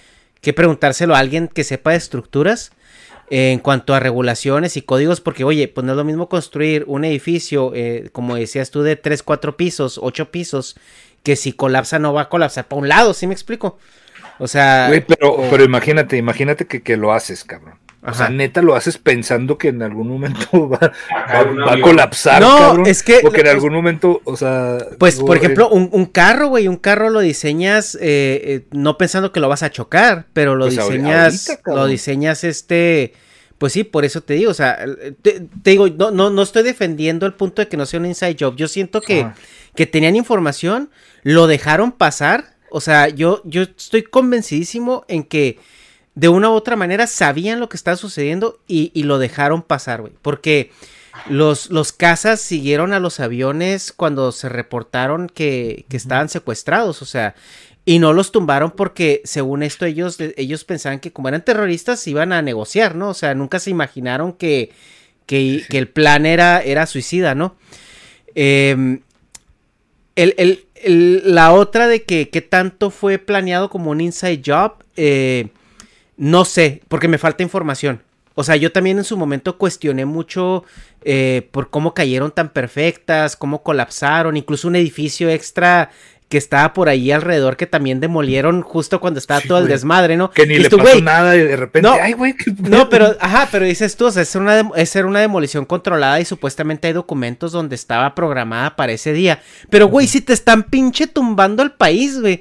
[0.42, 2.72] que preguntárselo a alguien que sepa de estructuras
[3.30, 7.06] en cuanto a regulaciones y códigos, porque oye, pues no es lo mismo construir un
[7.06, 10.76] edificio, eh, como decías tú, de 3, 4 pisos, 8 pisos,
[11.22, 13.78] que si colapsa no va a colapsar para un lado, ¿sí me explico?
[14.38, 14.90] O sea...
[15.08, 17.78] pero, pero imagínate, imagínate que, que lo haces, cabrón.
[18.04, 20.92] O sea, neta lo haces pensando que en algún momento va,
[21.68, 24.78] a colapsar, no, Es que, o que en algún momento, o sea.
[24.98, 28.00] Pues, por ejemplo, un, carro, güey, un carro lo diseñas eh,
[28.44, 33.14] eh, no pensando que lo vas a chocar, pero lo pues diseñas, lo diseñas este.
[33.58, 34.84] Pues sí, por eso te digo, o sea,
[35.22, 38.36] te, digo, no, no, no estoy defendiendo el punto de que no sea un inside
[38.36, 38.56] job.
[38.56, 39.28] Yo siento que,
[39.76, 40.90] que tenían información,
[41.22, 42.56] lo dejaron pasar.
[42.72, 45.60] O sea, yo, yo estoy convencidísimo en que
[46.14, 50.12] de una u otra manera sabían lo que estaba sucediendo y, lo dejaron pasar, güey.
[50.20, 50.70] Porque
[51.28, 57.34] los, los cazas siguieron a los aviones cuando se reportaron que, estaban secuestrados, o sea,
[57.84, 62.32] y no los tumbaron porque, según esto, ellos, ellos pensaban que como eran terroristas iban
[62.32, 63.08] a negociar, ¿no?
[63.08, 64.70] O sea, nunca se imaginaron que,
[65.26, 67.56] que, el plan era, era suicida, ¿no?
[68.34, 69.00] Em,
[70.14, 75.48] la otra de que, qué tanto fue planeado como un inside job, eh,
[76.22, 78.00] no sé, porque me falta información.
[78.36, 80.62] O sea, yo también en su momento cuestioné mucho
[81.02, 85.90] eh, por cómo cayeron tan perfectas, cómo colapsaron, incluso un edificio extra
[86.28, 90.30] que estaba por ahí alrededor que también demolieron justo cuando estaba todo el desmadre, ¿no?
[90.30, 92.36] Que ni le pasó nada y de repente, no, ay, güey.
[92.56, 96.24] No, pero, ajá, pero dices tú, o sea, es una, es una demolición controlada y
[96.24, 99.42] supuestamente hay documentos donde estaba programada para ese día.
[99.70, 102.40] Pero, güey, si te están pinche tumbando el país, güey.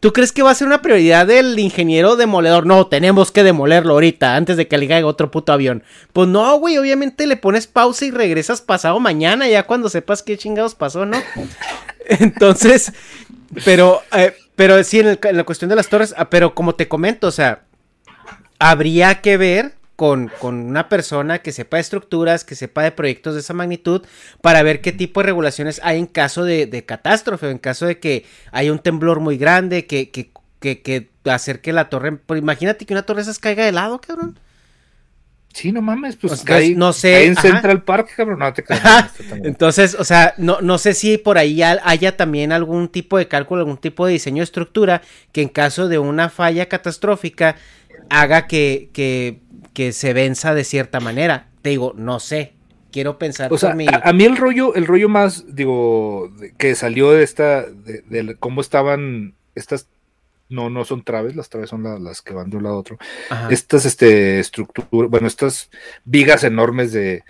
[0.00, 2.64] ¿Tú crees que va a ser una prioridad del ingeniero demoledor?
[2.64, 5.82] No, tenemos que demolerlo ahorita, antes de que le caiga otro puto avión.
[6.14, 10.38] Pues no, güey, obviamente le pones pausa y regresas pasado mañana, ya cuando sepas qué
[10.38, 11.18] chingados pasó, ¿no?
[12.08, 12.92] Entonces,
[13.64, 16.88] pero, eh, pero sí, en, en, la cuestión de las torres, ah, pero como te
[16.88, 17.64] comento, o sea,
[18.58, 23.40] habría que ver con, una persona que sepa de estructuras, que sepa de proyectos de
[23.40, 24.00] esa magnitud,
[24.40, 28.24] para ver qué tipo de regulaciones hay en caso de, catástrofe, en caso de que
[28.50, 32.16] haya un temblor muy grande, que, que, que, que hacer que la torre.
[32.16, 34.38] Pero imagínate que una torre esas caiga de lado, cabrón.
[35.52, 36.44] Sí, no mames, pues
[36.76, 38.64] no sé, en Central Park, cabrón, no te
[39.44, 43.62] Entonces, o sea, no, no sé si por ahí haya también algún tipo de cálculo,
[43.62, 47.56] algún tipo de diseño de estructura que en caso de una falla catastrófica
[48.10, 49.40] haga que, que
[49.72, 51.48] que se venza de cierta manera.
[51.62, 52.54] Te digo, no sé.
[52.92, 57.22] Quiero pensar o sea, a, mí el rollo, el rollo más, digo, que salió de
[57.22, 59.86] esta, de, cómo estaban estas,
[60.48, 62.98] no, no son traves, las traves son las que van de un lado a otro.
[63.48, 65.70] Estas, este, estructuras, bueno, estas
[66.04, 67.22] vigas enormes de,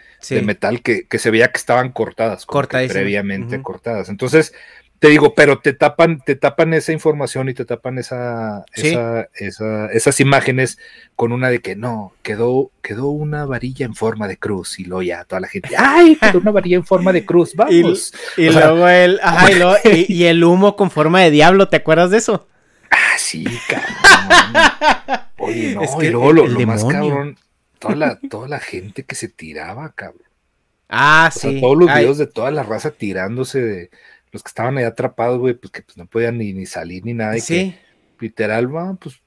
[0.43, 4.09] metal que, se veía que estaban cortadas, previamente cortadas.
[4.09, 4.55] Entonces,
[5.01, 9.87] te digo, pero te tapan, te tapan esa información y te tapan esa, esa, esa,
[9.87, 10.79] esas imágenes
[11.17, 15.03] con una de que no, quedó, quedó una varilla en forma de cruz, y luego
[15.03, 16.17] ya toda la gente, ¡ay!
[16.17, 18.13] Quedó una varilla en forma de cruz, vamos.
[18.37, 19.49] Y, luego el, ajá,
[19.85, 22.47] y, el humo con forma de diablo, ¿te acuerdas de eso?
[22.93, 25.23] Ah, sí, cabrón.
[25.39, 27.39] Oye, no, y luego lo, más cabrón,
[27.79, 30.29] toda la, toda la gente que se tiraba, cabrón.
[30.89, 31.61] Ah, sí.
[31.61, 33.91] todos los videos de toda la raza tirándose de
[34.33, 37.14] los que estaban ahí atrapados, güey, pues que pues, no podían ni, ni salir ni
[37.14, 37.37] nada.
[37.37, 37.74] Y sí.
[38.18, 39.20] Que, literal, va, pues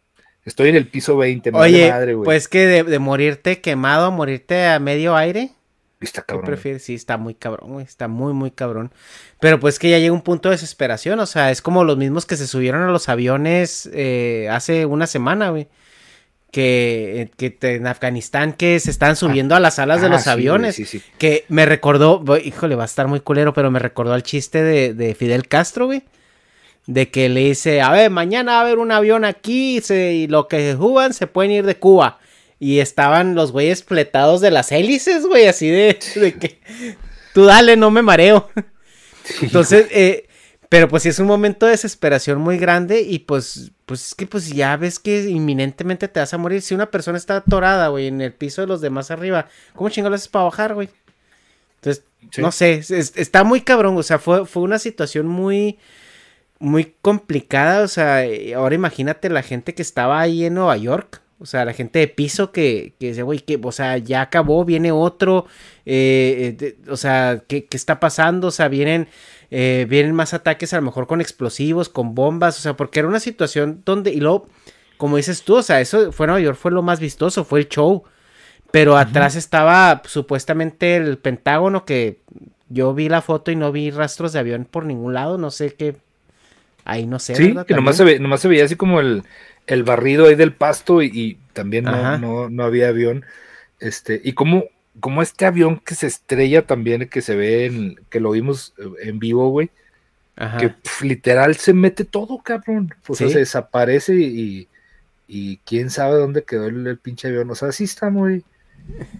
[0.45, 2.25] estoy en el piso 20, Oye, madre, güey.
[2.25, 5.51] Pues que de, morirte quemado a morirte a medio aire.
[5.99, 6.45] Está cabrón.
[6.47, 6.83] Prefieres?
[6.83, 7.85] Sí, está muy cabrón, güey.
[7.85, 8.91] Está muy, muy cabrón.
[9.39, 11.17] Pero pues que ya llega un punto de desesperación.
[11.19, 15.07] O sea, es como los mismos que se subieron a los aviones eh, hace una
[15.07, 15.69] semana, güey
[16.53, 20.79] que, que en Afganistán que se están subiendo a las alas de ah, los aviones.
[21.17, 24.93] Que me recordó, híjole, va a estar muy culero, pero me recordó al chiste de,
[24.93, 26.03] de, Fidel Castro, güey.
[26.85, 30.47] De que le dice, a ver, mañana va a haber un avión aquí y lo
[30.47, 32.19] que jugan se pueden ir de Cuba.
[32.59, 36.59] Y estaban los güeyes pletados de las hélices, güey, así de, de que
[37.33, 38.51] tú dale, no me mareo.
[39.41, 40.27] Entonces, eh,
[40.73, 44.25] pero pues sí es un momento de desesperación muy grande y pues, pues es que
[44.25, 46.63] pues ya ves que inminentemente te vas a morir.
[46.63, 50.21] Si una persona está atorada, güey, en el piso de los demás arriba, ¿cómo chingados
[50.21, 50.89] es para bajar, güey?
[51.75, 52.05] Entonces,
[52.37, 55.77] no sé, está muy cabrón, o sea, fue, fue una situación muy,
[56.57, 58.23] muy complicada, o sea,
[58.55, 62.07] ahora imagínate la gente que estaba ahí en Nueva York, o sea, la gente de
[62.07, 65.45] piso que, que dice, güey, que, o sea, ya acabó, viene otro,
[65.85, 68.47] eh, eh, o sea, ¿qué, ¿qué, está pasando?
[68.47, 69.07] O sea, vienen
[69.55, 73.07] eh, vienen más ataques a lo mejor con explosivos, con bombas, o sea, porque era
[73.07, 74.47] una situación donde, y luego,
[74.97, 77.69] como dices tú, o sea, eso fue Nueva York, fue lo más vistoso, fue el
[77.69, 78.03] show,
[78.71, 82.17] pero atrás estaba supuestamente el Pentágono, que
[82.69, 85.75] yo vi la foto y no vi rastros de avión por ningún lado, no sé
[85.75, 85.97] qué,
[86.83, 87.35] ahí no sé.
[87.35, 89.21] Sí, que nomás se, ve, nomás se veía así como el,
[89.67, 93.23] el barrido ahí del pasto y, también no, no, no, había avión.
[93.79, 94.63] Este, y como
[94.99, 99.07] como este avión que se estrella también, que se ve, en, que lo vimos eh,
[99.09, 99.69] en vivo, güey.
[100.59, 100.73] Que
[101.03, 102.93] literal se mete todo, cabrón.
[103.07, 104.67] O sea, se desaparece y,
[105.27, 107.51] y, quién sabe dónde quedó el, pinche avión.
[107.51, 108.43] O sea, sí está muy,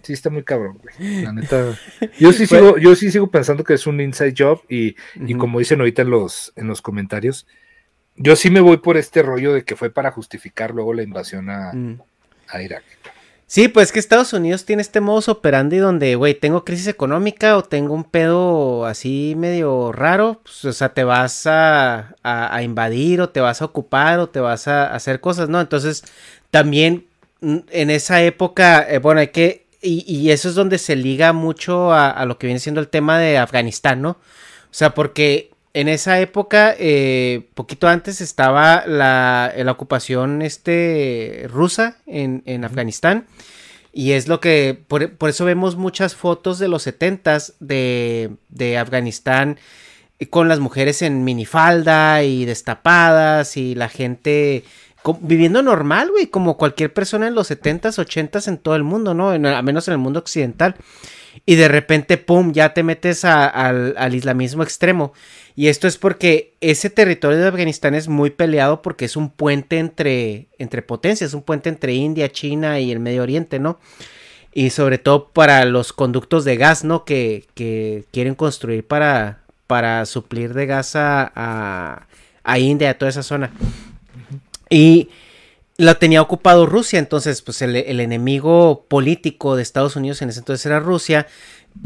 [0.02, 1.22] sí está muy cabrón, güey.
[1.22, 1.78] La neta.
[2.18, 5.60] Yo sí sigo, yo sí sigo pensando que es un inside job y, y como
[5.60, 7.46] dicen ahorita en los, en los comentarios,
[8.16, 11.52] yo sí me voy por este rollo de que fue para justificar luego la invasión
[11.52, 12.02] a, mm.
[12.48, 12.84] a Irak.
[13.54, 17.62] Sí, pues que Estados Unidos tiene este modus operandi donde, güey, tengo crisis económica o
[17.62, 22.16] tengo un pedo así medio raro, pues, o sea, te vas a,
[22.64, 25.62] invadir o te vas a ocupar o te vas a, hacer cosas, ¿no?
[25.62, 26.04] Entonces,
[26.50, 27.06] también
[27.42, 31.32] mm, en esa época, eh, bueno, hay que, y, y, eso es donde se liga
[31.32, 34.10] mucho a, a lo que viene siendo el tema de Afganistán, ¿no?
[34.10, 34.18] O
[34.72, 42.44] sea, porque en esa época, eh, poquito antes, estaba la, la ocupación este, rusa en,
[42.46, 43.26] en, Afganistán.
[43.92, 48.78] Y es lo que, por, por, eso vemos muchas fotos de los setentas de, de
[48.78, 49.58] Afganistán
[50.30, 54.64] con las mujeres en minifalda y destapadas y la gente
[55.20, 59.34] viviendo normal, güey, como cualquier persona en los setentas, ochentas en todo el mundo, ¿no?
[59.34, 60.76] En, al menos en el mundo occidental.
[61.46, 65.14] Y de repente, pum, ya te metes al, al islamismo extremo.
[65.56, 69.78] Y esto es porque ese territorio de Afganistán es muy peleado porque es un puente
[69.78, 73.80] entre, entre potencias, un puente entre India, China y el Medio Oriente, ¿no?
[74.52, 77.06] Y sobre todo para los conductos de gas, ¿no?
[77.06, 77.46] Que,
[78.12, 82.08] quieren construir para, para suplir de gas a,
[82.44, 83.52] a, India, a toda esa zona.
[84.72, 85.10] Y
[85.78, 90.40] la tenía ocupado Rusia, entonces pues el, el, enemigo político de Estados Unidos en ese
[90.40, 91.28] entonces era Rusia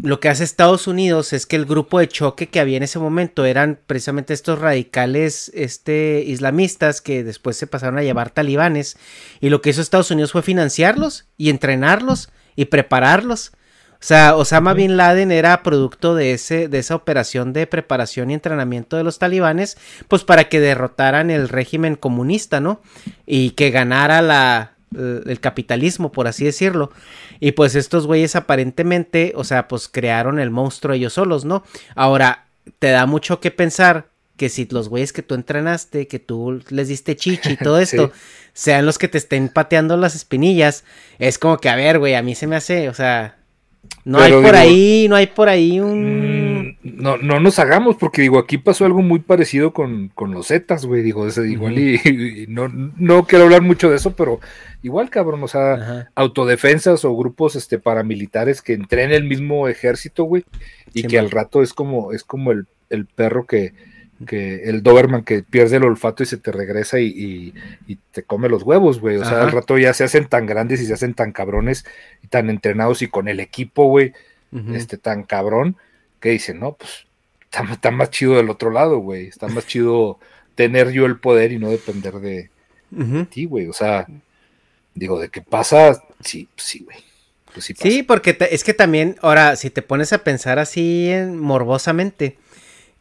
[0.02, 3.00] lo que hace Estados Unidos es que el grupo de choque que había en ese
[3.00, 8.98] momento eran precisamente estos radicales este, islamistas que después se pasaron a llevar talibanes
[9.40, 13.52] y lo que hizo Estados Unidos fue financiarlos y entrenarlos y prepararlos.
[13.94, 18.36] O sea, Osama Bin Laden era producto de, ese, de esa operación de preparación y
[18.36, 19.78] entrenamiento de los talibanes,
[20.08, 22.80] pues para que derrotaran el régimen comunista, ¿no?
[23.26, 26.92] Y que ganara la, el capitalismo, por así decirlo.
[27.40, 31.64] Y pues estos güeyes aparentemente, o sea, pues crearon el monstruo ellos solos, ¿no?
[31.96, 32.48] Ahora,
[32.80, 36.88] te da mucho que pensar que si los güeyes que tú entrenaste, que tú les
[36.88, 38.12] diste chichi y todo esto,
[38.54, 40.84] sean los que te estén pateando las espinillas,
[41.20, 43.37] es como que, a ver, güey, a mí se me hace, o sea,
[44.08, 46.78] no hay por ahí, no hay por ahí un...
[46.82, 50.86] Mm, no, no nos hagamos, porque digo, aquí pasó algo muy parecido con, los Zetas,
[50.86, 54.40] güey, digo, ese, igual y, no, no quiero hablar mucho de eso, pero
[54.82, 60.46] igual, cabrón, o sea, autodefensas o grupos este paramilitares que entrenen el mismo ejército, güey,
[60.94, 62.66] y que al rato es como, es como el,
[63.14, 63.74] perro que,
[64.26, 67.54] que el Doberman que pierde el olfato y se te regresa y,
[67.88, 69.18] y, te come los huevos, güey.
[69.18, 71.86] O sea, al rato ya se hacen tan grandes y se hacen tan cabrones
[72.24, 74.14] y tan entrenados y con el equipo, güey,
[74.74, 75.78] este tan cabrón,
[76.20, 77.06] que dicen, no, pues
[77.72, 79.28] está, más chido del otro lado, güey.
[79.28, 80.20] Está más chido
[80.56, 82.50] tener yo el poder y no depender de,
[83.30, 83.68] ti, güey.
[83.68, 84.08] O sea,
[84.96, 86.98] digo, de qué pasa, sí, sí, güey.
[87.54, 92.38] Pues sí, porque es que también, ahora, si te pones a pensar así morbosamente,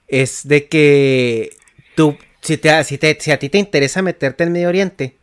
[0.09, 1.51] es de que
[1.95, 5.17] tú, si, te, si, te, si a ti te interesa meterte en Medio Oriente,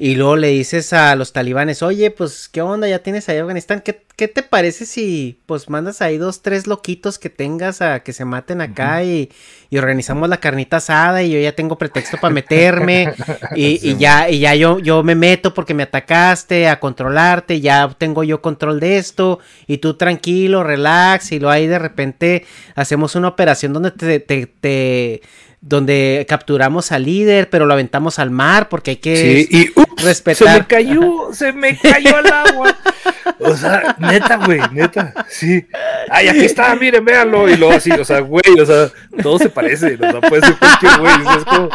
[0.00, 2.86] y luego le dices a los talibanes, oye, pues, ¿qué onda?
[2.86, 3.80] Ya tienes ahí Afganistán.
[3.84, 8.12] ¿Qué, ¿Qué, te parece si, pues, mandas ahí dos, tres loquitos que tengas a que
[8.12, 9.28] se maten acá y,
[9.70, 13.12] y, organizamos la carnita asada y yo ya tengo pretexto para meterme
[13.56, 17.92] y, y, ya, y ya yo, yo me meto porque me atacaste a controlarte, ya
[17.98, 22.46] tengo yo control de esto y tú tranquilo, relax y luego ahí de repente
[22.76, 25.22] hacemos una operación donde te, te, te
[25.60, 30.48] donde capturamos al líder, pero lo aventamos al mar porque hay que sí, y, respetar.
[30.48, 32.76] Se me cayó, se me cayó al agua.
[33.40, 35.66] O sea, neta, güey, neta, sí.
[36.10, 37.48] Ay, aquí está, miren, véanlo.
[37.48, 38.90] Y luego así, o sea, güey, o sea,
[39.22, 39.94] todo se parece.
[39.94, 41.36] O sea, puede ser cualquier güey.
[41.36, 41.68] es como...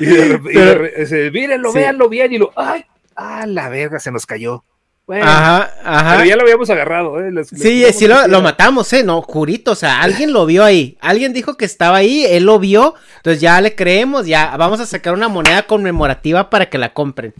[0.00, 2.32] Y de repente, mírenlo, véanlo bien.
[2.32, 2.84] Y lo, ay,
[3.16, 4.64] ah, la verga, se nos cayó
[5.08, 6.12] ajá, ajá.
[6.12, 7.44] Pero ya lo habíamos agarrado, ¿eh?
[7.44, 9.04] sí, sí, lo, matamos, ¿eh?
[9.04, 10.96] No, jurito, o sea, alguien lo vio ahí.
[11.00, 12.94] Alguien dijo que estaba ahí, él lo vio.
[13.16, 17.34] Entonces ya le creemos, ya vamos a sacar una moneda conmemorativa para que la compren.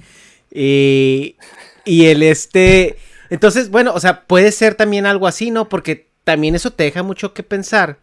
[0.50, 1.36] Y,
[1.84, 2.98] y el este.
[3.30, 5.68] Entonces, bueno, o sea, puede ser también algo así, ¿no?
[5.68, 7.98] Porque también eso te deja mucho que pensar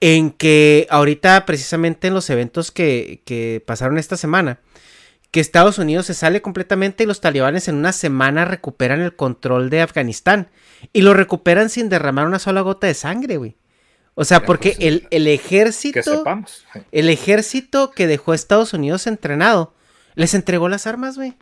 [0.00, 4.60] en que ahorita, precisamente en los eventos que, que pasaron esta semana
[5.30, 9.70] que Estados Unidos se sale completamente y los talibanes en una semana recuperan el control
[9.70, 10.48] de Afganistán.
[10.92, 13.56] Y lo recuperan sin derramar una sola gota de sangre, güey.
[14.14, 16.24] O sea, porque pues, el, el, ejército.
[16.90, 19.72] El ejército que dejó Estados Unidos entrenado.
[20.14, 21.34] Les entregó las armas, güey.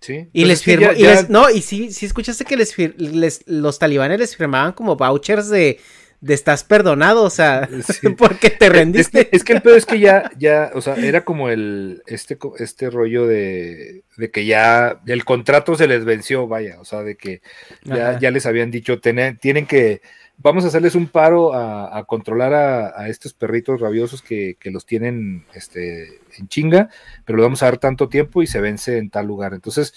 [0.00, 0.28] Sí.
[0.32, 0.88] Y pues les firmó.
[1.28, 5.78] no, y sí, sí escuchaste que les, les, los talibanes les firmaban como vouchers de
[6.20, 7.68] de estás perdonado, o sea,
[8.18, 9.28] porque te rendiste.
[9.32, 12.90] Es que, el pedo es que ya, ya, o sea, era como el, este, este
[12.90, 17.40] rollo de, de que ya el contrato se les venció, vaya, o sea, de que
[17.84, 20.02] ya, ya les habían dicho, tienen, tienen que,
[20.36, 25.44] vamos a hacerles un paro a, controlar a, estos perritos rabiosos que, que, los tienen
[25.54, 26.90] este, en chinga,
[27.24, 29.54] pero le vamos a dar tanto tiempo y se vence en tal lugar.
[29.54, 29.94] Entonces,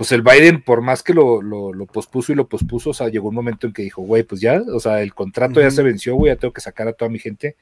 [0.00, 3.28] pues el Biden, por más que lo, lo, pospuso y lo pospuso, o sea, llegó
[3.28, 6.14] un momento en que dijo, güey, pues ya, o sea, el contrato ya se venció,
[6.14, 7.54] güey, ya tengo que sacar a toda mi gente.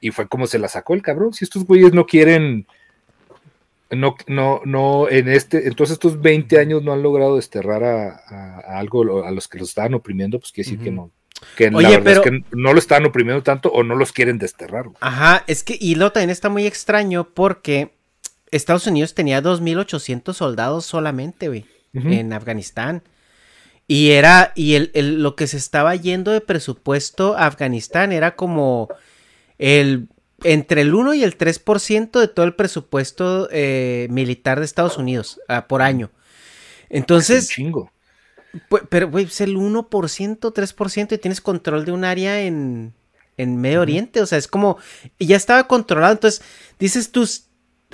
[0.00, 1.34] Y fue como se la sacó el cabrón.
[1.34, 2.66] Si estos güeyes no quieren,
[3.90, 9.22] no, no, no, en este, entonces estos 20 años no han logrado desterrar a, algo,
[9.22, 11.10] a los que los estaban oprimiendo, pues quiere decir que no.
[11.54, 14.86] Que la verdad es que no lo están oprimiendo tanto o no los quieren desterrar.
[15.00, 17.92] Ajá, es que, y lo también está muy extraño porque
[18.50, 23.02] Estados Unidos tenía 2.800 soldados solamente, güey en Afganistán.
[23.86, 28.88] Y era, y el, lo que se estaba yendo de presupuesto a Afganistán era como
[29.58, 30.08] el,
[30.42, 35.40] entre el 1 y el 3% de todo el presupuesto eh, militar de Estados Unidos
[35.48, 36.10] ah, por año.
[36.88, 37.48] Entonces...
[37.48, 37.92] chingo.
[38.88, 42.94] pero, güey, es el 1%, 3% y tienes control de un área en,
[43.36, 44.22] en Medio Oriente.
[44.22, 44.78] O sea, es como,
[45.18, 46.14] ya estaba controlado.
[46.14, 46.42] Entonces,
[46.78, 47.28] dices tú,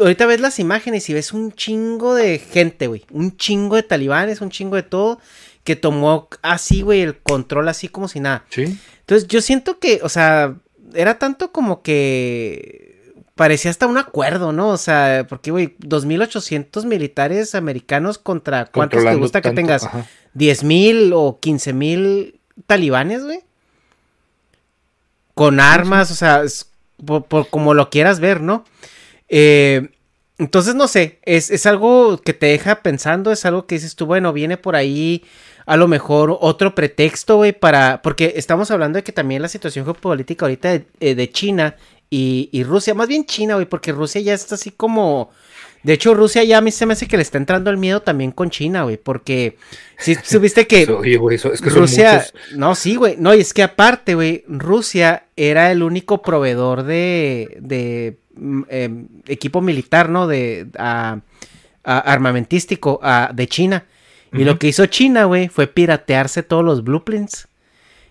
[0.01, 3.05] ahorita ves las imágenes y ves un chingo de gente, güey.
[3.11, 5.20] Un chingo de talibanes, un chingo de todo.
[5.62, 8.44] Que tomó así, güey, el control así como si nada.
[8.48, 8.78] Sí.
[9.01, 10.57] Entonces yo siento que, o sea,
[10.94, 14.68] era tanto como que parecía hasta un acuerdo, ¿no?
[14.68, 19.84] O sea, porque, güey, 2.800 militares americanos contra cuántos te gusta que tengas?
[20.34, 22.34] ¿10.000 o 15.000
[22.66, 23.40] talibanes, güey?
[25.34, 26.42] Con armas, o sea,
[27.05, 28.64] por, como lo quieras ver, ¿no?
[29.31, 29.89] Eh,
[30.39, 34.07] entonces, no sé, es, es, algo que te deja pensando, es algo que dices tú,
[34.07, 35.22] bueno, viene por ahí
[35.66, 39.85] a lo mejor otro pretexto, güey, para, porque estamos hablando de que también la situación
[39.85, 41.76] geopolítica ahorita de, eh, de China
[42.09, 45.31] y, y, Rusia, más bien China, güey, porque Rusia ya está así como...
[45.83, 48.03] De hecho, Rusia ya a mí se me hace que le está entrando el miedo
[48.03, 49.57] también con China, güey, porque
[49.99, 53.62] si supiste que, Oye, güey, es que Rusia, no, sí, güey, no, y es que
[53.62, 60.26] aparte, güey, Rusia era el único proveedor de, de Mm, em, equipo militar, ¿no?
[60.26, 60.66] De
[61.84, 63.01] armamentístico
[63.34, 63.84] de China.
[64.32, 67.49] Y lo que hizo China, güey, fue piratearse todos los blueprints.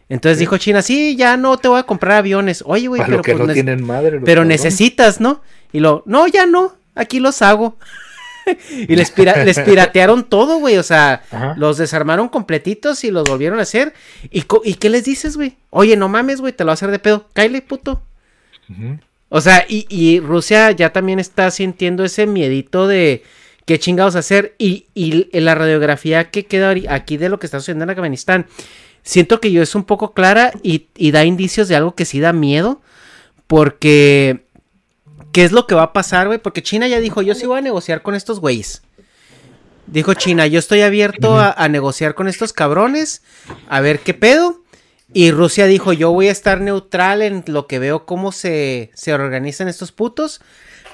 [0.08, 2.64] Entonces dijo China, sí, ya no te voy a comprar aviones.
[2.66, 5.42] Oye, güey, pero, pues no tienen madre, pero necesitas, ¿no?
[5.72, 7.78] Y lo, no, ya no, aquí los hago.
[8.72, 10.78] y les, les, piratearon todo, güey.
[10.78, 11.24] O sea,
[11.56, 13.94] los desarmaron completitos y los volvieron a hacer.
[14.30, 15.58] ¿Y, ¿y qué les dices, güey?
[15.70, 17.28] Oye, no mames, güey, te lo voy a hacer de pedo.
[17.34, 18.02] Cáile, puto.
[19.30, 23.24] O sea, y, y, Rusia ya también está sintiendo ese miedito de
[23.66, 24.56] qué chingados hacer.
[24.58, 28.48] Y, y la radiografía que queda aquí de lo que está sucediendo en Afganistán,
[29.04, 32.20] siento que yo es un poco clara y, y da indicios de algo que sí
[32.20, 32.82] da miedo.
[33.46, 34.46] Porque,
[35.32, 36.40] ¿qué es lo que va a pasar, güey?
[36.40, 38.84] Porque China ya dijo, yo sí voy a negociar con estos güeyes.
[39.92, 43.24] Dijo China, yo estoy abierto a, negociar con estos cabrones,
[43.68, 44.62] a ver qué pedo.
[45.14, 49.14] Y Rusia dijo, yo voy a estar neutral en lo que veo cómo se, se
[49.14, 50.42] organizan estos putos.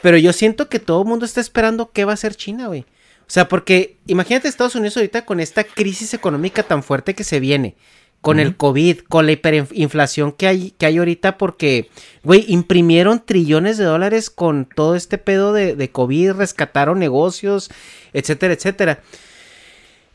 [0.02, 2.86] Pero yo siento que todo el mundo está esperando qué va a hacer China, güey.
[3.22, 7.40] O sea, porque imagínate Estados Unidos ahorita con esta crisis económica tan fuerte que se
[7.40, 7.76] viene
[8.26, 11.92] con el COVID, con la hiperinflación que hay, que hay ahorita, porque,
[12.24, 17.70] güey, imprimieron trillones de dólares con todo este pedo de, de, COVID, rescataron negocios,
[18.14, 19.04] etcétera, etcétera.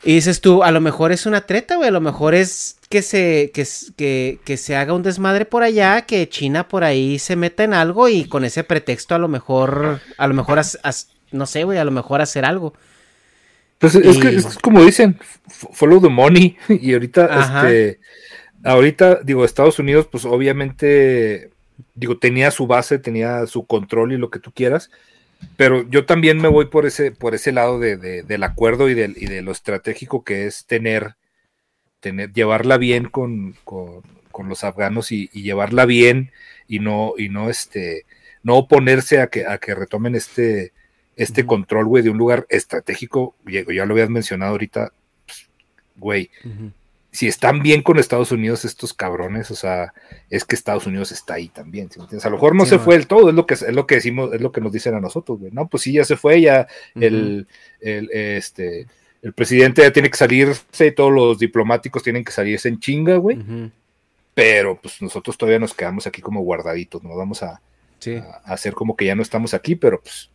[0.03, 3.03] Y dices tú, a lo mejor es una treta, güey, a lo mejor es que
[3.03, 7.35] se, que, que, que, se haga un desmadre por allá, que China por ahí se
[7.35, 10.59] meta en algo y con ese pretexto a lo mejor, a lo mejor,
[11.31, 12.73] no sé, güey, a lo mejor hacer algo.
[13.81, 16.55] Pues es que es como dicen, follow the money.
[16.69, 17.99] Y ahorita, este,
[18.63, 21.49] ahorita, digo, Estados Unidos, pues obviamente,
[21.95, 24.91] digo, tenía su base, tenía su control y lo que tú quieras.
[25.57, 29.25] Pero yo también me voy por ese, por ese lado de, del acuerdo y, y
[29.25, 31.15] de lo estratégico que es tener,
[31.99, 34.03] tener llevarla bien con, con,
[34.47, 36.31] los afganos y, y, llevarla bien
[36.67, 38.05] y no, y no este,
[38.41, 40.73] no oponerse a que, a que retomen este,
[41.15, 44.91] este control, güey, de un lugar estratégico, ya lo habías mencionado ahorita,
[45.27, 45.49] pues,
[45.95, 46.31] güey,
[47.11, 49.93] si están bien con Estados Unidos estos cabrones, o sea,
[50.29, 53.29] es que Estados Unidos está ahí también, A lo mejor no se fue del todo,
[53.29, 55.51] es lo que es lo que decimos, es lo que nos dicen a nosotros, güey,
[55.51, 57.47] no, pues sí, ya se fue, ya el,
[57.81, 58.87] el, este,
[59.21, 63.39] el presidente ya tiene que salirse, todos los diplomáticos tienen que salirse en chinga, güey,
[64.33, 67.61] pero pues nosotros todavía nos quedamos aquí como guardaditos, nos vamos a,
[68.07, 70.31] a hacer como que ya no estamos aquí, pero pues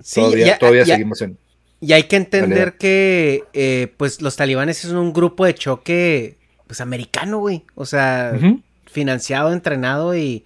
[0.00, 0.20] Sí,
[0.58, 1.38] todavía, seguimos en.
[1.80, 6.80] Y hay que entender que eh, pues los talibanes es un grupo de choque pues
[6.80, 7.62] americano, güey.
[7.74, 8.38] O sea,
[8.86, 10.44] financiado, entrenado y,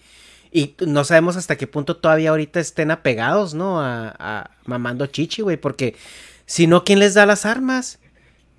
[0.52, 3.80] y no sabemos hasta qué punto todavía ahorita estén apegados, ¿no?
[3.80, 5.56] A, a mamando chichi, güey.
[5.56, 5.96] Porque
[6.44, 7.98] si no, ¿quién les da las armas?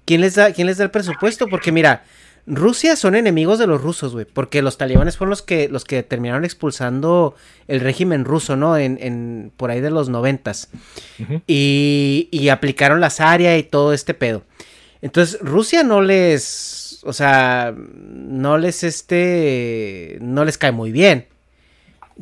[0.05, 1.47] ¿Quién les da, quién les da el presupuesto?
[1.47, 2.03] Porque mira,
[2.46, 6.04] Rusia son enemigos de los rusos, güey, porque los talibanes fueron los que, los que
[6.04, 7.36] terminaron expulsando
[7.70, 8.78] el régimen ruso, ¿no?
[8.78, 10.70] En, en por ahí de los noventas.
[11.48, 14.44] y, y, aplicaron la Zaria y todo este pedo.
[15.02, 21.28] Entonces, Rusia no les, o sea, no les, este, no les cae muy bien.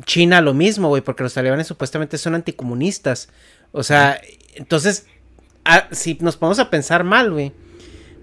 [0.04, 3.28] China lo mismo, güey, porque los talibanes supuestamente son anticomunistas.
[3.72, 4.20] O sea,
[4.54, 5.06] entonces,
[5.64, 7.52] ah, si nos ponemos a pensar mal, güey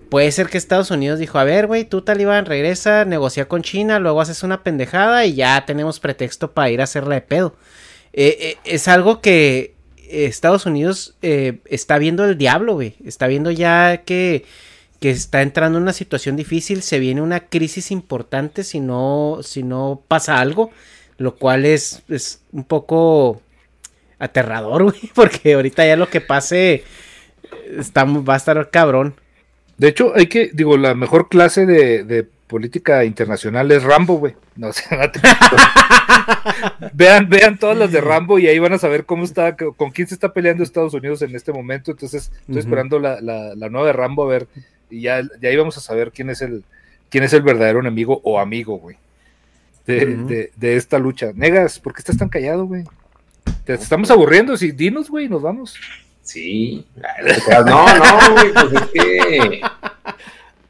[0.10, 4.00] Puede ser que Estados Unidos dijo, a ver, güey, tú talibán, regresa, negocia con China,
[4.00, 7.56] luego haces una pendejada y ya tenemos pretexto para ir a hacerla de pedo.
[8.14, 9.76] Eh, eh, es algo que
[10.10, 12.96] Estados Unidos eh, está viendo el diablo, güey.
[13.06, 14.46] Está viendo ya que,
[15.00, 19.62] que, está entrando en una situación difícil, se viene una crisis importante si no, si
[19.62, 20.72] no pasa algo,
[21.18, 23.44] lo cual es, es un poco
[24.18, 26.84] aterrador, güey, porque ahorita ya lo que pase
[27.78, 29.14] está, va a estar cabrón.
[29.80, 34.36] De hecho, hay que, digo, la mejor clase de, política internacional es Rambo, güey.
[34.56, 34.84] No, sé,
[36.94, 40.08] vean, vean todas las de Rambo y ahí van a saber cómo está, con quién
[40.08, 41.92] se está peleando Estados Unidos en este momento.
[41.92, 43.22] Entonces, estoy esperando la,
[43.56, 44.48] nueva de Rambo a ver,
[44.90, 46.64] y ya, ya ahí vamos a saber quién es el,
[47.10, 48.98] quién es el verdadero enemigo o amigo, güey.
[49.86, 51.32] De, de, esta lucha.
[51.34, 52.84] Negas, ¿por qué estás tan callado, güey?
[53.64, 55.76] Te estamos aburriendo, si dinos, güey, nos vamos.
[56.30, 56.86] Sí.
[57.66, 59.62] No, no, güey, pues es que.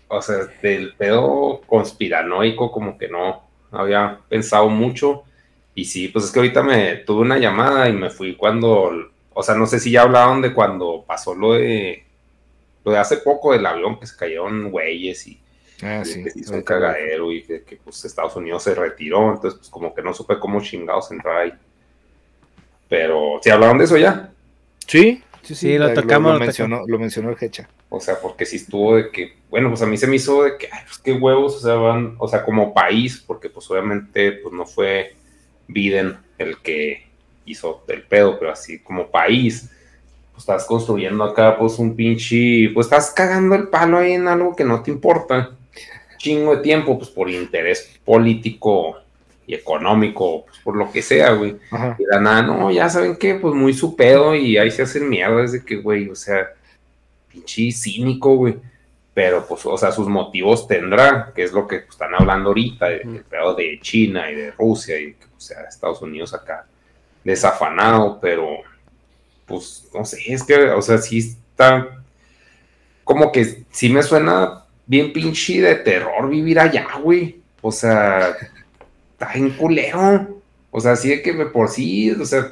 [0.08, 5.24] O sea, del pedo conspiranoico, como que no, había pensado mucho.
[5.76, 9.12] Y sí, pues es que ahorita me tuve una llamada y me fui cuando.
[9.34, 12.06] O sea, no sé si ya hablaron de cuando pasó lo de.
[12.86, 15.42] Lo de hace poco del avión que se cayeron güeyes y.
[15.82, 19.60] Ah, sí, que hizo un cagadero y que, que, pues Estados Unidos se retiró, entonces
[19.60, 21.54] pues como que no supe cómo chingados entrar ahí.
[22.88, 24.30] Pero, ¿sí hablaron de eso ya?
[24.88, 26.34] Sí, Sí, lo tocamos.
[26.34, 27.68] Lo, mencionó, lo mencionó el Hecha.
[27.90, 30.58] O sea, porque si estuvo de que, bueno, pues a mí se me hizo de
[30.58, 34.34] que, ay, pues qué huevos, o sea, van, o sea, como país, porque pues obviamente,
[34.34, 35.16] pues no fue
[35.68, 37.08] Biden el que
[37.46, 39.70] hizo el pedo, pero así como país,
[40.32, 44.56] pues estás construyendo acá, pues un pinche, pues estás cagando el palo ahí en algo
[44.56, 45.52] que no te importa.
[46.18, 48.98] Chingo de tiempo, pues por interés político
[49.50, 51.58] y económico, pues por lo que sea, güey.
[51.98, 55.10] Y la nada, no, ya saben que, pues muy su pedo y ahí se hacen
[55.10, 56.50] mierda, de que, güey, o sea,
[57.28, 58.58] pinche cínico, güey.
[59.16, 63.24] Pero, pues, o sea, sus motivos tendrá, que es lo que están hablando ahorita, el
[63.28, 66.66] pedo de China y de Rusia, y o sea, Estados Unidos acá
[67.24, 68.48] desafanado, pero
[69.48, 71.88] pues no sé, es que, o sea, sí está
[73.04, 77.42] como que sí me suena bien pinche de terror vivir allá, güey.
[77.62, 78.36] O sea,
[79.20, 80.42] está en culero.
[80.72, 82.52] O sea, sí de que por sí, o sea,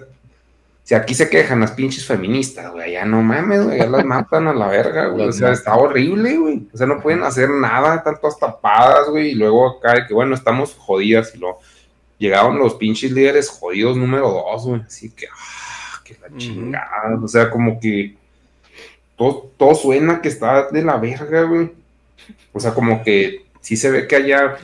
[0.84, 4.48] si aquí se quejan las pinches feministas, güey, ya no mames, güey, ya las matan
[4.48, 5.28] a la verga, güey.
[5.28, 6.68] O sea, está horrible, güey.
[6.74, 9.30] O sea, no pueden hacer nada, tanto tapadas, güey.
[9.30, 11.34] Y luego acá de que, bueno, estamos jodidas.
[11.36, 11.60] Y luego
[12.18, 14.82] llegaron los pinches líderes jodidos número dos, güey.
[14.82, 17.20] Así que, ah, que la chingada.
[17.22, 18.16] O sea, como que
[19.16, 21.72] todo, todo suena que está de la verga, güey.
[22.54, 24.58] O sea, como que sí se ve que allá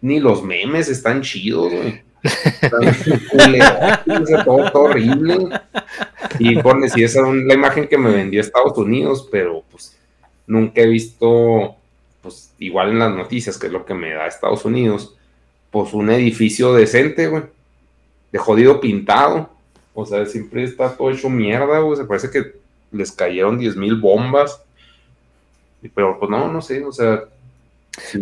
[0.00, 2.10] ni los memes están chidos, güey
[4.44, 5.60] todo, horrible.
[6.38, 9.96] Y pone, si esa es la imagen que me vendió Estados Unidos, pero pues
[10.46, 11.76] nunca he visto,
[12.22, 15.16] pues igual en las noticias, que es lo que me da Estados Unidos,
[15.70, 17.44] pues un edificio decente, güey,
[18.32, 19.50] de jodido pintado.
[19.94, 21.96] O sea, siempre está todo hecho mierda, güey.
[21.96, 22.54] Se parece que
[22.92, 24.62] les cayeron 10 mil bombas.
[25.94, 27.24] Pero pues no, no sé, o sea,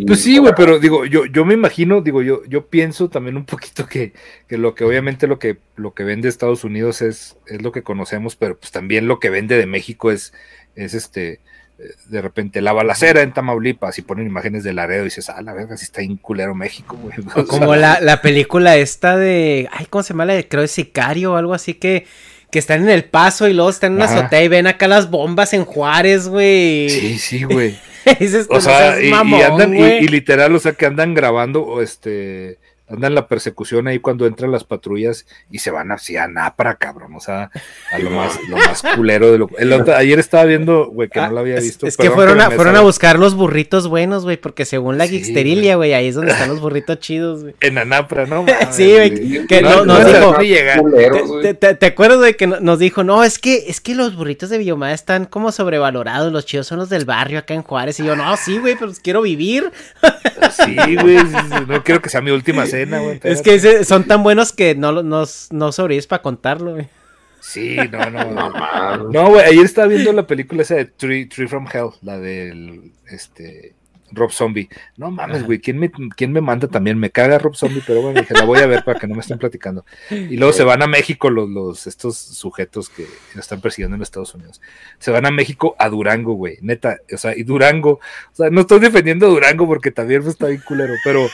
[0.07, 3.45] pues sí, güey, pero digo, yo, yo me imagino, digo, yo, yo pienso también un
[3.45, 4.13] poquito que,
[4.47, 7.83] que, lo que obviamente lo que, lo que vende Estados Unidos es, es lo que
[7.83, 10.33] conocemos, pero pues también lo que vende de México es,
[10.75, 11.33] es este,
[11.79, 15.41] eh, de repente la balacera en Tamaulipas y ponen imágenes de Laredo y dices, ah,
[15.41, 17.15] la verga, si está inculero México, güey.
[17.47, 20.25] como la, la, película esta de, ay, ¿cómo se llama?
[20.25, 22.07] La de, creo, de Sicario o algo así que,
[22.51, 25.11] que están en el paso y luego están en una azotea y ven acá las
[25.11, 26.89] bombas en Juárez, güey.
[26.89, 27.77] Sí, sí, güey.
[28.49, 32.57] o sea, y, andan, y, literal, o sea, que andan grabando, este,
[32.89, 37.15] andan la persecución ahí cuando entran las patrullas y se van así a Napra, cabrón,
[37.15, 37.51] o sea,
[37.91, 39.49] a lo más, lo más culero de lo...
[39.95, 41.87] ayer estaba viendo, güey, que no lo había ah, visto.
[41.87, 45.33] Es, que fueron, a, fueron a buscar los burritos buenos, güey, porque según la sí,
[45.73, 47.55] güey, ahí es donde están los burritos chidos, güey.
[47.61, 48.45] En Anapra, ¿no?
[48.71, 51.53] sí, güey, que no, nos dijo...
[51.53, 54.93] te, acuerdas, güey, que nos dijo, no, es que, es que los burritos de Biomada
[54.93, 58.35] están como sobrevalorados, los chidos son los del barrio acá en Juárez, y yo, no,
[58.37, 59.71] sí, güey, pero quiero vivir.
[60.51, 61.17] sí, güey,
[61.67, 62.65] no quiero que sea mi última
[63.23, 66.87] es que son tan buenos que no, no, no sobrevives para contarlo, güey.
[67.41, 69.09] Sí, no, no.
[69.11, 72.91] no, güey, ayer estaba viendo la película esa de Tree, Tree from Hell, la del,
[73.09, 73.75] este,
[74.11, 74.69] Rob Zombie.
[74.97, 76.97] No mames, güey, ¿quién me, ¿quién me manda también?
[76.97, 79.21] Me caga Rob Zombie, pero bueno, dije, la voy a ver para que no me
[79.21, 79.85] estén platicando.
[80.09, 83.05] Y luego se van a México los, los, estos sujetos que
[83.37, 84.61] están persiguiendo en Estados Unidos.
[84.99, 87.99] Se van a México a Durango, güey, neta, o sea, y Durango,
[88.31, 91.27] o sea, no estoy defendiendo a Durango porque también está bien culero, pero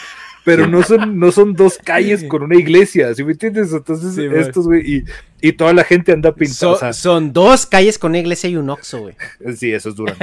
[0.46, 3.74] pero no son, no son dos calles con una iglesia, ¿sí me entiendes?
[3.74, 5.04] Entonces, estos, güey,
[5.41, 6.93] y, toda la gente anda pintando.
[6.93, 9.16] son dos calles con una iglesia y un oxo, güey.
[9.58, 10.14] Sí, eso es duro.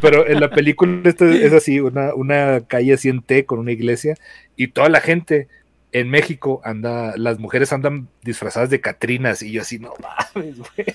[0.00, 4.16] pero en la película es así, una, una calle así en T con una iglesia,
[4.56, 5.48] y toda la gente
[5.92, 10.86] en México anda, las mujeres andan disfrazadas de Catrinas, y yo así, no mames, güey.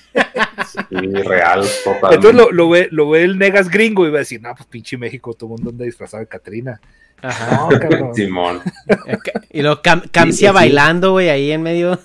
[0.66, 2.16] Sí, real, totalmente.
[2.16, 4.98] Entonces lo, ve, lo ve el negas gringo y va a decir, no, pues pinche
[4.98, 6.80] México, todo el mundo anda disfrazado de Catrina.
[7.22, 7.68] Ajá.
[8.14, 8.60] Simón.
[9.50, 11.98] Y lo Camcia bailando, güey, ahí en medio.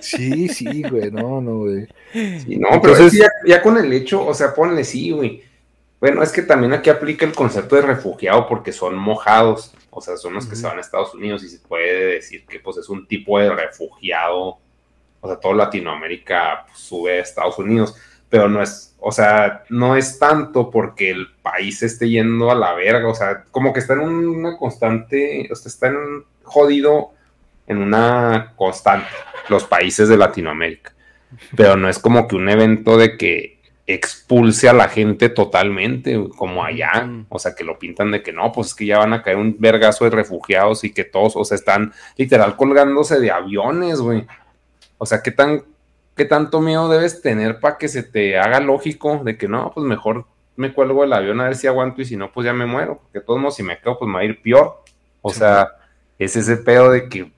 [0.00, 1.86] Sí, sí, güey, no, no, güey.
[2.12, 5.44] Sí, no, pero es ya, ya, con el hecho, o sea, ponle sí, güey.
[6.00, 10.18] Bueno, es que también aquí aplica el concepto de refugiado porque son mojados, o sea,
[10.18, 12.90] son los que se van a Estados Unidos y se puede decir que pues es
[12.90, 14.58] un tipo de refugiado,
[15.22, 17.96] o sea, toda Latinoamérica pues, sube a Estados Unidos.
[18.28, 22.74] Pero no es, o sea, no es tanto porque el país esté yendo a la
[22.74, 27.12] verga, o sea, como que está en una constante, o sea, está en jodido
[27.66, 29.08] en una constante
[29.48, 30.92] los países de Latinoamérica,
[31.56, 33.55] pero no es como que un evento de que
[33.86, 38.50] expulse a la gente totalmente, como allá, o sea, que lo pintan de que no,
[38.52, 41.44] pues es que ya van a caer un vergazo de refugiados y que todos, o
[41.44, 44.26] sea, están literal colgándose de aviones, güey.
[44.98, 45.62] O sea, qué tan
[46.16, 49.86] ¿qué tanto miedo debes tener para que se te haga lógico de que no, pues
[49.86, 50.24] mejor
[50.56, 52.98] me cuelgo el avión a ver si aguanto y si no, pues ya me muero?
[52.98, 54.82] Porque de todos modos, si me quedo, pues me va a ir peor.
[55.20, 55.68] O sea,
[56.18, 57.30] es ese pedo de que,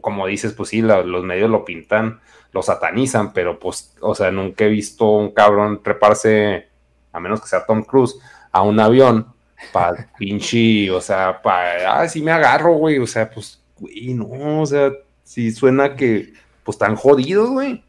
[0.00, 2.20] como dices, pues sí, los medios lo pintan,
[2.56, 6.68] lo satanizan, pero pues, o sea, nunca he visto un cabrón treparse,
[7.12, 8.16] a menos que sea Tom Cruise,
[8.50, 9.26] a un avión
[9.72, 14.62] para pinche, o sea, para, ah, sí me agarro, güey, o sea, pues, güey, no,
[14.62, 14.90] o sea,
[15.22, 16.32] si suena que,
[16.64, 17.84] pues, están jodidos, güey.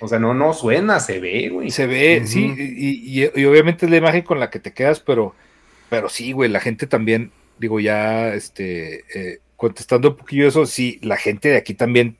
[0.00, 1.70] O sea, no, no suena, se ve, güey.
[1.70, 5.34] Se ve, sí, y, y, obviamente es la imagen con la que te quedas, pero,
[5.90, 11.00] pero sí, güey, la gente también, digo, ya, este, eh, contestando un poquillo eso, sí,
[11.02, 12.16] la gente de aquí también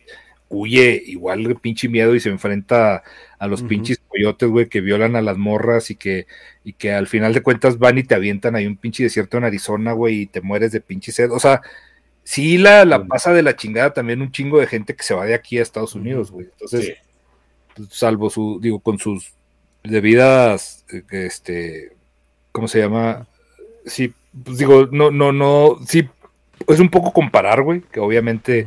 [0.49, 3.03] huye igual de pinche miedo y se enfrenta
[3.39, 6.27] a los pinches coyotes, güey, que violan a las morras y que,
[6.65, 9.45] y que al final de cuentas van y te avientan ahí un pinche desierto en
[9.45, 11.31] Arizona, güey, y te mueres de pinche sed.
[11.31, 11.61] O sea,
[12.23, 15.27] sí la, la pasa de la chingada también un chingo de gente que se va
[15.27, 16.47] de aquí a Estados Unidos, güey.
[16.47, 16.97] Entonces,
[17.75, 19.33] pues, salvo su, digo, con sus
[19.85, 21.93] debidas, eh, este,
[22.53, 23.27] ¿cómo se llama?
[23.85, 24.13] Sí,
[24.45, 26.09] pues digo, no, no, no, sí,
[26.67, 28.67] es un poco comparar, güey, que obviamente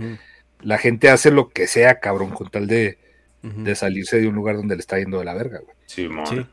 [0.61, 2.97] la gente hace lo que sea, cabrón, con tal de,
[3.41, 5.75] de salirse de un lugar donde le está yendo de la verga, güey.
[5.85, 6.45] Sí, Sí.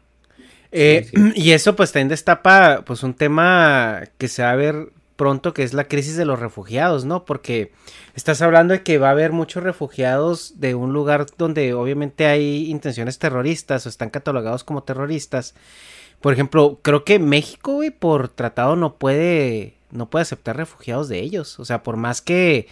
[0.73, 5.55] Eh, y eso pues también destapa pues un tema que se va a ver pronto
[5.55, 7.25] que es la crisis de los refugiados, ¿no?
[7.25, 7.73] Porque
[8.15, 12.71] estás hablando de que va a haber muchos refugiados de un lugar donde obviamente hay
[12.71, 15.55] intenciones terroristas o están catalogados como terroristas.
[16.21, 21.21] Por ejemplo, creo que México, güey, por tratado no puede no puede aceptar refugiados de
[21.21, 22.67] ellos, o sea, por más que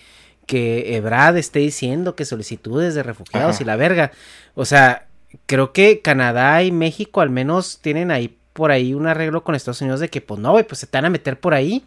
[0.46, 4.12] que Ebrad esté diciendo que solicitudes de refugiados y la verga,
[4.54, 5.06] o sea,
[5.46, 9.80] creo que Canadá y México al menos tienen ahí por ahí un arreglo con Estados
[9.80, 11.84] Unidos de que pues no, güey, pues se te van a meter por ahí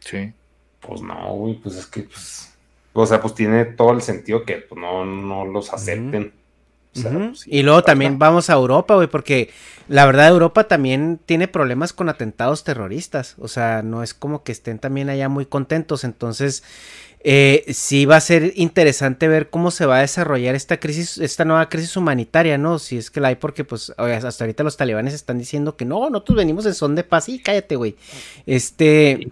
[0.00, 0.32] Sí.
[0.80, 2.52] Pues no, güey, pues es que, pues,
[2.92, 6.32] o sea, pues tiene todo el sentido que pues, no, no los acepten.
[6.96, 9.50] O sea, pues, sí, y luego también vamos a Europa, güey, porque
[9.86, 13.36] la verdad Europa también tiene problemas con atentados terroristas.
[13.38, 16.02] O sea, no es como que estén también allá muy contentos.
[16.02, 16.64] Entonces,
[17.22, 21.44] eh, sí va a ser interesante ver cómo se va a desarrollar esta crisis, esta
[21.44, 22.78] nueva crisis humanitaria, ¿no?
[22.78, 26.08] Si es que la hay, porque pues hasta ahorita los talibanes están diciendo que no,
[26.08, 27.94] nosotros venimos en son de paz y cállate, güey.
[28.46, 29.28] Este...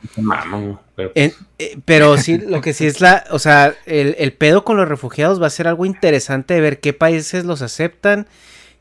[0.96, 4.64] Pero, en- eh, pero sí, lo que sí es la, o sea, el, el pedo
[4.64, 8.26] con los refugiados va a ser algo interesante de ver qué países los aceptan,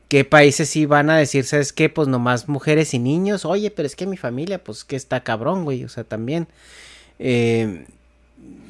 [0.08, 1.88] qué países sí van a decir, ¿sabes qué?
[1.88, 5.64] Pues nomás mujeres y niños, oye, pero es que mi familia, pues que está cabrón,
[5.64, 6.46] güey, o sea, también.
[7.18, 7.86] Eh,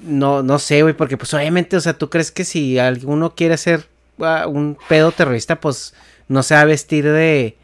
[0.04, 3.54] no, no sé, güey, porque pues obviamente, o sea, tú crees que si alguno quiere
[3.54, 3.86] hacer
[4.20, 5.94] ah, un pedo terrorista, pues
[6.28, 7.56] no se va a vestir de,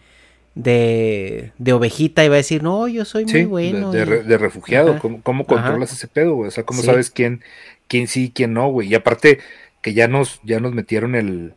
[0.55, 3.93] de, de ovejita y va a decir, no, yo soy muy bueno.
[3.93, 4.05] de,
[4.39, 4.93] refugiado.
[4.93, 5.01] Ajá.
[5.01, 5.49] ¿Cómo, cómo Ajá.
[5.49, 6.49] controlas ese pedo, güey?
[6.49, 6.87] O sea, ¿cómo Sí.
[6.87, 7.43] sabes quién,
[7.89, 8.89] quién sí y quién no, güey?
[8.89, 9.41] Y aparte
[9.83, 11.55] que ya nos, ya nos metieron el,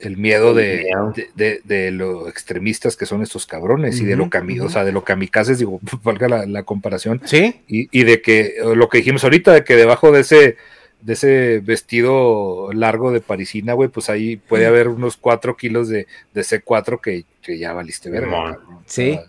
[0.00, 1.12] el miedo de, El miedo.
[1.14, 4.72] de, de- de lo extremistas que son estos cabrones y de lo cami, o ujú.
[4.72, 8.74] sea, de lo kamikazes, digo, valga la, la comparación, Sí, y, y de que eh,
[8.76, 10.56] lo que dijimos ahorita, de que debajo de ese
[11.02, 16.06] de ese vestido largo de parisina, güey, pues ahí puede haber unos 4 kilos de,
[16.34, 18.50] de C4 que, que ya valiste verga.
[18.52, 19.12] O Sí.
[19.12, 19.24] sea,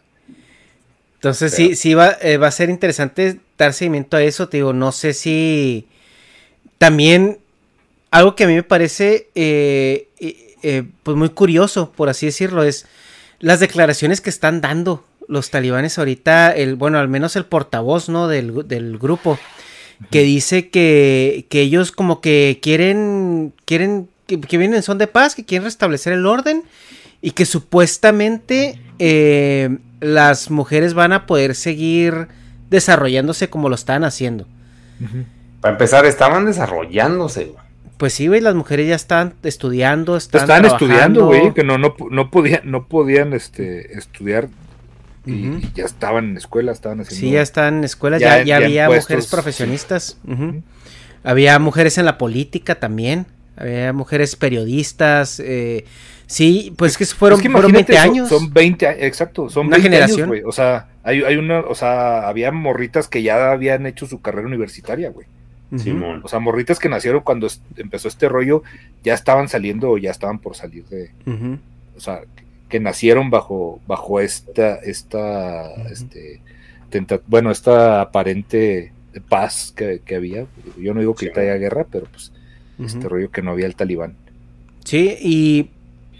[1.16, 4.58] Entonces Pero- sí, sí va, eh, va a ser interesante dar seguimiento a eso, te
[4.58, 5.88] digo, no sé si
[6.78, 7.38] también
[8.10, 10.08] algo que a mí me parece eh,
[10.64, 12.86] eh, pues muy curioso, por así decirlo, es
[13.40, 18.28] las declaraciones que están dando los talibanes ahorita, el, bueno, al menos el portavoz, ¿no?
[18.28, 19.40] Del, del grupo,
[20.10, 25.08] que dice que, que ellos como que quieren, quieren, que, que vienen en son de
[25.08, 26.64] paz, que quieren restablecer el orden
[27.22, 32.28] y que supuestamente eh, las mujeres van a poder seguir
[32.70, 34.48] desarrollándose como lo están haciendo.
[35.62, 37.71] para empezar, estaban desarrollándose, güey.
[38.02, 41.26] Pues sí, güey, las mujeres ya están estudiando, están Estaban estudiando, trabajando.
[41.28, 44.48] güey, que no, no, no podían, no podían este, estudiar
[45.24, 47.20] y, ya estaban en escuela, estaban haciendo.
[47.28, 49.32] Sí, ya están en escuelas, Ya- ya, ya ya en había puestos, mujeres sí.
[49.36, 50.18] profesionistas.
[51.24, 53.28] Había mujeres en la política también.
[53.56, 55.40] Había mujeres periodistas.
[55.40, 55.86] eh,
[56.26, 58.30] sí, pues que fueron, Es que fueron imagínate, 20 son- años.
[58.30, 60.18] Son, 20, a- exacto, son Una 20 generación.
[60.22, 60.42] años, güey.
[60.44, 64.48] O sea, hay, hay una, o sea, había morritas que ya habían hecho su carrera
[64.48, 65.28] universitaria, güey.
[65.78, 66.22] Simón.
[66.24, 68.64] O sea, morritas que nacieron cuando empezó este rollo,
[69.04, 71.12] ya estaban saliendo o ya estaban por salir de,
[71.96, 72.22] o sea,
[72.70, 76.42] que nacieron bajo, bajo esta, esta, este,
[76.90, 78.92] tenta- bueno, esta aparente
[79.30, 80.46] paz que, que había.
[80.78, 81.40] Yo no digo que Sí.
[81.40, 82.32] haya guerra, pero pues
[82.80, 84.16] este rollo que no había el talibán.
[84.86, 85.70] Sí, y,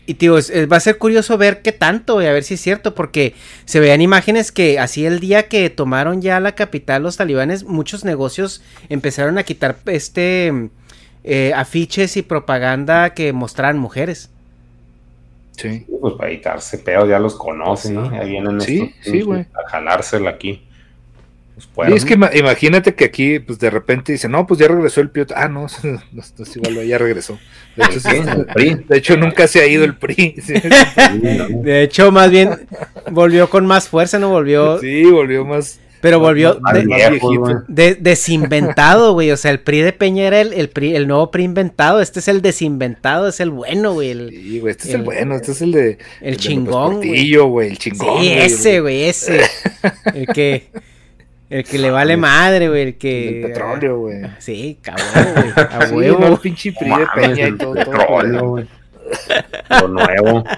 [0.08, 2.56] y tío, es- es- va a ser curioso ver qué tanto, y a ver si
[2.56, 3.34] es cierto, porque
[3.66, 8.04] se veían imágenes que así el día que tomaron ya la capital los talibanes, muchos
[8.04, 10.70] negocios empezaron a quitar este
[11.24, 14.32] eh, afiches y propaganda que mostraran mujeres.
[15.56, 15.86] Sí.
[16.02, 18.12] Pues para evitarse pedos, ya los conocen, ¿no?
[18.12, 19.42] Ya vienen Sí, estos sí, güey.
[19.42, 20.64] a jalársela aquí.
[21.74, 24.68] Pues Y es que ima- imagínate que aquí, pues de repente dicen, no, pues ya
[24.68, 25.34] regresó el piloto.
[25.38, 27.38] Ah, no, no, no, es igual, ya regresó.
[27.76, 28.10] De hecho, Sí,
[28.54, 28.76] PRI.
[28.90, 30.36] de hecho, nunca se ha ido el PRI.
[30.46, 30.54] Sí,
[31.64, 32.50] De hecho, más bien
[33.12, 35.80] volvió con más fuerza, no volvió, Sí, volvió más.
[36.02, 37.40] pero volvió Más de- más viejos, viejito.
[37.42, 37.56] güey.
[37.68, 39.32] de- desinventado, güey.
[39.32, 42.02] O sea, el PRI de Peña era el, el, PRI el nuevo PRI inventado.
[42.02, 44.10] Este es el desinventado, es el bueno, güey.
[44.12, 45.98] El, Sí, güey, este es el bueno, este es el de.
[46.22, 47.10] el de chingón, López güey.
[47.10, 48.00] Portillo, güey, el chingón.
[48.22, 49.42] Sí, güey, ese, güey, ese.
[50.14, 50.70] El que,
[51.52, 53.42] el que le vale madre, güey, el que...
[53.42, 54.22] El petróleo, güey.
[54.40, 56.20] Sí, cabrón, güey, a Sí, huevo.
[56.20, 57.74] no, el pinche PRI de Mames, Peña y todo.
[57.76, 58.68] todo, petróleo, güey.
[59.82, 60.44] Lo nuevo.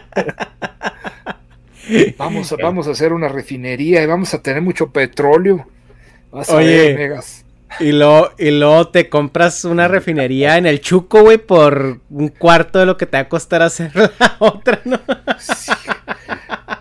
[2.18, 5.68] Vamos, a, vamos a hacer una refinería y vamos a tener mucho petróleo.
[6.32, 6.94] Vas a Oye.
[6.94, 7.44] ver, Megas.
[7.80, 12.80] Y luego, y luego te compras una refinería en el Chuco, güey, por un cuarto
[12.80, 15.00] de lo que te va a costar hacer la otra, ¿no?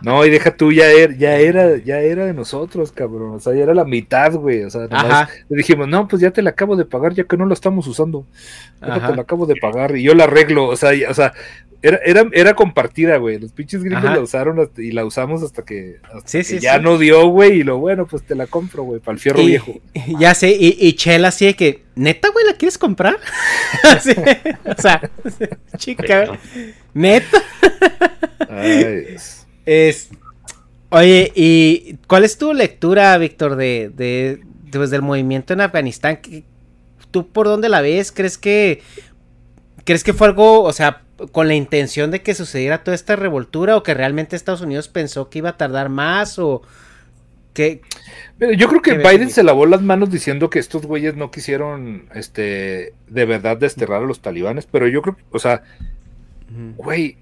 [0.03, 3.37] No, y deja tú, ya era, ya era, ya era de nosotros, cabrón.
[3.37, 4.65] O sea, ya era la mitad, güey.
[4.65, 7.37] O sea, nomás le dijimos, no, pues ya te la acabo de pagar, ya que
[7.37, 8.27] no la estamos usando.
[8.81, 10.67] Ya te la acabo de pagar y yo la arreglo.
[10.67, 11.33] O sea, o sea,
[11.83, 13.41] era, era, era compartida, güey.
[13.41, 15.99] Los pinches gringos la usaron y la usamos hasta que,
[16.61, 17.59] ya no dio, güey.
[17.59, 19.81] Y lo bueno, pues te la compro, güey, para el fierro viejo.
[20.19, 23.17] Ya sé, y, y Chela así de que, neta, güey, ¿la quieres comprar?
[24.65, 25.11] o sea,
[25.77, 26.39] chica,
[26.95, 27.43] neta.
[28.49, 29.17] Ay,
[29.67, 30.11] es.
[30.91, 34.41] Oye, ¿y cuál es tu lectura, Víctor, de, de,
[34.71, 36.21] pues, del movimiento en Afganistán?
[37.11, 38.13] ¿Tú por dónde la ves?
[38.13, 38.83] ¿Crees que
[39.85, 41.03] crees que fue algo, o sea,
[41.33, 45.29] con la intención de que sucediera toda esta revoltura o que realmente Estados Unidos pensó
[45.29, 46.63] que iba a tardar más o
[47.53, 47.83] que
[48.39, 52.95] yo creo que Biden se lavó las manos diciendo que estos güeyes no quisieron este
[53.09, 55.63] de verdad desterrar a los talibanes, pero yo creo, o sea,
[56.77, 57.19] güey,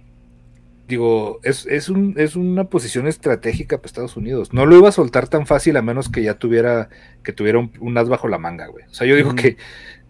[0.90, 4.52] digo, es, es, un, es una posición estratégica para Estados Unidos.
[4.52, 6.90] No lo iba a soltar tan fácil a menos que ya tuviera,
[7.22, 8.84] que tuviera un, as bajo la manga, güey.
[8.90, 9.56] O sea, yo digo que,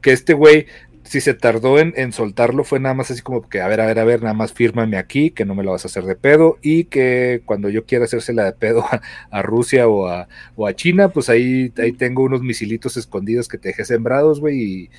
[0.00, 0.66] que este güey,
[1.04, 3.86] si se tardó en, en, soltarlo, fue nada más así como que, a ver, a
[3.86, 6.16] ver, a ver, nada más fírmame aquí, que no me lo vas a hacer de
[6.16, 8.84] pedo, y que cuando yo quiera hacérsela de pedo
[9.30, 13.58] a, Rusia o a, o a, China, pues ahí, ahí tengo unos misilitos escondidos que
[13.58, 14.90] te dejé sembrados, güey, y,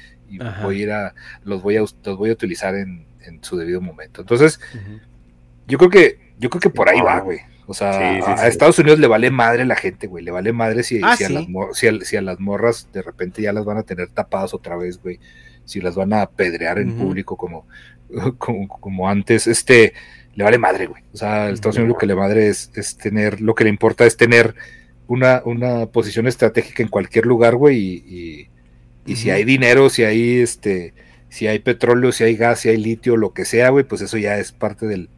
[0.63, 1.13] voy a ir a,
[1.43, 4.21] los voy a, los voy a utilizar en, en su debido momento.
[4.21, 4.59] Entonces,
[5.71, 7.39] yo creo que, yo creo que por ahí va, güey.
[7.65, 7.91] O sea,
[8.37, 10.21] a Estados Unidos le vale madre la gente, güey.
[10.21, 11.47] Le vale madre si, ah, si, a las
[12.03, 15.19] si, a, las morras de repente ya las van a tener tapadas otra vez, güey.
[15.63, 17.65] Si las van a apedrear en público como,
[18.37, 19.47] como, antes.
[19.47, 19.93] Este,
[20.35, 21.03] le vale madre, güey.
[21.13, 23.69] O sea, a Estados Unidos lo que le madre es, es, tener, lo que le
[23.69, 24.53] importa es tener
[25.07, 27.77] una, una posición estratégica en cualquier lugar, güey.
[27.77, 28.49] Y,
[29.05, 30.93] y, si hay dinero, si hay este,
[31.29, 34.17] si hay petróleo, si hay gas, si hay litio, lo que sea, güey, pues eso
[34.17, 35.09] ya es parte del,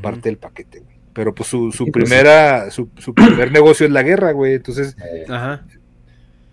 [0.00, 0.96] parte del paquete, güey.
[1.12, 4.54] Pero pues su, su pues, primera, su, primer negocio es la guerra, güey.
[4.54, 4.96] Entonces,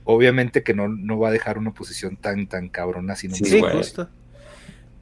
[0.03, 3.61] obviamente que no, no va a dejar una posición tan, tan cabrona si no sí,
[3.61, 4.09] justo.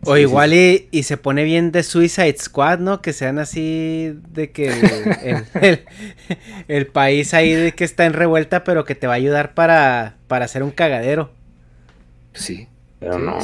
[0.04, 3.02] O igual y, y, se pone bien de Suicide Squad, ¿no?
[3.02, 4.72] Que sean así de que
[6.68, 10.18] el, país ahí de que está en revuelta, pero que te va a ayudar para,
[10.28, 11.32] para hacer un cagadero.
[12.34, 12.68] Sí.
[13.00, 13.40] Pero no.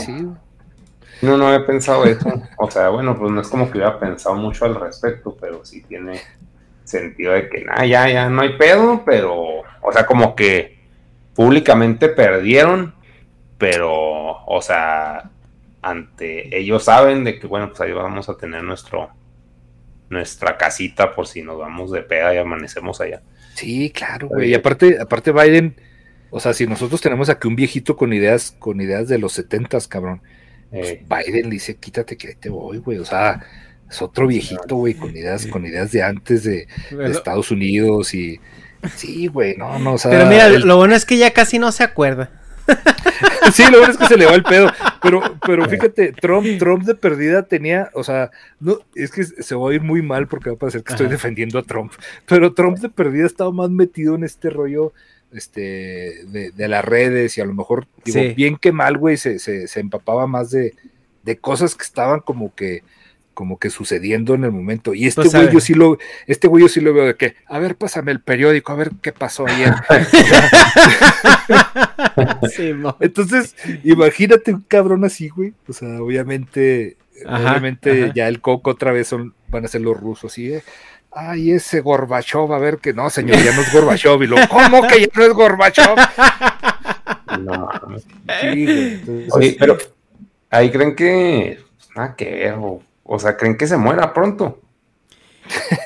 [1.24, 2.30] No, no he pensado eso.
[2.58, 5.82] O sea, bueno, pues no es como que hubiera pensado mucho al respecto, pero sí
[5.82, 6.20] tiene
[6.84, 10.80] sentido de que, nada, ya, ya no hay pedo, pero, o sea, como que
[11.34, 12.94] públicamente perdieron,
[13.58, 15.30] pero, o sea,
[15.82, 19.10] ante ellos saben de que, bueno, pues ahí vamos a tener nuestro
[20.10, 23.24] nuestra casita por si nos vamos de peda y amanecemos allá.
[23.56, 24.52] Sí, claro, güey.
[24.52, 25.76] Y aparte, aparte Biden,
[26.30, 29.88] o sea, si nosotros tenemos aquí un viejito con ideas, con ideas de los setentas,
[29.88, 30.22] cabrón
[30.74, 31.06] eh.
[31.08, 32.98] Biden le dice, quítate que ahí te voy, güey.
[32.98, 33.46] O sea,
[33.90, 36.68] es otro viejito, güey, con ideas, con ideas de antes de,
[37.06, 38.40] Estados Unidos y.
[38.96, 41.72] Sí, güey, no, no, o sea, Pero mira, lo bueno es que ya casi no
[41.72, 42.32] se acuerda.
[43.54, 44.70] sí, lo bueno es que se le va el pedo.
[45.02, 49.70] Pero, pero fíjate, Trump, Trump de perdida tenía, o sea, no, es que se va
[49.70, 51.94] a ir muy mal porque va a parecer que estoy defendiendo a Trump.
[52.26, 54.94] Pero Trump de perdida estaba más metido en este rollo
[55.34, 59.80] este, de, las redes y a lo mejor, digo, bien que mal, güey, se, se,
[59.80, 60.76] empapaba más de,
[61.24, 62.84] de, cosas que estaban como que
[63.34, 64.94] como que sucediendo en el momento.
[64.94, 65.98] Y este pues, güey yo sí lo,
[66.28, 68.92] este güey yo sí lo veo de que, a ver, pásame el periódico, a ver
[69.02, 69.74] qué pasó ayer.
[73.00, 75.54] Entonces, imagínate un cabrón así, güey.
[75.68, 80.34] O sea, obviamente, obviamente ya el coco otra vez son, van a ser los rusos,
[80.34, 80.54] ¿sí?
[80.54, 80.64] Eh?
[81.16, 84.24] Ay, ese Gorbachov, a ver que no, señor, ya no es Gorbachov.
[84.24, 85.98] Y lo, ¿cómo que ya no es Gorbachov?
[87.40, 87.70] No,
[88.42, 89.78] sí, pero
[90.50, 91.60] ahí creen que,
[91.96, 92.56] ah, que ver,
[93.04, 94.60] o, sea, creen que se muera pronto.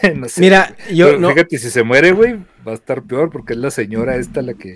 [0.16, 0.42] no sé.
[0.42, 1.30] Mira, yo no...
[1.30, 2.36] fíjate, si se muere, güey,
[2.68, 4.76] va a estar peor porque es la señora esta la que,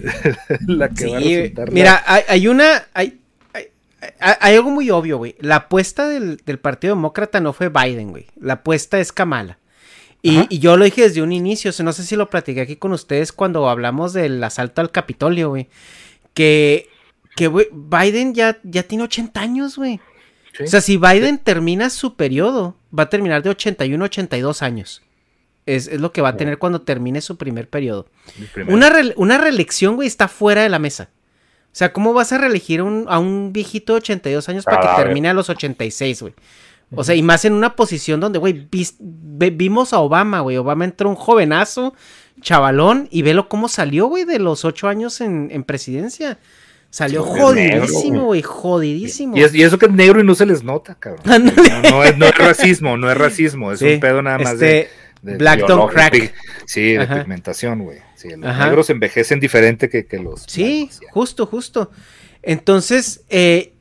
[0.66, 1.72] la que va a resultar.
[1.72, 3.20] Mira, hay, una, hay,
[4.20, 5.34] hay, algo muy obvio, güey.
[5.40, 8.26] La apuesta del, del Partido Demócrata no fue Biden, güey.
[8.38, 9.58] La apuesta es Kamala.
[10.22, 13.32] Y, yo lo dije desde un inicio, no sé si lo platiqué aquí con ustedes
[13.32, 15.68] cuando hablamos del asalto al Capitolio, güey.
[16.32, 16.88] Que,
[17.34, 20.00] que Biden ya, ya tiene 80 años, güey.
[20.62, 25.02] O sea, si Biden termina su periodo, va a terminar de 81, 82 años.
[25.66, 28.06] Es, es lo que va a tener cuando termine su primer periodo.
[28.68, 31.08] Una, una reelección, güey, está fuera de la mesa.
[31.66, 34.96] O sea, ¿cómo vas a reelegir a un viejito de 82 años para que ah,
[34.96, 36.34] termine a los 86, güey?
[36.94, 40.56] O sea, y más en una posición donde, güey, vimos a Obama, güey.
[40.56, 41.94] Obama entró un jovenazo,
[42.40, 46.38] chavalón, y velo cómo salió, güey, de los ocho años en, presidencia.
[46.90, 49.36] Salió Sí, jodidísimo, güey, jodidísimo.
[49.36, 51.22] Y, es- y eso que es negro y no se les nota, cabrón.
[51.56, 54.52] No, no es, no es racismo, no es racismo, es Sí, un pedo nada más
[54.52, 54.88] este, de,
[55.32, 56.34] de- Black Don't Crack.
[56.66, 57.20] Sí, de Ajá.
[57.20, 57.98] pigmentación, güey.
[58.14, 58.66] Sí, los Ajá.
[58.66, 60.42] negros envejecen diferente que, que los.
[60.46, 61.90] Sí, blancos, justo, justo.
[62.42, 63.71] Entonces, eh,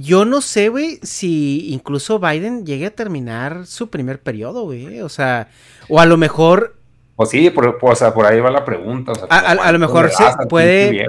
[0.00, 5.00] yo no sé, güey, si incluso Biden llegue a terminar su primer periodo, güey.
[5.00, 5.48] O sea,
[5.88, 6.76] o a lo mejor,
[7.16, 9.12] Pues sí, por, o sea, por ahí va la pregunta.
[9.12, 11.06] o sea, A- a- a lo ¿cuánto mejor se puede-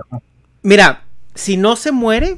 [0.64, 1.04] mira,
[1.36, 2.38] si no se muere,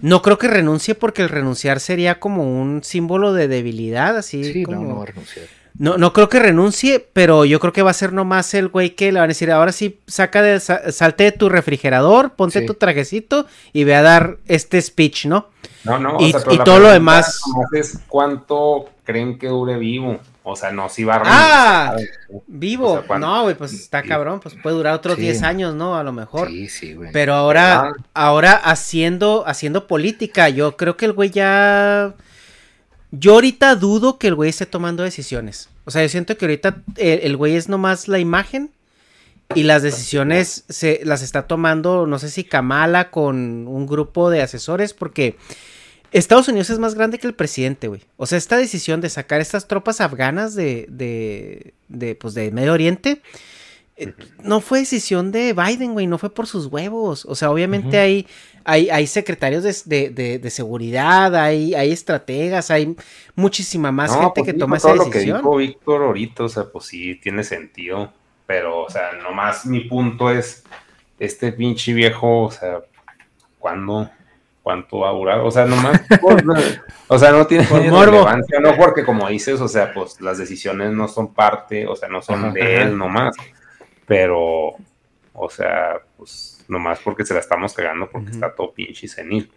[0.00, 4.62] no creo que renuncie porque el renunciar sería como un símbolo de debilidad, así Sí,
[4.62, 4.80] como...
[4.82, 5.46] no, no va a renunciar.
[5.78, 8.96] No, no creo que renuncie, pero yo creo que va a ser nomás el güey
[8.96, 12.60] que le van a decir, ahora sí, saca de, sa- salte de tu refrigerador, ponte
[12.60, 12.66] Sí.
[12.66, 15.46] tu trajecito y ve a dar este speech, ¿no?
[15.88, 17.40] No, no, Y- o sea, pero y la todo lo demás-
[17.72, 20.18] es cuánto creen que dure vivo.
[20.50, 21.96] O sea, no si va a Ah.
[22.46, 22.92] Vivo.
[22.94, 25.22] O sea, no, güey, pues está cabrón, pues puede durar otros Sí.
[25.22, 25.96] 10 años, ¿no?
[25.96, 26.48] A lo mejor.
[26.48, 27.10] Sí, sí, güey.
[27.12, 27.92] Pero ahora, Ah.
[28.14, 32.14] ahora haciendo, haciendo política, yo creo que el güey ya...
[33.10, 35.68] Yo ahorita dudo que el güey esté tomando decisiones.
[35.84, 38.70] O sea, yo siento que ahorita el, el güey es nomás la imagen
[39.54, 44.42] y las decisiones se las está tomando, no sé si Kamala con un grupo de
[44.42, 45.36] asesores, porque
[46.12, 48.02] Estados Unidos es más grande que el presidente, güey.
[48.16, 52.72] O sea, esta decisión de sacar estas tropas afganas de, de, de, pues, de Medio
[52.72, 53.20] Oriente,
[53.96, 57.26] eh, no fue decisión de Biden, güey, no fue por sus huevos.
[57.26, 58.26] O sea, obviamente hay,
[58.64, 62.96] hay, hay secretarios de, de- de- de seguridad, hay, hay estrategas, hay
[63.34, 65.38] muchísima más No, gente pues que dijo toma esa todo lo que decisión.
[65.38, 68.12] dijo Víctor ahorita, o sea, pues sí, tiene sentido.
[68.46, 70.62] Pero, o sea, nomás mi punto es,
[71.18, 72.78] este pinche viejo, o sea,
[73.58, 74.10] ¿cuándo?
[74.68, 75.38] ¿Cuánto va a durar?
[75.40, 76.44] O sea, nomás, por-
[77.08, 81.08] o sea, no tiene relevancia, no porque como dices, o sea, pues las decisiones no
[81.08, 82.82] son parte, o sea, no son Ajá, de ajá.
[82.82, 83.34] él nomás,
[84.06, 84.74] pero,
[85.32, 89.50] o sea, pues nomás porque se la estamos cagando porque está todo pinche y senil.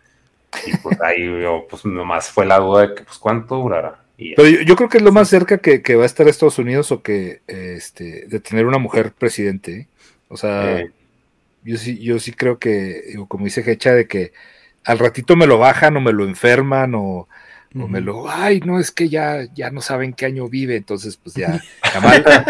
[0.66, 4.00] Y pues ahí yo, pues nomás fue la duda de que, pues, ¿cuánto durará?
[4.18, 6.58] Pero yo, yo creo que es lo más cerca que, que va a estar Estados
[6.58, 9.72] Unidos o que este, de tener una mujer presidente.
[9.74, 9.88] ¿eh?
[10.30, 10.92] O sea, Eh.
[11.64, 14.32] yo sí, yo sí creo que, como dice Hecha, de que
[14.86, 17.28] al ratito me lo bajan o me lo enferman o,
[17.76, 21.18] o me lo, ay, no, es que ya, ya no saben qué año vive, entonces
[21.18, 21.62] pues ya,
[21.94, 22.44] Kamala,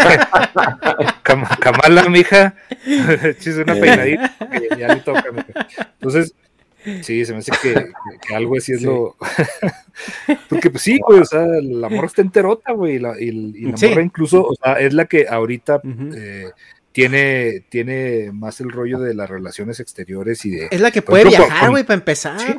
[1.24, 2.56] Cam- Kamala, mija,
[3.40, 5.68] chis una peinadita, porque ya, le toca, mija.
[6.00, 6.34] Entonces,
[7.02, 7.92] sí, se me hace que, que-
[8.28, 9.16] que algo así es lo...
[10.50, 13.66] Porque pues sí, güey, o sea, la morra está enterota, güey, y la, y, y
[13.72, 13.88] la Sí.
[13.88, 15.82] morra incluso, o sea, es la que ahorita
[16.16, 16.50] eh,
[16.92, 20.68] tiene, tiene más el rollo de las relaciones exteriores y de...
[20.72, 22.40] Es la que puede ejemplo, viajar, güey, para empezar.
[22.40, 22.54] Sí.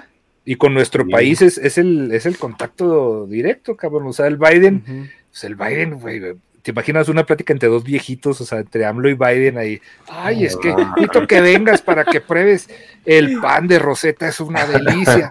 [0.44, 1.10] Y con nuestro Sí.
[1.12, 4.06] país es, es el, es el contacto directo, cabrón.
[4.06, 5.06] O sea, el Biden, Ujú.
[5.30, 8.84] pues el Biden, güey, güey, te imaginas una plática entre dos viejitos, o sea, entre
[8.84, 9.80] AMLO y Biden ahí.
[10.08, 10.94] Ay, es que Ah.
[10.96, 12.68] necesito que vengas para que pruebes
[13.04, 15.28] el pan de Rosetta, es una delicia.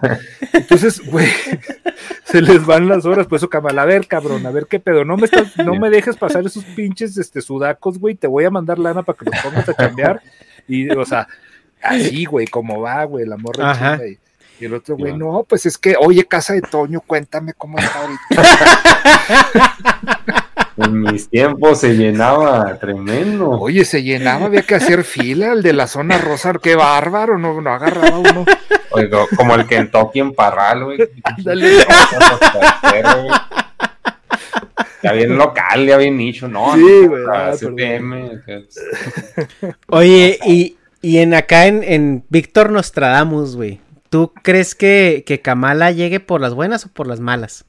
[0.52, 1.26] Entonces, güey,
[2.24, 5.16] se les van las horas, pues eso, a ver, cabrón, a ver qué pedo, no
[5.16, 8.78] me estás, no me dejes pasar esos pinches este, sudacos, güey, te voy a mandar
[8.78, 10.20] lana para que los pongas a cambiar.
[10.68, 11.26] Y, o sea,
[11.82, 14.18] así, güey, como va, güey, la morra y,
[14.60, 18.00] y el otro, güey, no, pues es que, oye, casa de Toño, cuéntame cómo está
[18.00, 18.42] ahorita.
[20.76, 23.50] En mis tiempos se llenaba tremendo.
[23.50, 27.60] Oye, se llenaba, había que hacer fila, el de la zona rosa, qué bárbaro, no,
[27.60, 28.44] no agarraba uno.
[28.90, 30.98] Oiga, como el Kentucky en Parral, güey.
[31.24, 31.70] Ándale.
[35.02, 36.74] Ya bien local, ya bien nicho, ¿no?
[36.74, 38.64] Sí, no, güey, ah, que-
[39.88, 43.80] Oye, y, y en acá en, en Víctor Nostradamus, güey.
[44.10, 47.64] ¿Tú crees que, que Kamala llegue por las buenas o por las malas?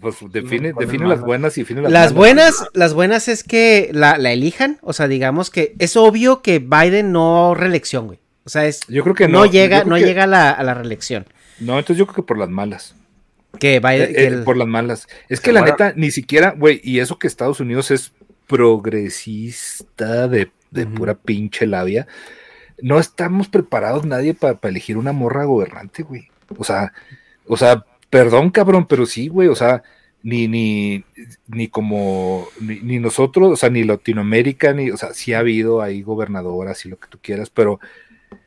[0.00, 2.14] Pues define, No, ¿cuál es define las buenas y define las, Las malas.
[2.14, 4.78] buenas, las buenas es que la, la elijan.
[4.82, 8.20] O sea, digamos que es obvio que Biden no reelección, güey.
[8.44, 9.46] O sea, es, Yo creo que no, no.
[9.46, 11.26] llega, no que- llega a la, a la reelección.
[11.58, 12.94] No, entonces yo creo que por las malas.
[13.58, 15.08] Que Biden, Eh, que eh, el- por las malas.
[15.28, 15.72] Es que Se la muera.
[15.74, 18.12] neta, ni siquiera, güey, y eso que Estados Unidos es
[18.46, 22.06] progresista de, de pura pinche labia,
[22.82, 26.28] no estamos preparados nadie para elegir una morra gobernante, güey.
[26.56, 26.92] O sea,
[27.46, 29.82] o sea, perdón, cabrón, pero sí, güey, o sea,
[30.22, 31.04] ni, ni,
[31.48, 35.80] ni como, ni, ni nosotros, o sea, ni Latinoamérica, ni, o sea, sí ha habido
[35.80, 37.80] ahí gobernadoras y lo que tú quieras, pero,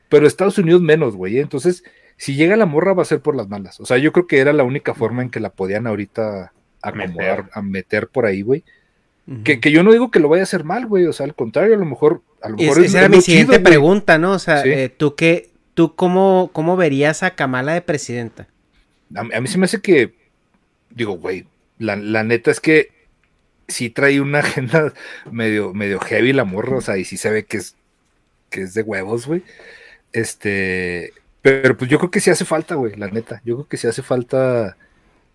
[0.10, 1.38] pero Estados Unidos menos, güey.
[1.38, 1.41] ¿eh?
[1.41, 1.84] Entonces,
[2.18, 3.80] si llega la morra va a ser por las malas.
[3.80, 7.38] O sea, yo creo que era la única forma en que la podían ahorita acomodar,
[7.38, 7.45] Meter.
[7.53, 8.64] a meter por ahí, güey.
[9.45, 11.06] Que, que yo no digo que lo vaya a hacer mal, güey.
[11.06, 13.15] O sea, al contrario, a lo mejor, a lo Es- mejor es- esa era es
[13.15, 14.34] mi siguiente chido, pregunta, ¿no?
[14.34, 14.69] O sea, Sí.
[14.69, 18.48] eh, ¿tú qué, tú cómo, cómo verías a Kamala de presidenta?
[19.15, 20.13] A, a mí se me hace que,
[20.89, 21.47] digo, güey,
[21.80, 22.91] la, la neta es que
[23.67, 24.93] sí trae una agenda
[25.31, 27.75] medio, medio heavy la morra, o sea, y sí se ve que es,
[28.49, 29.43] que es de huevos, güey.
[30.11, 33.41] Este, Pero pues yo creo que sí hace falta, güey, la neta.
[33.45, 34.77] Yo creo que sí hace falta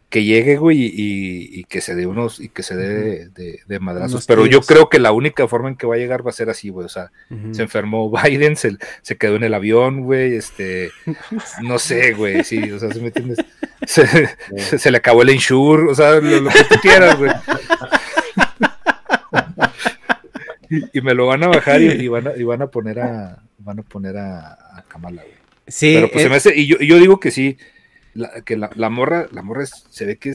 [0.08, 3.78] que llegue, güey, y, y que se dé unos, y que se dé de, de,
[3.80, 4.26] madrazos.
[4.26, 6.48] Pero yo creo que la única forma en que va a llegar va a ser
[6.48, 6.86] así, güey.
[6.86, 7.10] O sea,
[7.52, 10.90] se enfermó Biden, se, se quedó en el avión, güey, este,
[11.62, 13.38] no sé, güey, sí, o sea, ¿sí me entiendes?
[13.86, 14.06] Se,
[14.56, 17.30] se- se le acabó el insure, o sea, lo, lo que tú quieras, güey.
[20.68, 23.00] Y, y me lo van a bajar y, y van a, y van a poner
[23.00, 25.34] a, van a poner a, a Kamala, güey.
[25.66, 27.56] Sí, Pero pues se me hace, y yo, y yo digo que sí,
[28.18, 30.34] la, que la, la morra, la morra se ve que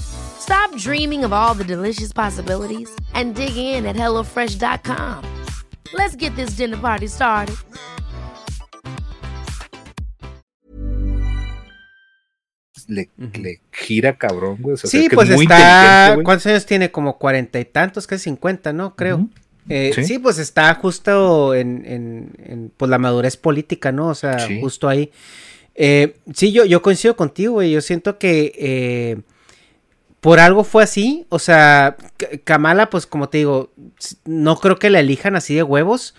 [0.00, 5.24] Stop dreaming of all the delicious possibilities and dig in at HelloFresh.com.
[5.94, 7.56] Let's get this dinner party started.
[12.88, 13.08] le,
[13.40, 14.74] le gira cabrón, güey.
[14.74, 16.18] o sea, se sí, que pues es muy está.
[16.22, 16.90] ¿Cuántos años tiene?
[16.90, 18.94] Como cuarenta y tantos, casi cincuenta, ¿no?
[18.94, 19.26] Creo.
[19.70, 20.04] Eh, Sí.
[20.04, 20.18] sí.
[20.18, 24.08] pues está justo en, en- en, pues la madurez política, ¿no?
[24.08, 24.60] O sea, Sí.
[24.60, 25.10] justo ahí.
[25.74, 27.70] Eh, sí, yo, yo coincido contigo, güey.
[27.72, 29.22] Yo siento que eh,
[30.24, 31.26] por algo fue así.
[31.28, 31.98] O sea,
[32.44, 33.74] Kamala, pues como te digo,
[34.24, 36.14] no creo que la elijan así de huevos.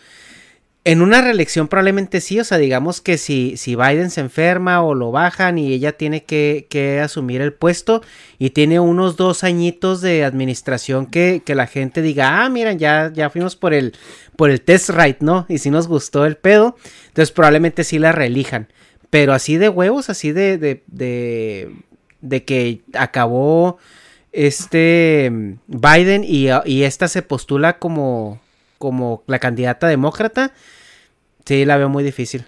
[0.83, 4.93] En una reelección probablemente sí, o sea, digamos que si, si Biden se enferma o
[4.93, 8.03] lo bajan y ella tiene que, asumir el puesto
[8.37, 13.11] y tiene unos dos añitos de administración que, que la gente diga, ah, miren, ya,
[13.11, 13.93] ya fuimos por el,
[14.35, 15.47] por el test right, ¿no?
[15.49, 16.75] Y si nos gustó el pedo,
[17.07, 18.67] entonces probablemente sí la reelijan.
[19.09, 21.73] Pero así de huevos, así de, de,
[22.25, 23.77] de que acabó
[24.31, 25.31] este
[25.67, 28.41] Biden y, y esta se postula como,
[28.77, 30.51] como la candidata demócrata,
[31.45, 32.45] sí la veo muy difícil.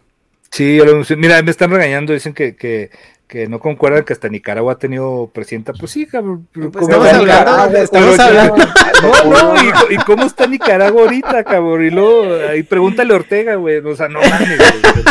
[0.51, 0.79] Sí,
[1.17, 2.89] mira, me están regañando, dicen que, que,
[3.27, 5.73] que no concuerdan que hasta Nicaragua ha tenido presidenta.
[5.73, 6.47] Pues sí, cabrón.
[6.53, 7.79] Pues ¿cómo estamos está hablando- Nicaragua?
[7.81, 8.55] estamos hablando-
[9.03, 11.85] No, no, y, y cómo está Nicaragua ahorita, cabrón.
[11.85, 13.77] Y luego, ahí pregúntale a Ortega, güey.
[13.77, 15.03] O sea, no mames, güey.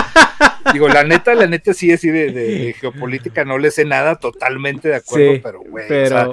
[0.72, 4.16] Digo, la neta, la neta sí, así de, de- de geopolítica no le sé nada,
[4.16, 6.28] totalmente de acuerdo, Sí, pero, güey, o sea,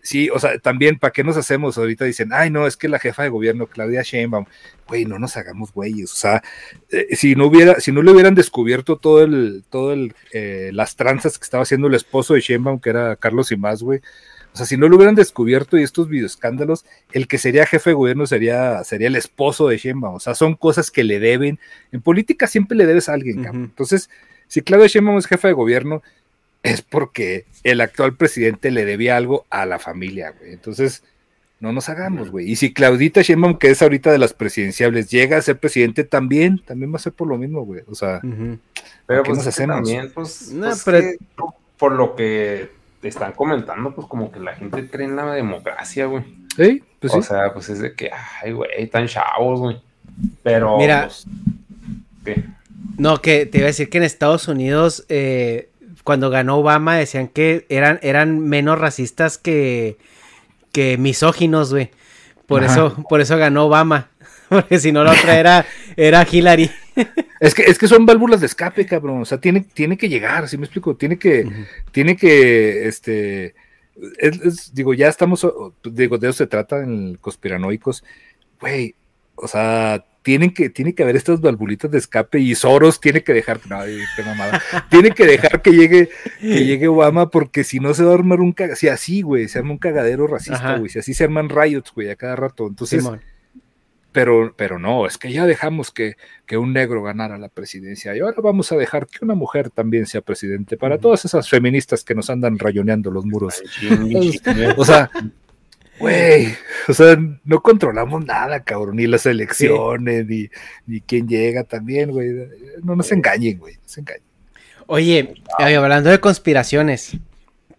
[0.00, 1.76] Sí, o sea, también, ¿para qué nos hacemos?
[1.76, 4.46] Ahorita dicen, ay, no, es que la jefa de gobierno, Claudia Sheinbaum,
[4.86, 6.12] güey, no nos hagamos güeyes.
[6.12, 6.42] O sea,
[6.90, 10.96] eh, si no hubiera, si no le hubieran descubierto todo el, todo el, eh, las
[10.96, 14.00] tranzas que estaba haciendo el esposo de Sheinbaum, que era Carlos y más, güey.
[14.52, 17.94] O sea, si no lo hubieran descubierto y estos videoescándalos, el que sería jefe de
[17.94, 20.14] gobierno sería, sería el esposo de Sheinbaum.
[20.16, 21.58] O sea, son cosas que le deben.
[21.92, 23.62] En política siempre le debes a alguien, cabrón.
[23.62, 23.70] Ujú.
[23.70, 24.10] Entonces,
[24.48, 26.02] si Claudia Sheinbaum es jefa de gobierno,
[26.62, 30.52] es porque el actual presidente le debía algo a la familia, güey.
[30.54, 31.04] Entonces,
[31.60, 32.50] no nos hagamos, güey.
[32.50, 36.60] Y si Claudita Sheinbaum, que es ahorita de las presidenciables, llega a ser presidente también,
[36.64, 37.82] también va a ser por lo mismo, güey.
[37.86, 38.20] O sea.
[39.06, 39.76] Pero ¿Qué pues nos hacemos?
[39.76, 41.16] también, pues, No, pues, pero- que,
[41.76, 46.24] por lo que están comentando, pues como que la gente cree en la democracia, güey.
[46.56, 47.18] sí, pues sí.
[47.18, 48.10] o sea, pues es de que,
[48.42, 49.80] ay, güey, tan chavos, güey.
[50.42, 51.04] Pero, Mira.
[51.04, 51.26] pues,
[52.24, 52.44] ¿qué?
[52.96, 55.70] No, que te iba a decir que en Estados Unidos, eh,
[56.02, 59.98] cuando ganó Obama, decían que eran, eran menos racistas que,
[60.72, 61.90] que misóginos, güey.
[62.46, 62.72] Por Ajá.
[62.72, 64.08] eso, por eso ganó Obama.
[64.48, 65.66] Porque si no, la otra era,
[65.98, 66.70] era Hillary.
[67.40, 69.22] Es que, es que son válvulas de escape, cabrón.
[69.22, 70.96] O sea, tiene, tiene que llegar, ¿sí me explico?
[70.96, 71.48] Tiene que,
[71.92, 73.54] tiene que, este,
[74.18, 75.46] es- es- digo, ya estamos,
[75.84, 78.02] digo, de eso se trata en el conspiranoicos.
[78.60, 78.96] Güey,
[79.36, 83.32] o sea, tienen que, tiene que haber estas valvulitas de escape y Soros tiene que
[83.32, 84.60] dejar, no, qué mamada,
[84.90, 86.08] tiene que dejar que llegue,
[86.40, 89.46] que llegue Obama porque si no se va a armar un cagadero, si así, güey,
[89.46, 92.66] se arma un cagadero racista, güey, si así se arman riots, güey, a cada rato,
[92.66, 93.04] entonces,
[94.18, 98.18] pero, pero no, es que ya dejamos que, que, un negro ganara la presidencia y
[98.18, 102.16] ahora vamos a dejar que una mujer también sea presidente para todas esas feministas que
[102.16, 103.62] nos andan rayoneando los muros.
[104.76, 105.08] o sea,
[106.00, 106.48] Güey,
[106.88, 110.48] o sea, no controlamos nada, cabrón, ni las elecciones, ni,
[110.86, 112.28] ni quién llega también, güey.
[112.82, 114.24] No nos engañen, güey, no se engañen.
[114.88, 117.16] Oye, hablando de conspiraciones,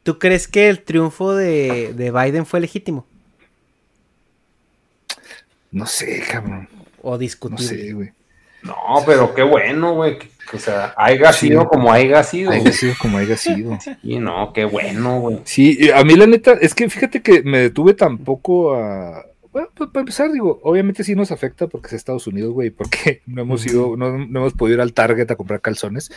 [0.03, 3.05] ¿tú crees que el triunfo de, de Biden fue legítimo?
[5.71, 6.67] No sé, cabrón.
[7.01, 7.63] O discutible.
[7.63, 8.11] No sé, güey.
[8.63, 8.75] No,
[9.05, 10.17] pero qué bueno, güey.
[10.53, 12.51] O sea, haya sido como haya sido.
[12.51, 13.77] Haya sido como haya sido.
[14.01, 15.39] Sí, no, qué bueno, güey.
[15.43, 19.25] Sí, a mí la neta, es que fíjate que me detuve tampoco a.
[19.51, 23.21] Bueno, pues para empezar, digo, obviamente sí nos afecta porque es Estados Unidos, güey, porque
[23.27, 26.11] no hemos ido, no, no, hemos podido ir al Target a comprar calzones,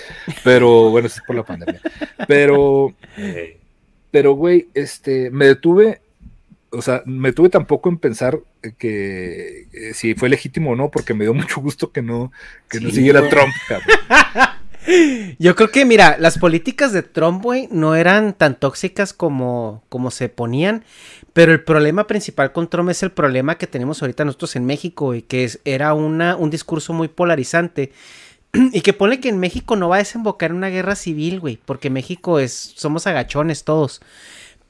[0.44, 1.80] pero bueno, eso es por la pandemia.
[2.28, 2.94] Pero,
[4.10, 6.00] pero, güey, este, me detuve
[6.72, 8.40] o sea, me tuve tampoco en pensar
[8.78, 12.32] que eh, si fue legítimo o no, porque me dio mucho gusto que no,
[12.68, 13.52] que no siguiera Trump,
[15.38, 20.10] Yo creo que, mira, las políticas de Trump, güey, no eran tan tóxicas como, como
[20.10, 20.84] se ponían,
[21.32, 25.14] pero el problema principal con Trump es el problema que tenemos ahorita nosotros en México,
[25.14, 27.92] y que es, era una, un discurso muy polarizante.
[28.72, 31.58] Y que pone que en México no va a desembocar en una guerra civil, güey,
[31.64, 34.02] porque México es, somos agachones todos.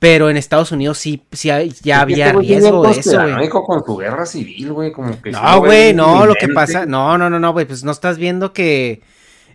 [0.03, 1.49] Pero en Estados Unidos sí, sí
[1.81, 3.49] ya había riesgo de eso, güey.
[3.49, 5.31] con tu guerra civil, güey, como que...
[5.31, 6.87] No, güey, no, lo que pasa...
[6.87, 9.01] No, no, no, no, güey, pues no estás viendo que...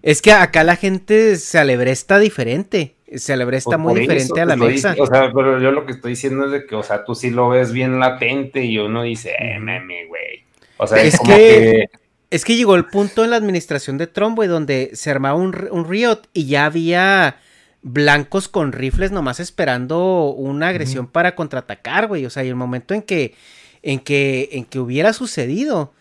[0.01, 2.95] Es que acá la gente se alebresta diferente.
[3.13, 4.95] Se alebresta pues muy diferente a la mesa.
[4.97, 7.29] O sea, pero yo lo que estoy diciendo es de que, o sea, tú sí
[7.29, 10.45] lo ves bien latente y uno dice, eh, meme, güey.
[10.77, 11.89] O sea, es, como que...
[12.31, 15.67] Es que llegó el punto en la administración de Trump, güey, donde se armaba un,
[15.71, 17.35] un riot y ya había
[17.81, 22.25] blancos con rifles nomás esperando una agresión para contraatacar, güey.
[22.25, 23.35] O sea, y el momento en que,
[23.81, 25.93] en que, en que hubiera sucedido,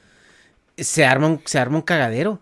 [0.77, 2.41] se arma un, se arma un cagadero.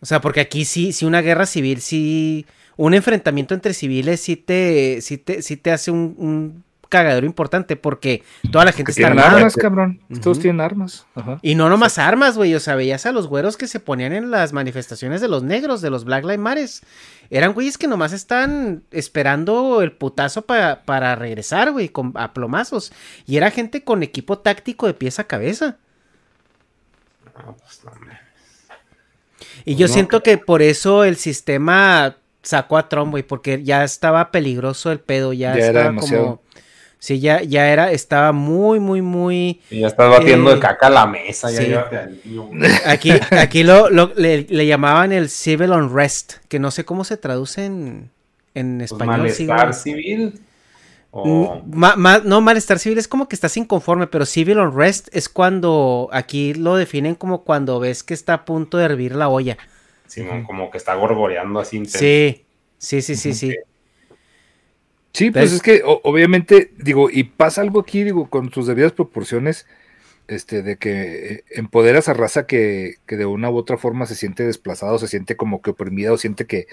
[0.00, 2.46] O sea, porque aquí sí, si una guerra civil, sí,
[2.76, 8.22] un enfrentamiento entre civiles sí te, sí te, sí te hace un, cagadero importante porque
[8.50, 9.36] toda la gente está armada.
[9.36, 10.00] armas, cabrón.
[10.22, 11.06] Todos tienen armas.
[11.42, 12.54] Y no nomás armas, güey.
[12.54, 15.80] O sea, veías a los güeros que se ponían en las manifestaciones de los negros,
[15.80, 16.68] de los Black Lives Matter
[17.30, 22.92] eran güeyes que nomás están esperando el putazo para regresar, güey, con, a plomazos.
[23.26, 25.76] Y era gente con equipo táctico de pieza a cabeza.
[27.34, 27.82] Pues,
[29.64, 34.30] y yo siento que por eso el sistema sacó a Trump, güey, porque ya estaba
[34.30, 36.40] peligroso el pedo, ya, estaba como
[37.06, 39.60] Sí, ya, ya era, estaba muy, muy, muy.
[39.70, 41.46] Y ya estaba batiendo de eh, caca la mesa.
[42.84, 48.10] Aquí, aquí lo, le, llamaban el civil unrest, que no sé cómo se traduce en,
[48.54, 49.18] en pues español.
[49.18, 50.40] malestar civil.
[51.12, 56.74] no, malestar civil es como que estás inconforme, pero civil unrest es cuando aquí lo
[56.74, 59.56] definen como cuando ves que está a punto de hervir la olla.
[60.08, 61.86] Sí, como que está gorgoreando así.
[61.86, 62.46] Sí,
[62.78, 63.54] sí, sí, sí, sí.
[65.16, 69.66] Sí, pues es que obviamente, digo, y pasa algo aquí, digo, con sus debidas proporciones,
[70.28, 70.90] este, de que
[71.32, 75.08] eh, empoderas a raza que, que, de una u otra forma se siente desplazado, se
[75.08, 76.66] siente como que oprimida o siente que,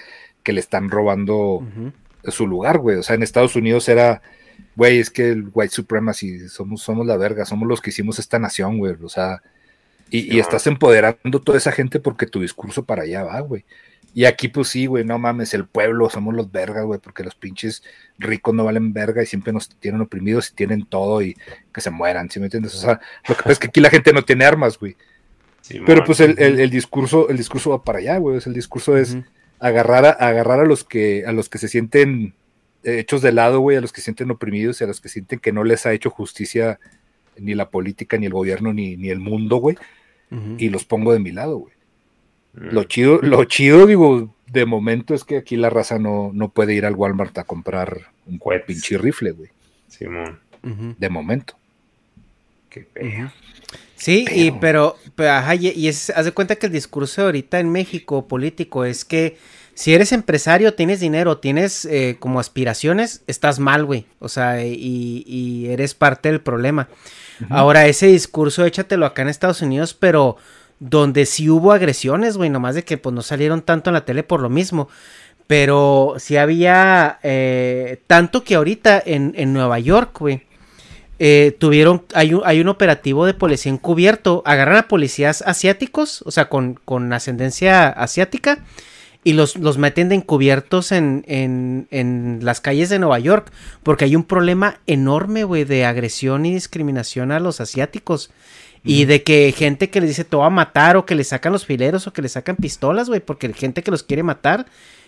[0.44, 1.66] que le están robando
[2.28, 2.98] su lugar, güey.
[2.98, 4.22] O sea, en Estados Unidos era,
[4.76, 8.40] güey, es que el white supremacy, somos, somos la verga, somos los que hicimos esta
[8.40, 8.98] nación, güey.
[9.02, 9.42] O sea,
[10.10, 13.64] y, y estás empoderando toda esa gente porque tu discurso para allá va, güey.
[14.14, 17.34] Y aquí, pues sí, güey, no mames, el pueblo, somos los vergas, güey, porque los
[17.34, 17.84] pinches
[18.20, 21.36] ricos no valen verga y siempre nos tienen oprimidos y tienen todo y
[21.74, 22.76] que se mueran, ¿sí me entiendes?
[22.76, 24.96] O sea, lo que pasa es que aquí la gente no tiene armas, güey.
[25.86, 28.40] Pero pues el, discurso, el discurso va para allá, güey.
[28.46, 29.18] el discurso es
[29.60, 32.34] agarrar, a, agarrar a los que, a los que se sienten
[32.84, 35.40] hechos de lado, güey, a los que se sienten oprimidos y a los que sienten
[35.40, 36.80] que no les ha hecho justicia
[37.38, 39.78] ni la política, ni el gobierno, ni, ni el mundo, güey.
[40.58, 41.74] Y los pongo de mi lado, güey.
[42.54, 42.86] Lo mm.
[42.86, 46.86] chido, lo chido, digo, de momento es que aquí la raza no, no puede ir
[46.86, 49.50] al Walmart a comprar un pinche rifle, güey.
[49.88, 50.40] Simón.
[50.98, 51.56] De momento.
[52.70, 53.34] Qué pena.
[53.96, 58.28] Sí, y pero, ajá, y, es, haz de cuenta que el discurso ahorita en México
[58.28, 59.38] político es que
[59.76, 64.06] si eres empresario, tienes dinero, tienes eh, como aspiraciones, estás mal, güey.
[64.20, 66.90] O sea, y, y, eres parte del problema.
[67.50, 70.38] Ahora, ese discurso échatelo acá en Estados Unidos, pero
[70.80, 74.24] donde sí hubo agresiones, güey, nomás de que pues no salieron tanto en la tele
[74.24, 74.90] por lo mismo.
[75.48, 80.44] Pero sí había eh, tanto que ahorita en, en Nueva York, güey,
[81.20, 86.32] eh, tuvieron, hay un, hay un operativo de policía encubierto, agarran a policías asiáticos, o
[86.32, 88.60] sea, con, con ascendencia asiática,
[89.26, 93.52] y los, los meten de encubiertos en, en, en las calles de Nueva York,
[93.84, 98.32] porque hay un problema enorme, güey, de agresión y discriminación a los asiáticos.
[98.84, 101.54] Y de que gente que les dice te voy a matar o que le sacan
[101.54, 104.66] los fileros o que le sacan pistolas, güey, porque hay gente que los quiere matar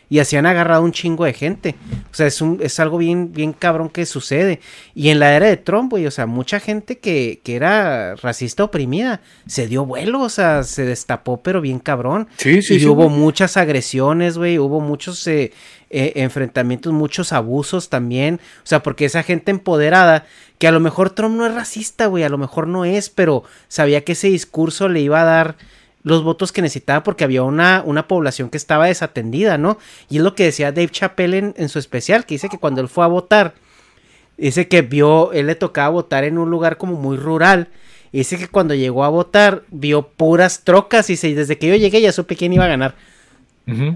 [0.09, 1.75] y así han agarrado un chingo de gente.
[2.11, 4.59] O sea, es, un, es algo bien, bien cabrón que sucede.
[4.93, 8.63] Y en la era de Trump, güey, o sea, mucha gente que, que era racista
[8.63, 12.27] oprimida se dio vuelo, o sea, se destapó, pero bien cabrón.
[12.37, 13.17] Sí, sí, y sí, hubo güey.
[13.17, 15.51] muchas agresiones, güey, hubo muchos eh,
[15.97, 18.41] eh, enfrentamientos, muchos abusos también.
[18.57, 20.25] O sea, porque esa gente empoderada,
[20.57, 23.43] que a lo mejor Trump no es racista, güey, a lo mejor no es, pero
[23.69, 25.55] sabía que ese discurso le iba a dar
[26.03, 29.77] los votos que necesitaba porque había una, una población que estaba desatendida, ¿no?
[30.09, 32.81] Y es lo que decía Dave Chappelle en, en su especial, que dice que cuando
[32.81, 33.53] él fue a votar,
[34.37, 37.69] dice que vio, él le tocaba votar en un lugar como muy rural,
[38.11, 41.67] y dice que cuando llegó a votar vio puras trocas y dice, "Y desde que
[41.67, 42.95] yo llegué ya supe quién iba a ganar.
[43.65, 43.95] Ujú.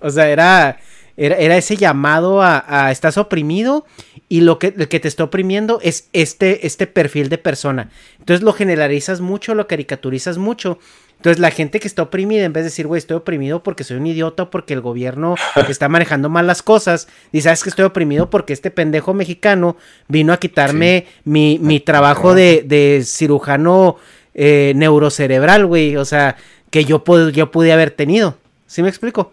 [0.00, 0.78] O sea, era,
[1.16, 3.84] era, era ese llamado a, a estás oprimido
[4.28, 7.90] y lo que, que te está oprimiendo es este, este perfil de persona.
[8.18, 10.78] Entonces lo generalizas mucho, lo caricaturizas mucho.
[11.16, 13.96] Entonces la gente que está oprimida, en vez de decir, güey, estoy oprimido porque soy
[13.96, 15.36] un idiota o porque el gobierno
[15.68, 19.76] está manejando mal las cosas, dice, sabes que estoy oprimido porque este pendejo mexicano
[20.08, 23.96] vino a quitarme mi, mi trabajo de, de cirujano
[24.34, 25.96] eh, neurocerebral, güey.
[25.96, 26.36] O sea,
[26.70, 28.36] que yo, pod- yo pude haber tenido.
[28.74, 29.32] ¿Sí me explico?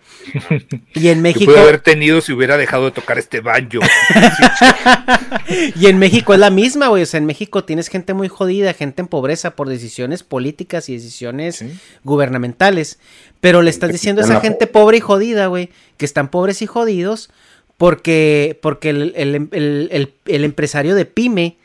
[0.93, 1.45] Y en México...
[1.51, 3.80] puede haber tenido si hubiera dejado de tocar este banjo.
[5.76, 7.01] y en México es la misma, güey.
[7.01, 10.93] O sea, en México tienes gente muy jodida, gente en pobreza por decisiones políticas y
[10.93, 11.65] decisiones
[12.03, 12.99] gubernamentales.
[13.39, 16.68] Pero le estás diciendo a esa gente pobre y jodida, güey, que están pobres y
[16.68, 17.31] jodidos
[17.77, 21.57] porque, porque el, el- el- el- el empresario de pyme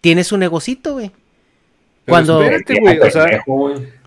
[0.00, 1.12] tiene su negocito, güey.
[2.08, 2.42] Cuando...
[2.42, 3.44] espérate, güey, o sea.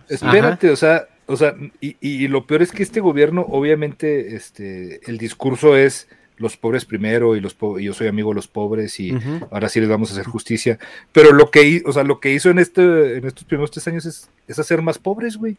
[0.09, 4.99] Espérate, o sea, o sea, y, y lo peor es que este gobierno, obviamente, este,
[5.09, 8.47] el discurso es los pobres primero y los po- y yo soy amigo de los
[8.47, 9.15] pobres y
[9.51, 10.79] ahora sí les vamos a hacer justicia.
[11.11, 14.05] Pero lo que, o sea, lo que hizo en este, en estos primeros tres años
[14.05, 15.55] es, es hacer más pobres, güey.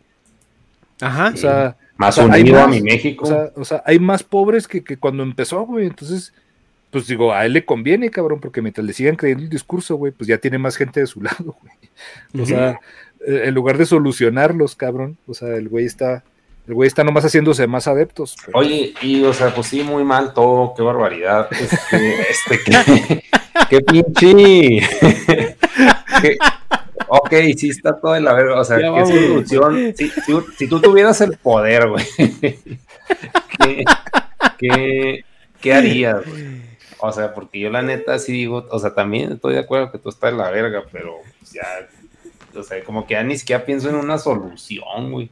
[1.01, 1.31] Ajá.
[1.35, 3.25] O sea, Más o sea, hay unido a más, mi México.
[3.25, 5.87] O sea, o sea, hay más pobres que, que cuando empezó, güey.
[5.87, 6.33] Entonces,
[6.91, 10.13] pues digo, a él le conviene, cabrón, porque mientras le sigan creyendo el discurso, güey,
[10.13, 12.43] pues ya tiene más gente de su lado, güey.
[12.43, 12.79] O sea,
[13.27, 16.25] en lugar de solucionarlos, cabrón, o sea, el güey está,
[16.67, 18.37] el güey está nomás haciéndose más adeptos.
[18.45, 21.49] pero- Oye, y o sea, pues sí, muy mal todo, qué barbaridad.
[21.53, 23.23] Este, este, qué,
[23.71, 24.89] qué pinche.
[26.21, 26.37] qué-
[27.09, 28.61] ok, sí está todo de la verga.
[28.61, 29.95] O sea, Ya qué solución.
[29.97, 32.05] Si, si- si tú tuvieras el poder, güey,
[33.59, 33.85] ¿qué,
[34.59, 35.25] qué,
[35.61, 36.63] qué harías, güey?
[37.05, 39.99] O sea, porque yo la neta sí digo, o sea, también estoy de acuerdo que
[39.99, 41.17] tú estás de la verga, pero
[41.53, 41.63] ya,
[42.57, 45.31] o sea, como que ya ni siquiera pienso en una solución, güey.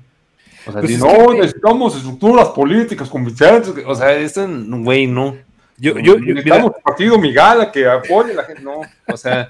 [0.67, 3.73] O sea, Pues si es no, que- necesitamos estructuras políticas convincentes.
[3.87, 5.37] O sea, esto, güey, no.
[5.79, 8.63] Yo, yo, yo- mira, un partido Migala que apoye a la gente.
[8.63, 9.49] No, o sea,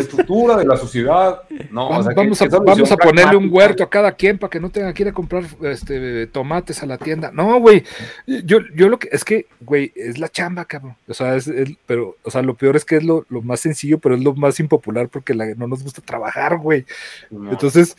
[0.00, 1.42] estructura de la sociedad.
[1.70, 4.38] No, o sea, ¿qué- vamos, a, solución vamos a ponerle un huerto a cada quien
[4.38, 7.30] para que no tenga que ir a comprar este, tomates a la tienda.
[7.32, 7.84] No, güey.
[8.26, 10.96] Yo, yo lo que es que, güey, es la chamba, cabrón.
[11.06, 13.60] O sea, es, es- pero, o sea, lo peor es que es lo, lo más
[13.60, 16.84] sencillo, pero es lo más impopular porque la- no nos gusta trabajar, güey.
[17.30, 17.50] No.
[17.50, 17.96] Entonces,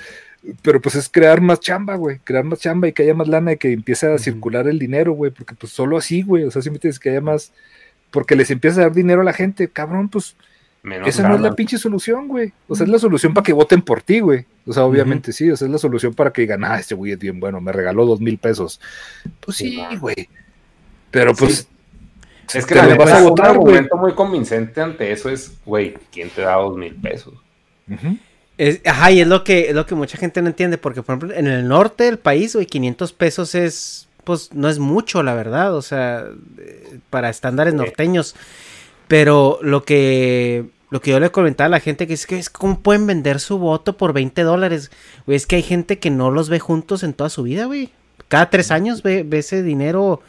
[0.62, 2.20] pero pues es crear más chamba, güey.
[2.24, 5.12] Crear más chamba y que haya más lana y que empiece a circular el dinero,
[5.14, 5.32] güey.
[5.32, 6.46] Porque pues solo así, güey.
[6.46, 7.52] O sea, siempre tienes que haya más.
[8.12, 10.36] Porque les empieza a dar dinero a la gente, cabrón, pues
[10.82, 12.54] Menos esa no es la pinche solución, güey.
[12.68, 14.46] O sea, es la solución para que voten por ti, güey.
[14.66, 15.52] O sea, obviamente sí.
[15.52, 17.72] O sea, es la solución para que digan, ah, este güey es bien bueno, me
[17.74, 18.80] regaló dos mil pesos.
[19.42, 20.30] Pues sí, güey.
[21.12, 21.68] Pero pues.
[22.54, 23.76] Es que te la vas a un votar, güey.
[23.76, 27.34] argumento muy convincente ante eso es, güey, ¿quién te da dos mil pesos?
[28.58, 31.16] Es- ajá, y es lo que es lo que mucha gente no entiende, porque por
[31.16, 35.34] ejemplo, en el norte del país, güey, 500 pesos es pues no es mucho, la
[35.34, 36.26] verdad, o sea,
[36.60, 38.36] eh, para estándares norteños.
[39.10, 42.50] Pero lo que lo que yo le comentaba a la gente que es que es
[42.50, 44.92] cómo pueden vender su voto por 20 dólares,
[45.26, 47.90] güey, es que hay gente que no los ve juntos en toda su vida, güey.
[48.28, 50.22] Cada tres años ve, ve ese dinero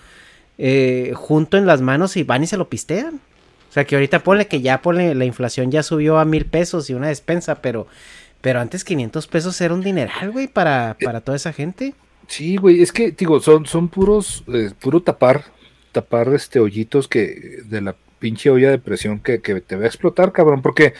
[0.56, 3.20] eh, junto en las manos y van y se lo pistean.
[3.68, 6.88] O sea, que ahorita ponle que ya ponle, la inflación ya subió a mil pesos
[6.88, 7.86] y una despensa, pero,
[8.40, 11.92] pero antes 500 pesos era un dineral, güey, para, para toda esa gente.
[12.28, 15.44] Sí, güey, es que, digo, son, son puros, eh, puro tapar,
[15.92, 19.88] tapar este hoyitos que de la pinche olla de presión que, que te va a
[19.88, 20.94] explotar, cabrón, porque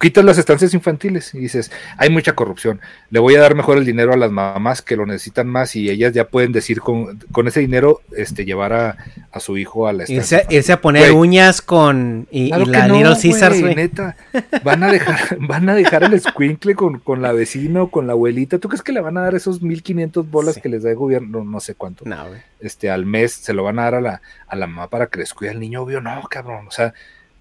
[0.00, 2.80] quitas las estancias infantiles y dices, hay mucha corrupción,
[3.10, 5.90] le voy a dar mejor el dinero a las mamás que lo necesitan más y
[5.90, 8.96] ellas ya pueden decir con, con ese dinero, este, llevar a,
[9.32, 10.44] a su hijo a la estancia.
[10.50, 12.26] irse a poner uñas con.
[12.30, 13.74] Y, Claro y que la no, Little Caesars, güey.
[13.74, 14.16] neta.
[14.62, 18.12] Van a dejar, van a dejar el escuincle con, con la vecina o con la
[18.12, 18.58] abuelita.
[18.58, 20.60] ¿Tú crees que le van a dar esos 1500 bolas Sí.
[20.60, 21.38] que les da el gobierno?
[21.38, 22.04] No, no sé cuánto.
[22.04, 22.26] No.
[22.60, 25.18] Este, al mes se lo van a dar a la, a la mamá para que
[25.18, 26.66] les cuide al niño, obvio, no, cabrón.
[26.68, 26.94] O sea,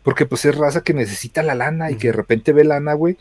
[0.03, 3.17] porque pues es raza que necesita la lana y que de repente ve lana, güey.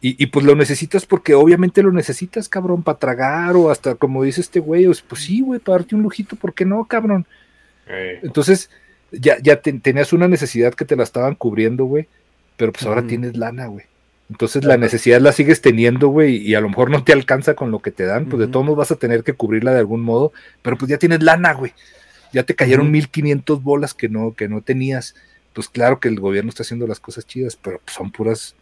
[0.00, 4.24] Y, y pues lo necesitas porque obviamente lo necesitas, cabrón, para tragar o hasta como
[4.24, 7.24] dice este güey, pues sí, güey, para darte un lujito, ¿por qué no, cabrón?
[7.86, 8.68] Eh, Entonces,
[9.12, 12.08] ya, ya te- tenías una necesidad que te la estaban cubriendo, güey,
[12.56, 13.84] pero pues ahora tienes lana, güey.
[14.30, 17.70] Entonces la necesidad la sigues teniendo, güey, y a lo mejor no te alcanza con
[17.70, 20.00] lo que te dan, pues de todos modos vas a tener que cubrirla de algún
[20.00, 20.32] modo,
[20.62, 21.74] pero pues ya tienes lana, güey.
[22.32, 22.92] Ya te cayeron Ujú.
[22.92, 25.14] 1500 bolas que no, que no tenías.
[25.52, 28.54] Pues claro que el gobierno está haciendo las cosas chidas, pero pues, son puras,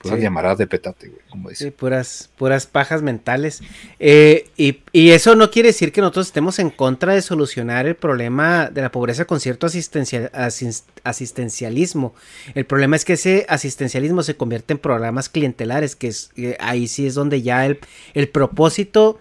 [0.00, 0.22] puras Sí.
[0.22, 1.72] llamaradas de petate, güey, como Sí, dice.
[1.72, 3.60] puras, puras pajas mentales.
[3.98, 7.94] Eh, y, y eso no quiere decir que nosotros estemos en contra de solucionar el
[7.94, 12.14] problema de la pobreza con cierto asistencia- asis- asistencialismo.
[12.54, 16.86] El problema es que ese asistencialismo se convierte en programas clientelares, que es, eh, ahí
[16.88, 17.78] sí es donde ya el,
[18.14, 19.18] el propósito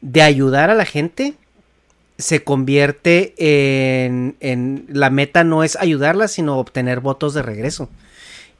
[0.00, 1.34] de ayudar a la gente
[2.20, 7.88] se convierte en, en la meta no es ayudarla, sino obtener votos de regreso.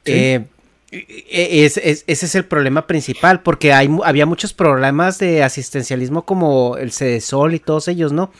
[0.05, 0.11] Sí.
[0.13, 0.45] Eh,
[0.91, 6.25] e- es- es- ese es el problema principal, porque hay, había muchos programas de asistencialismo
[6.25, 8.31] como el CEDESOL y todos ellos, ¿no?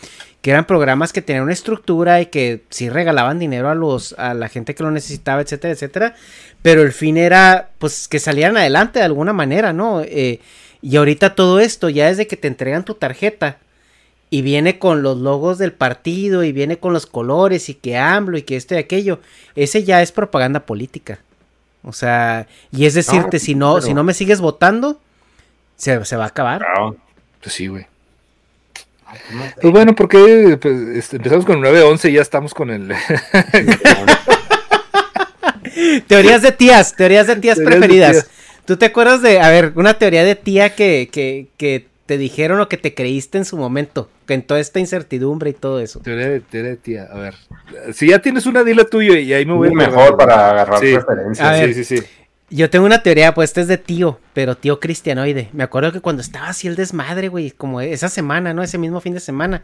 [0.41, 4.33] Que eran programas que tenían una estructura y que sí regalaban dinero a los a
[4.33, 6.15] la gente que lo necesitaba, etcétera, etcétera.
[6.61, 10.01] Pero el fin era, pues, que salieran adelante de alguna manera, ¿no?
[10.01, 10.39] Eh,
[10.81, 13.59] y ahorita todo esto, ya desde que te entregan tu tarjeta
[14.31, 18.37] y viene con los logos del partido y viene con los colores y que AMLO
[18.39, 19.19] y que esto y aquello,
[19.55, 21.19] ese ya es propaganda política.
[21.83, 24.99] O sea, y es decirte, si no, pero- si no me sigues votando,
[25.75, 26.61] se, se va a acabar.
[26.61, 26.95] claro.
[27.41, 27.85] Pues sí, güey.
[29.61, 32.93] Pues bueno, porque pues, este, empezamos con el 9-11 y ya estamos con el...
[36.07, 38.11] Teorías de tías, teorías de tías Teorías de preferidas.
[38.11, 38.29] tías.
[38.65, 42.59] ¿Tú te acuerdas de, a ver, una teoría de tía que, que, que te dijeron
[42.59, 44.09] o que te creíste en su momento?
[44.27, 45.99] Que en toda esta incertidumbre y todo eso.
[45.99, 47.35] Teoría de, teoría de tía, a ver.
[47.93, 50.95] Si ya tienes una, dila tuyo y ahí me voy mejor para agarrar Sí.
[50.95, 51.47] referencias.
[51.47, 51.73] A ver.
[51.73, 52.03] Sí, sí, sí.
[52.49, 55.47] Yo tengo una teoría, pues este es de tío, pero tío cristianoide.
[55.53, 58.61] Me acuerdo que cuando estaba así el desmadre, güey, como esa semana, ¿no?
[58.61, 59.63] Ese mismo fin de semana.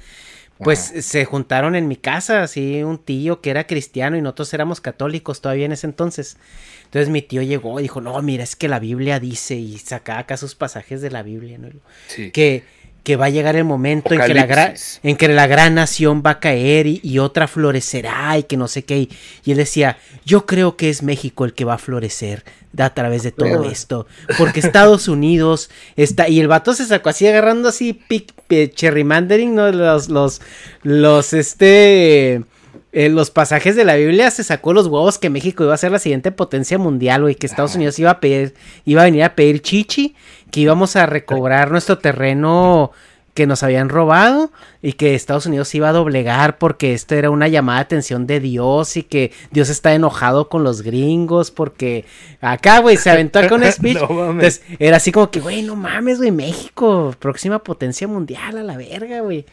[0.63, 4.81] Pues se juntaron en mi casa, así un tío que era cristiano y nosotros éramos
[4.81, 6.38] católicos todavía en ese entonces.
[6.85, 10.19] Entonces mi tío llegó y dijo, no, mira, es que la Biblia dice y sacaba
[10.19, 11.69] acá sus pasajes de la Biblia, ¿no?
[12.07, 12.31] Sí.
[12.31, 12.63] que,
[13.07, 16.31] que va a llegar el momento en que, la en que la gran nación va
[16.31, 18.97] a caer y, y otra florecerá y que no sé qué.
[18.97, 19.09] Y,
[19.45, 22.43] y él decía, yo creo que es México el que va a florecer
[22.77, 24.07] a través de todo esto.
[24.38, 26.27] Porque Estados Unidos está...
[26.27, 29.71] Y el vato se sacó así agarrando así pic, eh, cherrymandering, ¿no?
[29.71, 30.41] Los, los,
[30.84, 32.43] los, este...
[32.91, 35.91] eh, los pasajes de la Biblia se sacó los huevos que México iba a ser
[35.91, 38.53] la siguiente potencia mundial, güey, que Estados Unidos iba a pedir,
[38.85, 40.15] iba a venir a pedir chichi,
[40.51, 42.91] que íbamos a recobrar nuestro terreno
[43.38, 44.51] que nos habían robado
[44.81, 48.39] y que Estados Unidos iba a doblegar porque esto era una llamada de atención de
[48.39, 52.03] Dios y que Dios está enojado con los gringos porque
[52.41, 53.99] acá, güey, se aventó acá un speech.
[53.99, 54.31] No.
[54.31, 58.76] Entonces era así como que, güey, no mames, güey, México, próxima potencia mundial a la
[58.76, 59.45] verga, güey.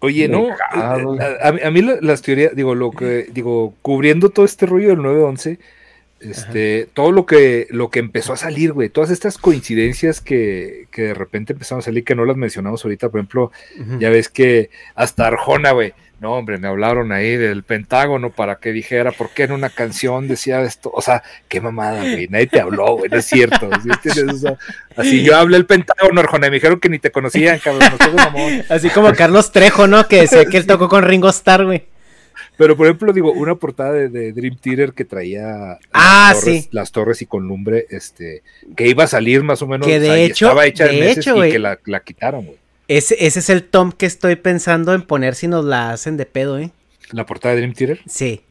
[0.00, 4.64] Oye, no, eh, a, a mí- las teorías, digo, lo que, digo, cubriendo todo este
[4.66, 5.58] rollo del 9-11,
[6.20, 11.02] este, todo lo que, lo que empezó a salir, güey, todas estas coincidencias que, que
[11.02, 13.52] de repente empezaron a salir, que no las mencionamos ahorita, por ejemplo,
[14.00, 18.72] ya ves que hasta Arjona, güey, no, hombre, me hablaron ahí del Pentágono para que
[18.72, 22.60] dijera por qué en una canción decía esto, o sea, qué mamada, güey, nadie te
[22.60, 24.34] habló, güey, no es cierto, ¿sí entiendes?
[24.34, 24.56] O sea,
[24.96, 28.64] así yo hablé el Pentágono, Arjona, y me dijeron que ni te conocían, cabrón, mamón.
[28.68, 30.08] Así como Carlos Trejo, ¿no?
[30.08, 31.84] Que decía que él tocó con Ringo Starr, güey.
[32.56, 36.62] Pero por ejemplo, digo, una portada de, de Dream Theater que traía Ah, las, torres,
[36.64, 36.68] sí.
[36.72, 38.42] las torres y con lumbre, este,
[38.76, 40.84] que iba a salir más o menos, Que de o sea, y hecho- estaba hecha
[40.86, 42.58] de en meses hecho, y que la, la quitaron, güey.
[42.88, 46.26] Ese, ese es el tom que estoy pensando en poner si nos la hacen de
[46.26, 46.70] pedo, ¿eh?
[47.12, 48.00] La portada de Dream Theater.
[48.08, 48.42] Sí.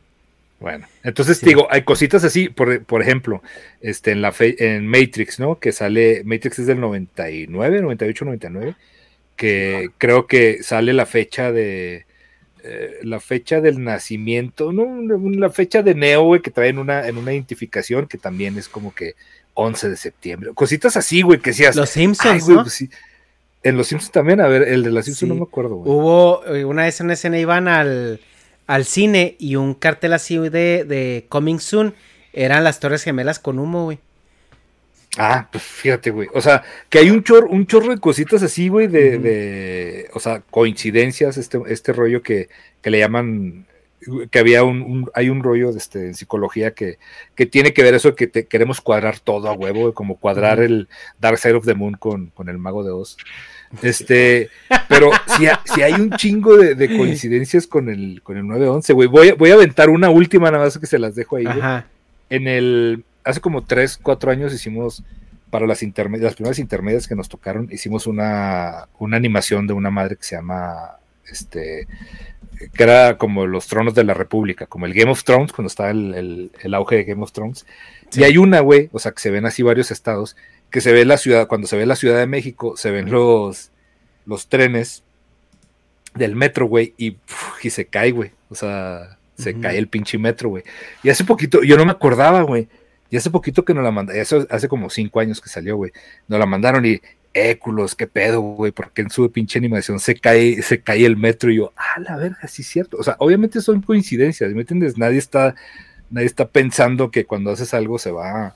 [0.59, 1.45] Bueno, entonces Sí.
[1.45, 3.43] digo, hay cositas así, por, por ejemplo,
[3.81, 5.59] este, en la fe- en Matrix, ¿no?
[5.59, 8.76] Que sale, Matrix es del 99, 98, 99,
[9.35, 12.05] que creo que sale la fecha de
[12.64, 14.99] eh, la fecha del nacimiento, no,
[15.31, 18.93] la fecha de Neo, güey, que traen una en una identificación que también es como
[18.93, 19.14] que
[19.53, 22.89] 11 de septiembre, cositas así, güey, que decías, Los "Ay, Simpsons, pues sí".
[23.68, 25.26] En los Simpsons también, a ver, el de los Simpsons Sí.
[25.27, 25.91] no me acuerdo, güey.
[25.91, 28.19] Hubo eh, una vez en una escena iban al,
[28.68, 31.94] al cine y un cartel así de, de Coming Soon
[32.34, 33.99] eran las Torres Gemelas con humo, güey.
[35.18, 36.27] Ah, pues fíjate, güey.
[36.34, 40.19] O sea, que hay un chorro, un chorro de cositas así, güey, de, de, o
[40.19, 42.49] sea, coincidencias, este, este rollo que,
[42.84, 43.65] que le llaman,
[44.30, 46.99] que había un, un- hay un rollo de este, en psicología que,
[47.34, 50.88] que tiene que ver eso que te, queremos cuadrar todo a huevo, como cuadrar el
[51.19, 53.18] Dark Side of the Moon con, con el Mago de Oz.
[53.81, 54.49] Este,
[54.88, 58.94] pero si, ha- si hay un chingo de, de coincidencias con el, con el 911,
[58.94, 59.07] güey.
[59.07, 61.60] Voy, a- voy a aventar una última, nada más que se las dejo ahí, güey
[62.30, 65.03] en el hace como 3, 4 años hicimos
[65.49, 69.89] para las interme- las primeras intermedias que nos tocaron, hicimos una, una animación de una
[69.91, 70.91] madre que se llama
[71.30, 71.88] este
[72.73, 75.91] que era como los tronos de la república, como el Game of Thrones, cuando estaba
[75.91, 77.65] el, el- el auge de Game of Thrones.
[78.14, 80.35] Y hay una, güey, o sea, que se ven así varios estados,
[80.69, 83.72] que se ve la ciudad, cuando se ve la Ciudad de México, se ven los,
[84.26, 85.03] los trenes
[86.15, 87.18] del metro, güey, y,
[87.61, 88.31] y se cae, güey.
[88.49, 90.64] O sea, se cae el pinche metro, güey.
[91.03, 92.68] Y hace poquito, yo no me acordaba, güey.
[93.10, 95.91] Y hace poquito que nos la mandaron, eso hace como cinco años que salió, güey.
[96.27, 96.99] Nos la mandaron y,
[97.38, 101.52] éculos, qué pedo, güey, porque en su pinche animación se cae, se cae el metro
[101.52, 102.98] y yo, ah, la verga, sí es cierto.
[102.98, 104.98] O sea, obviamente son coincidencias, ¿me entiendes?
[104.98, 105.56] Nadie está,
[106.10, 108.56] nadie está pensando que cuando haces algo se va,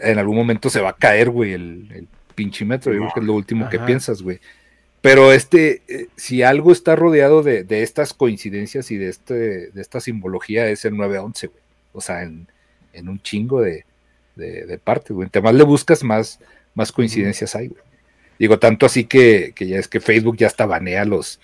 [0.00, 2.92] en algún momento se va a caer, güey, el, el pinche metro.
[2.92, 4.40] Yo creo que es lo último que piensas, güey.
[5.00, 9.34] Pero este, eh, si algo está rodeado de, de estas coincidencias y de este,
[9.70, 11.60] de esta simbología, es el 911, güey.
[11.92, 12.48] O sea, en,
[12.94, 13.84] en un chingo de,
[14.34, 15.26] de, de partes, güey.
[15.26, 16.40] Entre más le buscas, más,
[16.74, 17.82] más coincidencias hay, güey.
[18.38, 21.40] Digo, tanto así que, que ya es que Facebook ya hasta banea los.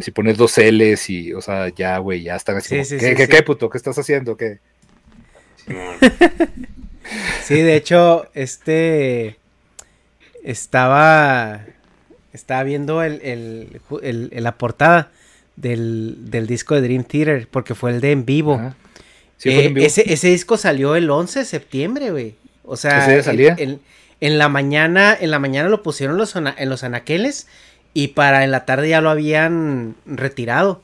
[0.00, 2.68] Si pones dos L's y, o sea, ya, güey, ya están así.
[2.68, 3.30] Sí, como, sí, ¿Qué, sí, qué, sí.
[3.30, 3.70] qué, puto?
[3.70, 4.36] ¿Qué estás haciendo?
[4.36, 4.58] ¿Qué?
[7.44, 9.36] Sí, de hecho, este
[10.42, 11.60] estaba
[12.32, 15.10] estaba viendo el, el- el- el- la portada
[15.56, 18.60] del, del disco de Dream Theater, porque fue el de en vivo.
[19.38, 19.86] Sí, Eh, en vivo.
[19.86, 22.34] Ese, ese disco salió el 11 de septiembre, güey.
[22.62, 23.56] O sea, ¿Ese día salía?
[24.20, 27.46] En, la mañana, en la mañana lo pusieron los en los anaqueles
[27.94, 30.82] y para en la tarde ya lo habían retirado.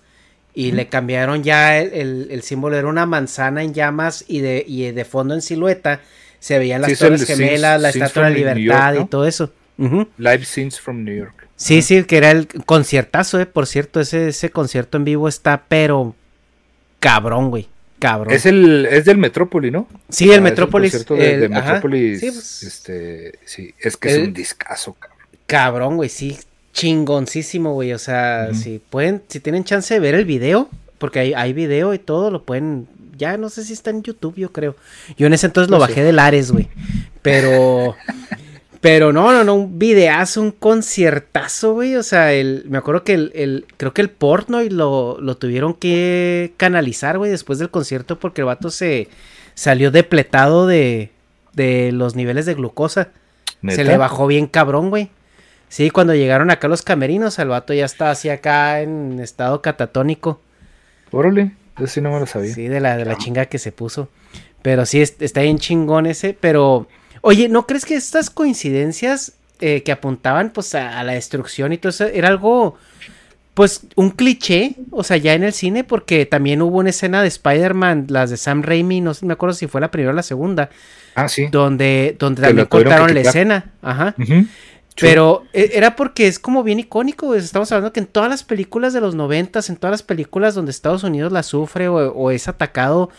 [0.55, 4.65] Y le cambiaron ya el, el- el símbolo, era una manzana en llamas y de,
[4.67, 6.01] y de fondo en silueta
[6.41, 9.05] se veían las Sí, el torres gemelas, la estatua de la libertad York, ¿no?
[9.07, 9.53] y todo eso.
[10.19, 11.49] Live Scenes from New York.
[11.57, 15.63] Sí, sí, que era el conciertazo, eh, por cierto, ese, ese concierto en vivo está,
[15.69, 16.15] pero
[17.01, 17.69] cabrón, güey,
[17.99, 18.35] cabrón.
[18.35, 19.89] Es el, es del Metrópoli, ¿no?
[20.09, 21.65] Sí, el Ah, Metrópolis, de, de el- ajá.
[21.75, 22.21] Metrópolis.
[22.21, 25.19] Sí, pues- este, sí, es que es El- un discazo, cabrón.
[25.47, 26.39] Cabrón, güey, sí,
[26.73, 30.69] chingoncísimo, güey, o sea, si pueden, si tienen chance de ver el video,
[30.99, 32.87] porque hay, hay video y todo, lo pueden,
[33.17, 34.77] ya no sé si está en YouTube, yo creo.
[35.17, 35.91] Yo en ese entonces lo No sé.
[35.91, 36.69] bajé de Lares, güey,
[37.23, 37.95] pero...
[38.81, 41.95] Pero no, no, no, un videazo, un conciertazo, güey.
[41.95, 45.73] O sea, el, me acuerdo que el, el- creo que el Portnoy lo, lo tuvieron
[45.73, 49.07] que canalizar, güey, después del concierto porque el vato se
[49.55, 51.13] salió depletado de,
[51.53, 53.11] de los niveles de glucosa.
[53.69, 55.11] Se le bajó bien cabrón, güey.
[55.73, 60.39] Sí, cuando llegaron acá los camerinos, el vato ya estaba así acá en estado catatónico.
[61.11, 62.53] Órale, eso sí no me lo sabía.
[62.55, 64.11] Sí, de la, de la chinga que se puso.
[64.61, 66.37] Pero sí, es- está bien chingón ese.
[66.39, 66.89] Pero,
[67.23, 71.79] oye, ¿no crees que estas coincidencias eh, que apuntaban pues a, a la destrucción y
[71.79, 72.77] todo eso era algo,
[73.55, 74.75] pues, un cliché?
[74.91, 78.37] O sea, ya en el cine, porque también hubo una escena de Spider-Man, las de
[78.37, 80.69] Sam Raimi, no sé- me acuerdo si fue la primera o la segunda,
[81.15, 81.47] Ah, sí.
[81.51, 83.71] donde, donde Que también cortaron la escena.
[83.81, 84.15] Ajá.
[85.01, 87.41] Pero e- era porque es como bien icónico, güey.
[87.41, 90.71] Estamos hablando que en todas las películas de los noventas, en todas las películas donde
[90.71, 93.11] Estados Unidos la sufre o, o es atacado,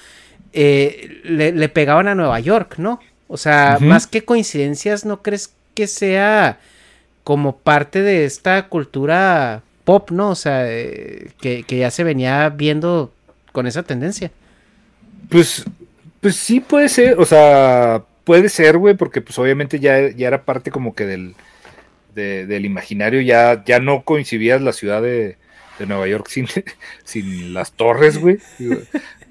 [0.53, 2.99] eh, le, le pegaban a Nueva York, ¿no?
[3.27, 6.59] O sea, más que coincidencias, ¿no crees que sea
[7.23, 10.29] como parte de esta cultura pop, ¿no?
[10.29, 13.11] O sea, eh, que, que ya se venía viendo
[13.51, 14.31] con esa tendencia.
[15.29, 15.63] Pues,
[16.21, 20.43] pues sí puede ser, o sea, puede ser, güey, porque pues obviamente ya, ya era
[20.43, 21.35] parte como que del,
[22.15, 25.37] de- del imaginario, ya, ya no coincidías la ciudad de,
[25.79, 26.47] de Nueva York sin,
[27.03, 28.37] sin las torres, güey.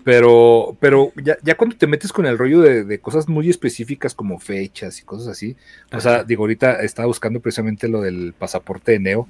[0.04, 4.14] Pero, pero ya, ya cuando te metes con el rollo de, de cosas muy específicas
[4.14, 5.56] como fechas y cosas así,
[5.92, 9.28] o sea, digo, ahorita estaba buscando precisamente lo del pasaporte de Neo,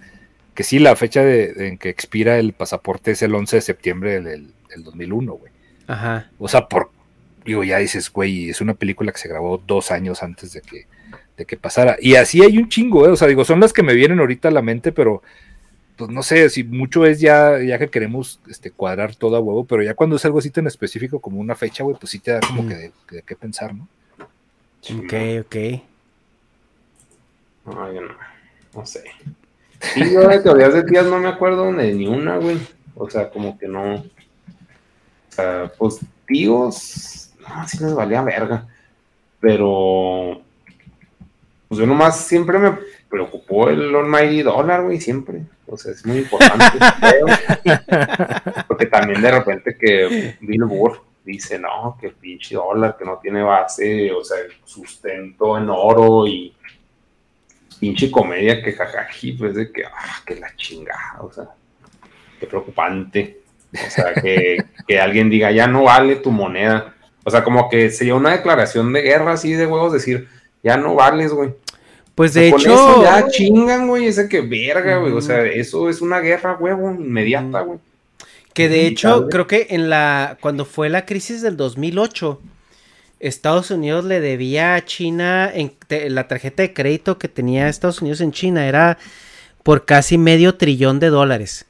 [0.54, 3.62] que sí, la fecha de, de en que expira el pasaporte es el 11 de
[3.62, 5.52] septiembre del, del 2001, güey.
[5.88, 6.30] Ajá.
[6.38, 6.90] O sea, por,
[7.44, 10.86] digo, ya dices, güey, es una película que se grabó dos años antes de que,
[11.36, 11.96] de que pasara.
[12.00, 13.10] Y así hay un chingo, ¿eh?
[13.10, 15.22] O sea, digo, son las que me vienen ahorita a la mente, pero
[15.96, 19.64] pues no sé, si mucho es ya, ya que queremos este, cuadrar todo a huevo,
[19.64, 22.32] pero ya cuando es algo así tan específico como una fecha, güey, pues sí te
[22.32, 23.88] da como que de, de qué pensar, ¿no?
[24.82, 25.56] Ok, ok.
[27.66, 28.14] No, yo no,
[28.74, 29.04] no sé.
[29.94, 32.56] Sí, yo de teorías de tías no me acuerdo de ni una, güey.
[32.94, 33.94] O sea, como que no.
[33.94, 34.04] O
[35.28, 38.68] sea, pues tíos, no, sí les valía verga.
[39.40, 40.41] Pero
[41.72, 42.76] pues yo nomás siempre me
[43.08, 45.40] preocupó el almighty dólar, güey, siempre.
[45.66, 46.66] O sea, es muy importante.
[48.68, 54.12] Porque también de repente que Billboard dice, no, que pinche dólar, que no tiene base,
[54.12, 54.36] o sea,
[54.66, 56.54] sustento en oro y
[57.80, 61.48] pinche comedia que jajaji, pues de que, ah, que la chingada, o sea,
[62.38, 63.40] qué preocupante.
[63.72, 66.94] O sea, que, que alguien diga, ya no vale tu moneda.
[67.24, 70.28] O sea, como que sería una declaración de guerra así de huevos, decir,
[70.62, 71.54] ya no vales, güey.
[72.14, 73.02] Pues de hecho.
[73.02, 74.06] ya chingan, güey.
[74.06, 75.12] Ese que verga, güey.
[75.12, 77.78] O sea, eso es una guerra, huevo, inmediata, güey.
[78.52, 80.36] Que de hecho, creo que en la.
[80.40, 82.40] Cuando fue la crisis del 2008,
[83.18, 85.50] Estados Unidos le debía a China.
[85.52, 85.72] En,
[86.14, 88.98] la tarjeta de crédito que tenía Estados Unidos en China era
[89.62, 91.66] por casi medio trillón de dólares.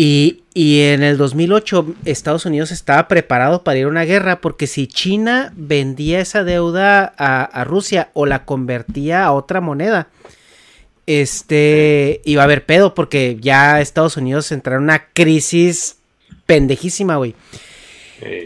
[0.00, 4.86] Y, en el 2008 Estados Unidos estaba preparado para ir a una guerra porque si
[4.86, 10.06] China vendía esa deuda a, Rusia o la convertía a otra moneda,
[11.06, 15.96] este iba a haber pedo porque ya Estados Unidos entró en una crisis
[16.46, 17.34] pendejísima, güey.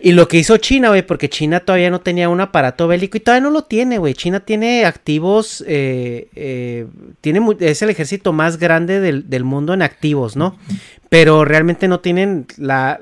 [0.02, 3.20] Y lo que hizo China, güey, porque China todavía no tenía un aparato bélico y
[3.20, 4.12] todavía no lo tiene, güey.
[4.14, 6.86] China tiene activos, eh, eh,
[7.22, 10.58] tiene, es el ejército más grande del, del, mundo en activos, ¿no?
[11.12, 12.98] Pero realmente no tienen la,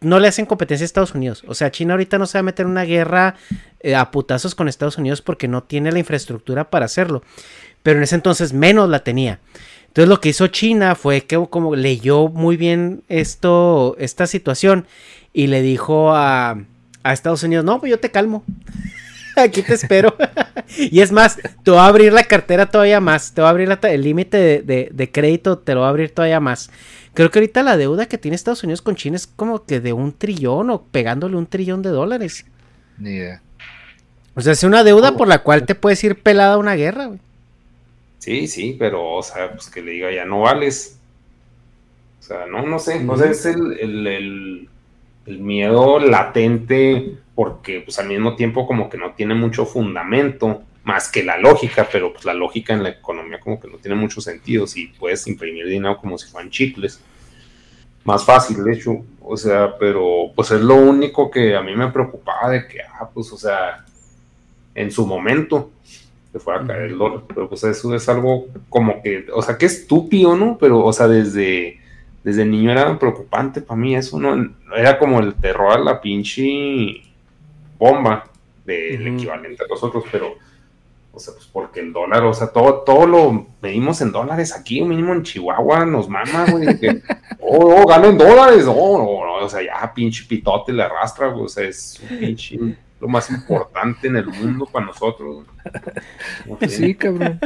[0.00, 1.44] no le hacen competencia a Estados Unidos.
[1.46, 3.36] O sea, China ahorita no se va a meter en una guerra
[3.78, 7.22] eh, a putazos con Estados Unidos porque no tiene la infraestructura para hacerlo.
[7.84, 9.38] Pero en ese entonces menos la tenía.
[9.86, 14.88] Entonces lo que hizo China fue que como leyó muy bien esto, esta situación
[15.32, 16.58] y le dijo a,
[17.04, 18.42] Estados Unidos, no, pues yo te calmo.
[19.36, 20.16] Aquí te espero.
[20.76, 23.32] y es más, te va a abrir la cartera todavía más.
[23.32, 26.72] Te va a abrir el límite de, crédito, te lo va a abrir todavía más.
[27.14, 29.92] Creo que ahorita la deuda que tiene Estados Unidos con China es como que de
[29.92, 32.44] un trillón o pegándole un trillón de dólares.
[32.98, 33.40] Ni idea.
[34.34, 37.06] O sea, es una deuda por la cual te puedes ir pelada a una guerra,
[37.06, 37.20] güey.
[38.18, 40.98] Sí, sí, pero, o sea, pues que le diga, ya no vales.
[42.20, 43.04] O sea, no, no sé.
[43.06, 44.68] O sea, es el
[45.26, 51.10] el miedo latente, porque pues al mismo tiempo como que no tiene mucho fundamento, más
[51.10, 54.20] que la lógica, pero pues la lógica en la economía como que no tiene mucho
[54.20, 57.00] sentido, si puedes imprimir dinero como si fueran chicles.
[58.04, 61.90] Más fácil, de hecho, o sea, pero pues es lo único que a mí me
[61.90, 63.84] preocupaba de que, ah, pues, o sea,
[64.74, 65.70] en su momento
[66.30, 69.56] se fuera a caer el dólar, pero pues eso es algo como que, o sea,
[69.56, 70.58] que estúpido, ¿no?
[70.58, 71.78] Pero, o sea, desde
[72.24, 74.50] desde niño era preocupante para mí eso, ¿no?
[74.74, 77.02] Era como el terror a la pinche
[77.78, 78.24] bomba
[78.64, 80.34] del equivalente a nosotros, pero,
[81.14, 84.82] o sea, pues porque el dólar, o sea, todo, todo lo medimos en dólares aquí,
[84.82, 87.02] mínimo en Chihuahua, nos mama, güey, que,
[87.40, 91.28] oh, oh, gano en dólares, oh, no, no, o sea, ya pinche pitote le arrastra,
[91.28, 92.58] güey, o sea, es un pinche
[93.00, 95.44] lo más importante en el mundo para nosotros.
[96.68, 97.38] sí, cabrón.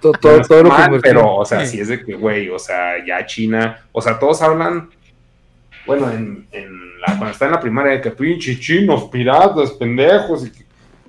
[0.00, 3.24] todo, todo, lo que pero, o sea, sí es de que, güey, o sea, ya
[3.26, 4.90] China, o sea, todos hablan,
[5.86, 10.50] bueno, en, en la, cuando está en la primaria, de que pinche chinos, piratas, pendejos,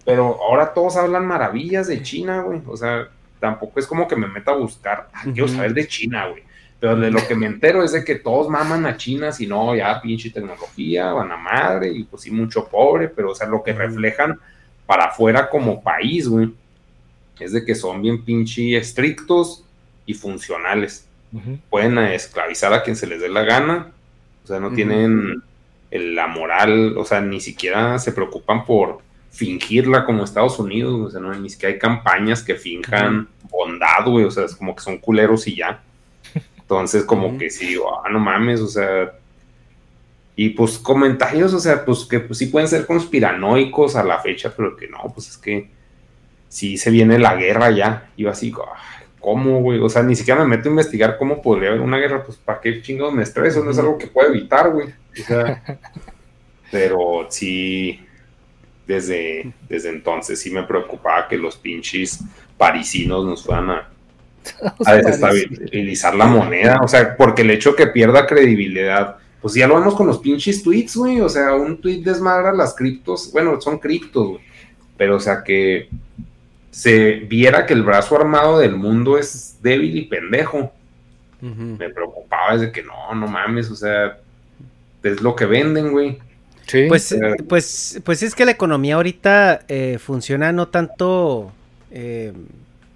[0.06, 3.10] pero ahora todos hablan maravillas de China, güey, o sea,
[3.40, 6.44] tampoco es como que me meta a buscar, ah, quiero saber de China, güey.
[6.80, 9.76] Pero de lo que me entero es de que todos maman a China, si no,
[9.76, 13.64] ya pinche tecnología, van a madre, y pues sí, mucho pobre, pero o sea, lo
[13.64, 14.40] que reflejan
[14.86, 16.53] para afuera como país, güey,
[17.40, 19.65] es de que son bien pinche estrictos
[20.06, 21.07] y funcionales.
[21.69, 23.91] Pueden esclavizar a quien se les dé la gana,
[24.44, 25.41] o sea, no tienen
[25.91, 28.99] la moral, o sea, ni siquiera se preocupan por
[29.36, 34.26] fingirla como Estados Unidos, o sea, no, ni siquiera hay campañas que finjan bondad, güey,
[34.26, 35.82] o sea, es como que son culeros y ya.
[36.57, 39.14] Entonces, como que sí, ah, no mames, o sea.
[40.38, 44.53] Y pues comentarios, o sea, pues que pues, sí pueden ser conspiranoicos a la fecha,
[44.56, 45.70] pero que no, pues es que
[46.49, 48.10] sí se viene la guerra ya.
[48.18, 48.53] Y yo así,
[49.20, 49.80] ¿cómo, güey?
[49.80, 52.62] O sea, ni siquiera me meto a investigar cómo podría haber una guerra, pues para
[52.62, 54.88] qué chingados me estreso, no es algo que puedo evitar, güey.
[54.88, 55.62] O sea,
[56.72, 58.05] pero sí,
[58.88, 60.40] desde, desde entonces.
[60.40, 62.20] Sí me preocupaba que los pinches
[62.57, 63.90] parisinos nos fueran a
[64.86, 69.76] a desestabilizar la moneda, o sea, porque el hecho que pierda credibilidad, pues ya lo
[69.76, 73.80] vemos con los pinches tweets, güey, o sea, un tweet desmadra las criptos, bueno, son
[73.80, 74.41] criptos, güey,
[74.98, 75.90] pero o sea que
[76.76, 80.74] se viera que el brazo armado del mundo es débil y pendejo.
[81.40, 82.57] Me preocupaba.
[82.57, 84.18] Desde que no, no mames, o sea,
[85.02, 86.18] es lo que venden, güey.
[86.68, 86.86] Sí.
[86.88, 87.16] Pues,
[87.48, 91.52] pues, pues es que la economía ahorita eh, funciona no tanto
[91.92, 92.34] eh,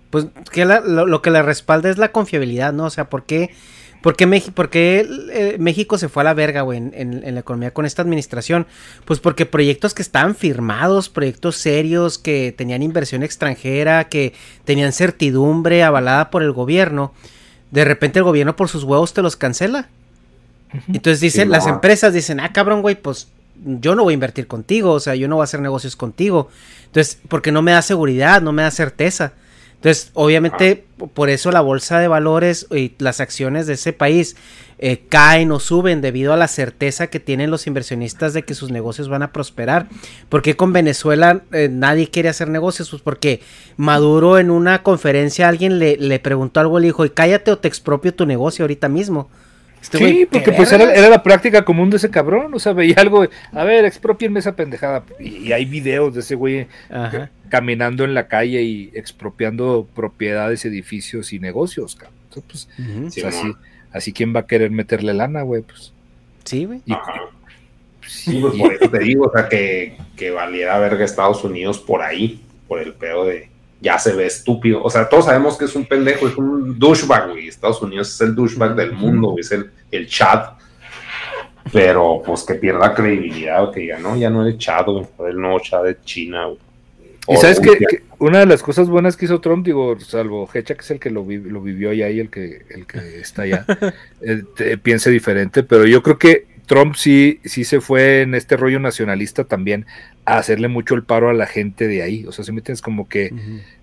[0.10, 2.86] pues que lo, que le respalda es la confiabilidad, ¿no?
[2.86, 3.52] O sea, ¿por qué,
[4.02, 7.22] ¿Por qué, Meji- por qué, eh, México se fue a la verga, güey, en, en-
[7.24, 8.66] en la economía con esta administración?
[9.06, 14.34] Pues porque proyectos que estaban firmados, proyectos serios, que tenían inversión extranjera, que
[14.64, 17.14] tenían certidumbre avalada por el gobierno,
[17.72, 19.90] de repente el gobierno por sus huevos te los cancela.
[20.88, 23.28] Entonces dicen, Sí, las empresas dicen, ah, cabrón, güey, pues
[23.64, 26.50] yo no voy a invertir contigo, o sea, yo no voy a hacer negocios contigo.
[26.86, 29.34] Entonces, porque no me da seguridad, no me da certeza.
[29.76, 34.36] Entonces, obviamente, por eso la bolsa de valores y las acciones de ese país
[34.78, 38.72] eh, caen o suben debido a la certeza que tienen los inversionistas de que sus
[38.72, 39.88] negocios van a prosperar.
[40.28, 42.90] porque con Venezuela eh, nadie quiere hacer negocios?
[42.90, 43.42] Pues porque
[43.78, 47.70] Maduro en una conferencia alguien le, le preguntó algo, le dijo, y cállate o te
[47.70, 49.30] expropio tu negocio ahorita mismo.
[49.82, 52.96] Este Sí, porque ¿qué pues era, la práctica común de ese cabrón, o sea, veía
[52.98, 56.68] algo, a ver, expropienme esa pendejada, y, y hay videos de ese güey
[57.50, 62.20] caminando en la calle y expropiando propiedades, edificios y negocios, cabrón.
[62.30, 63.56] Entonces, pues, pues, Sí, así,
[63.92, 65.94] así quién va a querer meterle lana, güey, pues.
[66.44, 66.82] Sí, güey.
[66.86, 66.94] Sí,
[68.10, 72.02] Sí, pues por eso te digo, o sea, que, que valiera verga Estados Unidos por
[72.02, 73.49] ahí, por el pedo de
[73.82, 74.84] ya se ve estúpido.
[74.84, 77.48] O sea, todos sabemos que es un pendejo, es un douchebag, güey.
[77.48, 80.54] Estados Unidos es el douchebag del mundo, güey, es el, el Chad.
[81.72, 85.60] Pero pues que pierda credibilidad, que ya no, ya no es Chad, güey, el nuevo
[85.60, 86.58] Chad de China, güey.
[87.28, 87.78] Y O sabes que,
[88.18, 91.12] una de las cosas buenas que hizo Trump, digo, salvo Hecha, que es el que
[91.12, 93.66] lo, vi- lo vivió allá y el que, el que está allá,
[94.22, 98.56] eh, te- piense diferente, pero yo creo que Trump sí, sí se fue en este
[98.56, 99.88] rollo nacionalista también
[100.24, 102.26] a hacerle mucho el paro a la gente de ahí.
[102.28, 103.32] O sea, si me entiendes, como que,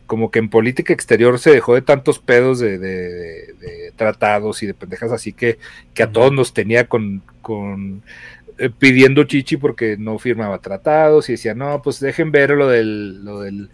[0.07, 4.63] como que en política exterior se dejó de tantos pedos de, de- de- de tratados
[4.63, 5.59] y de pendejas así que,
[5.95, 8.03] que a todos nos tenía con, con
[8.59, 13.25] eh, pidiendo chichi porque no firmaba tratados y decía, no, pues dejen ver lo del,
[13.25, 13.69] lo del,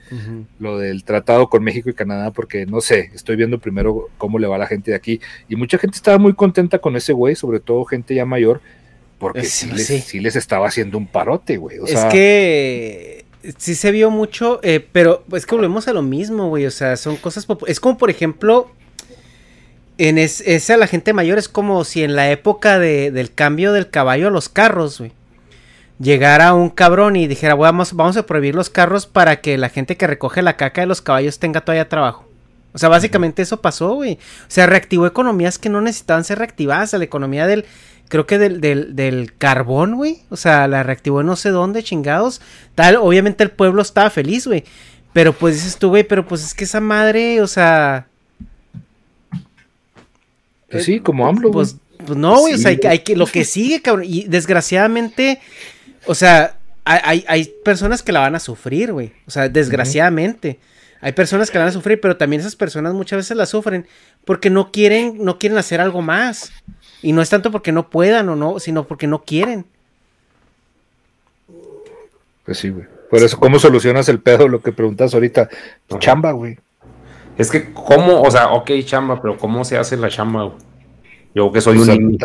[0.59, 4.47] lo del tratado con México y Canadá porque no sé, estoy viendo primero cómo le
[4.47, 5.21] va a la gente de aquí.
[5.51, 8.61] Y mucha gente estaba muy contenta con ese güey, sobre todo gente ya mayor,
[9.23, 10.01] porque sí, sí, les, sí.
[10.01, 11.79] sí les estaba haciendo un parote, güey.
[11.79, 13.25] O es sea, que
[13.57, 16.67] sí se vio mucho, eh, pero es que volvemos a lo mismo, güey.
[16.67, 17.47] O sea, son cosas.
[17.67, 18.71] Es como, por ejemplo,
[19.99, 23.73] en es, esa la gente mayor es como si en la época de- del cambio
[23.73, 25.13] del caballo a los carros, güey.
[26.01, 29.97] Llegara un cabrón y dijera, vamos, vamos a prohibir los carros para que la gente
[29.97, 32.29] que recoge la caca de los caballos tenga todavía trabajo.
[32.75, 34.15] O sea, básicamente eso pasó, güey.
[34.15, 36.95] O sea, reactivó economías que no necesitaban ser reactivadas.
[36.95, 37.67] La economía del,
[38.13, 40.19] creo que del, del, del carbón, güey.
[40.29, 42.43] O sea, la reactivó no sé dónde, chingados.
[42.75, 44.65] Tal, obviamente el pueblo estaba feliz, güey.
[45.15, 48.07] Pero pues dices tú, güey, pero pues es que esa madre, o sea...
[50.71, 51.51] pues sí, como AMLO.
[51.53, 52.93] Pues, pues no, güey, o sea, hay, que- güey.
[52.93, 54.05] hay que, lo que sigue, cabrón.
[54.07, 55.41] Y desgraciadamente,
[56.05, 59.15] o sea, hay, hay, hay personas que la van a sufrir, güey.
[59.27, 60.59] O sea, desgraciadamente.
[61.03, 63.89] Hay personas que la van a sufrir, pero también esas personas muchas veces la sufren
[64.25, 66.53] porque no quieren, no quieren hacer algo más.
[67.03, 69.67] Y no es tanto porque no puedan o no, sino porque no quieren.
[72.45, 72.87] Pues sí, güey.
[73.11, 74.47] Por eso, ¿cómo solucionas el pedo?
[74.47, 75.51] Lo que preguntas ahorita.
[75.89, 76.59] Pues chamba, güey.
[77.37, 78.23] Es que, ¿cómo?
[78.23, 80.45] O sea, ok, chamba, pero ¿cómo se hace la chamba?
[80.45, 80.57] güey?
[81.35, 82.19] Yo que soy Pues, un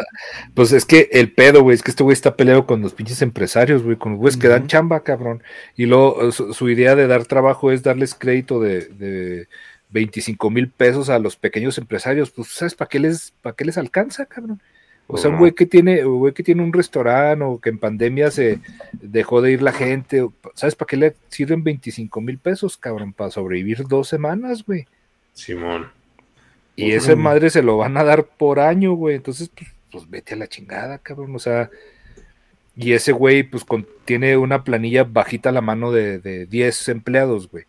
[0.54, 3.22] pues es que el pedo, güey, es que este güey está peleado con los pinches
[3.22, 5.42] empresarios, güey, con los güeyes que dan chamba, cabrón.
[5.76, 9.48] Y luego eh, su, su idea de dar trabajo es darles crédito de, de
[9.90, 12.32] 25 mil pesos a los pequeños empresarios.
[12.32, 14.62] Pues, ¿sabes para qué les, para qué les alcanza, cabrón?
[15.08, 15.38] O sea, un No.
[15.38, 18.60] güey que tiene, un güey que tiene un restaurante o que en pandemia se
[18.92, 23.14] dejó de ir la gente, ¿sabes para qué le sirven 25 mil pesos, cabrón?
[23.14, 24.86] Para sobrevivir dos semanas, güey.
[25.34, 25.92] Simón.
[26.78, 29.16] Y esa madre se lo van a dar por año, güey.
[29.16, 31.36] Entonces, pues, pues vete a la chingada, cabrón.
[31.36, 31.70] O sea,
[32.76, 36.90] y ese güey, pues con- tiene una planilla bajita a la mano de, de 10
[36.90, 37.66] empleados, güey.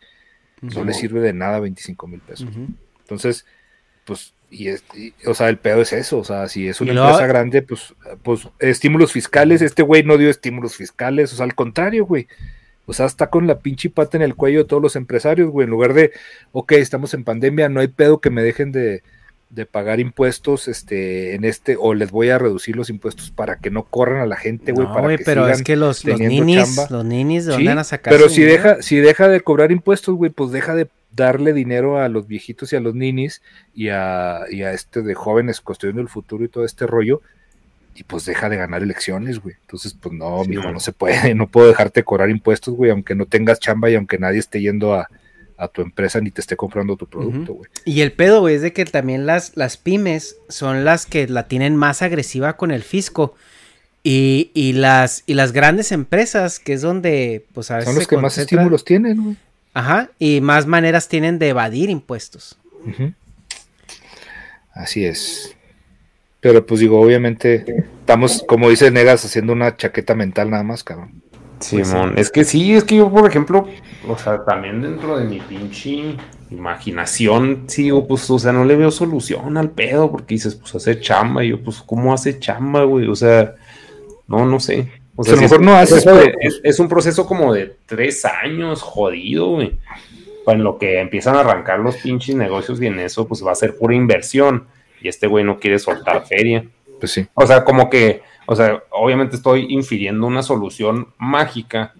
[0.60, 2.48] No le sirve de nada 25 mil pesos.
[3.00, 3.46] Entonces,
[4.04, 6.18] pues, y, es- y- o sea, el pedo es eso.
[6.18, 9.62] O sea, si es una empresa grande, pues, pues, estímulos fiscales.
[9.62, 11.32] Este güey no dio estímulos fiscales.
[11.32, 12.26] O sea, al contrario, güey.
[12.88, 15.64] O sea, está con la pinche pata en el cuello de todos los empresarios, güey.
[15.66, 16.10] En lugar de,
[16.52, 19.02] ok, estamos en pandemia, no hay pedo que me dejen de,
[19.50, 23.70] de pagar impuestos este, en este, o les voy a reducir los impuestos para que
[23.70, 24.88] no corran a la gente, güey.
[24.88, 26.86] No, para que pero es sigan que los, ninis, chamba.
[26.90, 28.62] los ninis, ¿de Sí, dónde van a sacar pero si dinero?
[28.70, 32.72] deja, si deja de cobrar impuestos, güey, pues deja de darle dinero a los viejitos
[32.72, 33.42] y a los ninis
[33.74, 37.22] y a, y a este de jóvenes construyendo el futuro y todo este rollo,
[37.98, 39.56] y pues deja de ganar elecciones, güey.
[39.60, 40.74] Entonces, pues no, Sí, mijo, man.
[40.74, 44.18] no se puede, no puedo dejarte cobrar impuestos, güey, aunque no tengas chamba y aunque
[44.18, 45.08] nadie esté yendo a,
[45.56, 47.68] a tu empresa ni te esté comprando tu producto, güey.
[47.84, 51.48] Y el pedo, güey, es de que también las, las pymes son las que la
[51.48, 53.34] tienen más agresiva con el fisco.
[54.04, 58.06] Y, y las, y las grandes empresas, que es donde, pues a veces Son los
[58.06, 59.36] que más estímulos tienen, güey.
[59.74, 62.58] Ajá, y más maneras tienen de evadir impuestos.
[64.72, 65.56] Así es.
[66.48, 71.20] Pero pues digo, obviamente estamos, como dice Negas, haciendo una chaqueta mental nada más, cabrón.
[71.60, 73.66] Simón, es que sí, es que yo, por ejemplo,
[74.08, 76.16] o sea, también dentro de mi pinche
[76.50, 80.98] imaginación, sigo, pues, o sea, no le veo solución al pedo, porque dices, pues, hace
[81.00, 83.06] chamba, y yo, pues, ¿cómo hace chamba, güey?
[83.08, 83.54] O sea,
[84.26, 84.88] no, no sé.
[85.16, 86.06] O sea, a lo mejor no haces,
[86.40, 89.76] es, es, un proceso como de tres años, jodido, güey.
[90.46, 93.54] En lo que empiezan a arrancar los pinches negocios y en eso, pues, va a
[93.54, 94.66] ser pura inversión.
[95.00, 96.64] Y este güey no quiere soltar feria.
[96.98, 97.26] Pues sí.
[97.34, 101.92] O sea, como que o sea, obviamente estoy infiriendo una solución mágica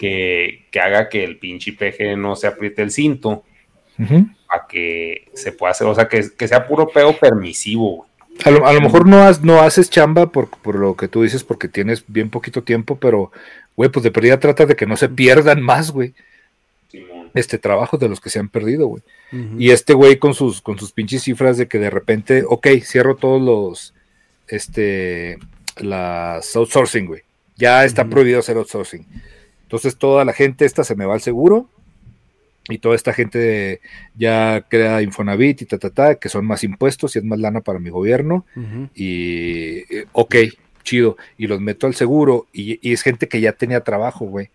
[0.00, 3.44] que, haga que el pinche peje no se apriete el cinto
[4.48, 8.08] a que se pueda hacer, o sea, que, sea puro pedo permisivo.
[8.44, 11.44] A lo, a lo, mejor no, no haces chamba por, por, lo que tú dices,
[11.44, 13.30] porque tienes bien poquito tiempo, pero,
[13.76, 16.14] güey, pues de perdida trata de que no se pierdan más, güey.
[17.34, 19.04] este trabajo de los que se han perdido, güey.
[19.58, 23.16] Y este güey con sus, con sus pinches cifras de que de repente, ok, cierro
[23.16, 23.94] todos los,
[24.46, 25.38] este,
[25.78, 27.22] las outsourcing, güey.
[27.56, 29.06] Ya está prohibido hacer outsourcing.
[29.62, 31.68] Entonces toda la gente esta se me va al seguro
[32.68, 33.80] y toda esta gente
[34.14, 37.60] ya crea Infonavit y ta, ta, ta, que son más impuestos y es más lana
[37.60, 38.44] para mi gobierno.
[38.94, 40.36] Y eh, ok,
[40.82, 41.16] chido.
[41.38, 44.50] Y los meto al seguro y, es gente que ya tenía trabajo, güey.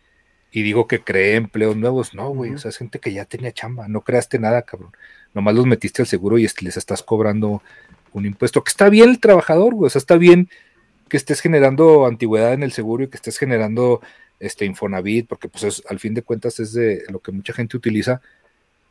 [0.52, 2.14] Y digo que creé empleos nuevos.
[2.14, 2.54] No, güey.
[2.54, 3.88] O sea, es gente que ya tenía chamba.
[3.88, 4.92] No creaste nada, cabrón.
[5.34, 7.62] Nomás los metiste al seguro y les estás cobrando
[8.14, 8.64] un impuesto.
[8.64, 9.88] Que está bien el trabajador, güey.
[9.88, 10.50] O sea, está bien
[11.10, 14.02] que estés generando antigüedad en el seguro y que estés generando
[14.40, 17.78] este Infonavit, porque pues es, al fin de cuentas es de lo que mucha gente
[17.78, 18.22] utiliza,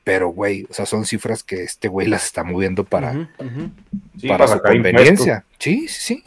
[0.05, 3.29] pero güey, o sea, son cifras que este güey las está moviendo para,
[4.27, 5.45] para, su conveniencia.
[5.59, 6.25] Sí, sí, sí.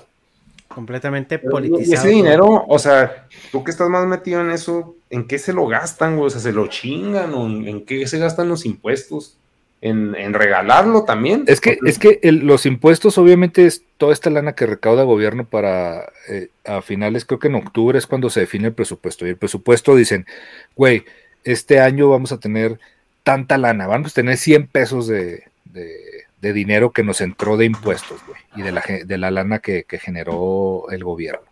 [0.79, 1.89] Completamente politizado.
[1.89, 5.53] Y ese dinero, o sea, tú que estás más metido en eso, ¿en qué se
[5.53, 6.27] lo gastan, güey?
[6.27, 9.39] O sea, ¿se lo chingan o en qué se gastan los impuestos?
[9.81, 11.43] en, regalarlo también.
[11.47, 15.45] Es que, es que los impuestos, obviamente, es toda esta lana que recauda el gobierno
[15.45, 19.25] para eh, a finales, creo que en octubre es cuando se define el presupuesto.
[19.25, 20.25] Y el presupuesto dicen,
[20.75, 21.05] güey,
[21.43, 22.79] este año vamos a tener
[23.23, 25.43] tanta lana, vamos a tener 100 pesos de,
[26.41, 30.85] dinero que nos entró de impuestos, güey, y de la, de la lana que, generó
[30.89, 31.47] el gobierno,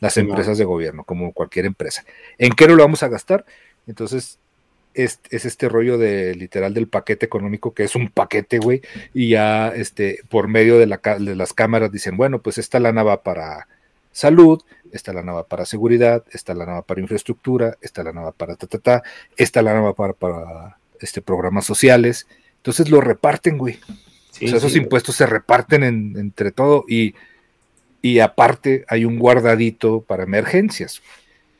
[0.00, 2.04] las empresas de gobierno, como cualquier empresa.
[2.36, 3.44] ¿En qué no lo vamos a gastar?
[3.86, 4.38] Entonces,
[4.94, 8.82] es, este rollo de literal del paquete económico, que es un paquete, güey,
[9.14, 13.68] y ya este, por medio de, las cámaras dicen, bueno, pues esta lana va para
[14.12, 18.56] salud, esta lana va para seguridad, esta lana va para infraestructura, esta lana va para
[18.56, 19.02] ta, ta, ta,
[19.36, 22.26] esta lana va para, para este, programas sociales.
[22.56, 23.78] Entonces lo reparten, güey.
[24.42, 27.14] O sea, esos impuestos se reparten entre todo y,
[28.02, 31.02] y aparte hay un guardadito para emergencias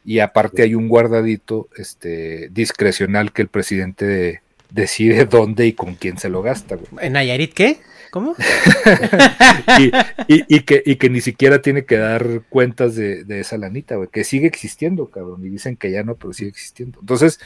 [0.04, 4.40] y aparte hay un guardadito este, discrecional que el presidente
[4.70, 6.78] decide dónde y con quién se lo gasta.
[7.00, 7.78] ¿En Nayarit qué?
[8.10, 8.34] ¿Cómo?
[10.28, 14.24] y, que, y que ni siquiera tiene que dar cuentas de, esa lanita, güey, que
[14.24, 17.00] sigue existiendo, cabrón, y dicen que ya no, pero sigue existiendo.
[17.00, 17.38] Entonces,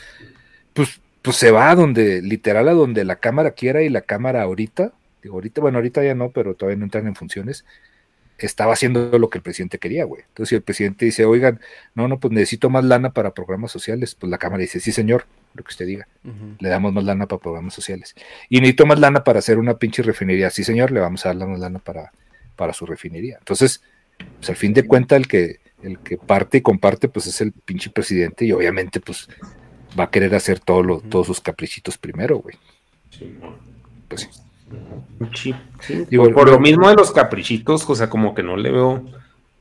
[0.73, 4.43] pues, pues se va a donde, literal, a donde la cámara quiera y la cámara
[4.43, 4.93] ahorita,
[5.23, 7.65] digo, ahorita, bueno, ahorita ya no, pero todavía no entran en funciones,
[8.47, 10.23] estaba haciendo lo que el presidente quería, güey.
[10.23, 11.61] Entonces, si el presidente dice, oigan,
[11.95, 15.27] no, no, pues necesito más lana para programas sociales, pues la Cámara dice, sí, señor,
[15.55, 16.09] lo que usted diga,
[16.59, 18.15] le damos más lana para programas sociales.
[18.49, 21.49] Y necesito más lana para hacer una pinche refinería, sí, señor, le vamos a dar
[21.49, 22.13] más lana para,
[22.57, 23.37] para su refinería.
[23.39, 23.83] Entonces,
[24.39, 27.53] pues al fin de cuentas, el que, el que parte y comparte, pues es el
[27.53, 29.29] pinche presidente y obviamente, pues
[29.99, 32.57] va a querer hacer todo todos sus caprichitos primero, güey.
[33.11, 33.37] Sí,
[34.09, 34.29] pues sí
[36.35, 39.05] por, lo mismo de los caprichitos, o sea, como que no le veo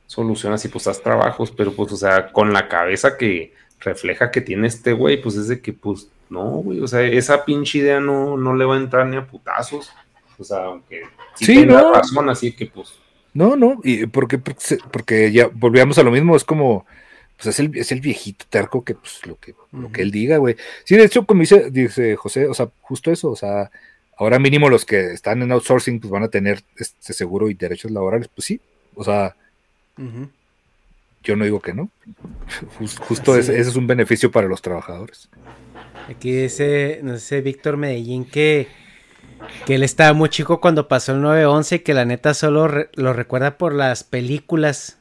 [0.06, 4.40] solución así, pues haz trabajos, pero pues, o sea, con la cabeza que refleja que
[4.40, 8.00] tiene este güey, pues es de que, pues, no, güey, o sea, esa pinche idea
[8.00, 9.90] no, no le va a entrar ni a putazos,
[10.38, 11.02] o sea, aunque
[11.34, 11.92] sí, no.
[11.92, 12.94] razón, así que, pues.
[13.34, 16.86] No, no, y porque, porque ya volvíamos a lo mismo, es como,
[17.36, 20.36] pues es el, es el viejito terco que, pues, lo que, lo que él diga,
[20.36, 20.56] güey.
[20.84, 23.70] Sí, de hecho, como dice, dice José, o sea, justo eso, o sea,
[24.16, 27.90] Ahora mínimo los que están en outsourcing pues van a tener este seguro y derechos
[27.90, 28.60] laborales, pues sí,
[28.94, 29.34] o sea,
[31.22, 31.88] yo no digo que no.
[33.00, 35.28] Justo ese, es un beneficio para los trabajadores.
[36.08, 38.68] Aquí dice, no sé, Víctor Medellín que,
[39.66, 43.12] que él estaba muy chico cuando pasó el 9-11 y que la neta solo lo
[43.12, 44.98] recuerda por las películas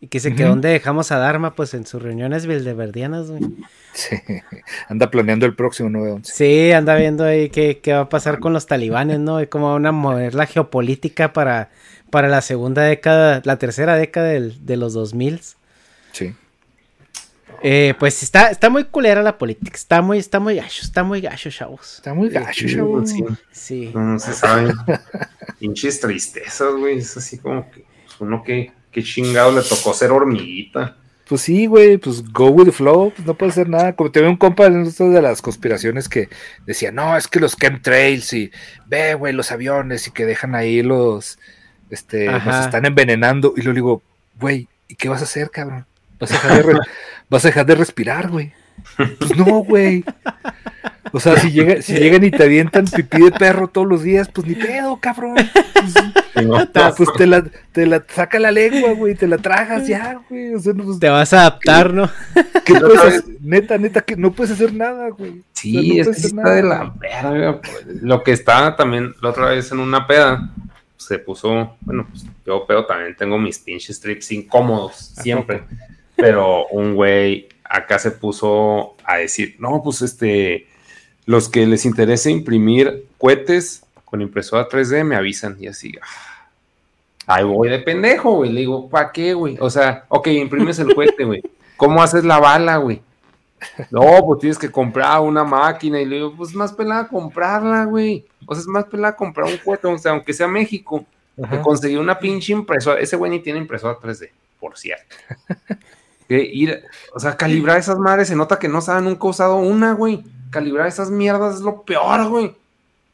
[0.00, 3.42] y que se quedó donde dejamos a Dharma, pues en sus reuniones bildeverdianas, güey.
[3.92, 4.16] Sí,
[4.88, 6.24] anda planeando el próximo 9-11.
[6.24, 9.42] Sí, anda viendo ahí qué, va a pasar con los talibanes, ¿no?
[9.42, 11.70] Y cómo van a mover la geopolítica para,
[12.10, 15.40] para la segunda década, la tercera década de los 2000.
[16.12, 16.34] Sí.
[17.62, 21.20] Eh, pues está, está muy culera la política, está muy, está muy gacho, está muy
[21.20, 21.96] gacho, chavos.
[21.96, 23.12] Está muy gacho, chavos.
[23.50, 23.90] Sí.
[23.94, 24.72] No, se sabe.
[25.58, 26.98] Pinches tristezas, güey.
[26.98, 30.96] Es así como que pues, uno que, que chingado le tocó ser hormiguita.
[31.28, 33.94] Pues sí, güey, pues go with the flow, pues no puede ser nada.
[33.94, 36.28] Como te veo un compa en esto de las conspiraciones que
[36.64, 38.50] decía, no, es que los chemtrails y
[38.86, 41.38] ve, güey, los aviones y que dejan ahí los,
[41.90, 42.64] este, nos Ajá.
[42.64, 43.52] están envenenando.
[43.56, 44.02] Y luego digo,
[44.40, 45.84] güey, ¿y qué vas a hacer, cabrón?
[46.18, 46.78] ¿Vas a dejar de, re-
[47.28, 48.52] vas a dejar de respirar, güey?
[48.96, 50.02] Pues no, güey.
[51.12, 54.28] O sea, si, llega, si llegan y te avientan pipí de perro todos los días,
[54.32, 55.36] pues ni pedo, cabrón.
[55.74, 56.58] Pues, no,
[56.96, 60.54] pues te la, te la saca la lengua, güey, te la tragas ya, güey.
[60.54, 62.08] O sea, no, pues, Te vas a adaptar, ¿no?
[62.64, 63.24] ¿qué puedes hacer?
[63.40, 65.30] Neta, neta, que no puedes hacer nada, güey.
[65.30, 67.60] O sea, Sí, no es que está nada, de la verga.
[67.60, 68.02] pues.
[68.02, 70.50] Lo que estaba también la otra vez en una peda,
[70.96, 75.62] se puso, bueno, pues yo pedo también tengo mis pinches trips incómodos siempre,
[76.14, 80.67] pero un güey acá se puso a decir, no, pues este,
[81.28, 86.38] los que les interese imprimir cohetes con impresora 3D me avisan y así, ah,
[87.26, 88.50] Ahí voy de pendejo, güey.
[88.50, 89.58] Le digo, ¿para qué, güey?
[89.60, 91.42] O sea, ok, imprimes el cohete, güey.
[91.76, 93.02] ¿Cómo haces la bala, güey?
[93.90, 96.00] No, pues tienes que comprar una máquina.
[96.00, 98.24] Y le digo, pues más pelada comprarla, güey.
[98.46, 101.04] O sea, es más pelada comprar un cohete, o sea, aunque sea México.
[101.36, 102.98] Que conseguí una pinche impresora.
[102.98, 105.14] Ese güey ni tiene impresora 3D, por cierto.
[106.26, 106.84] Que ir,
[107.14, 110.24] o sea, calibrar esas madres se nota que no saben nunca usado una, güey.
[110.50, 112.54] Calibrar esas mierdas es lo peor, güey.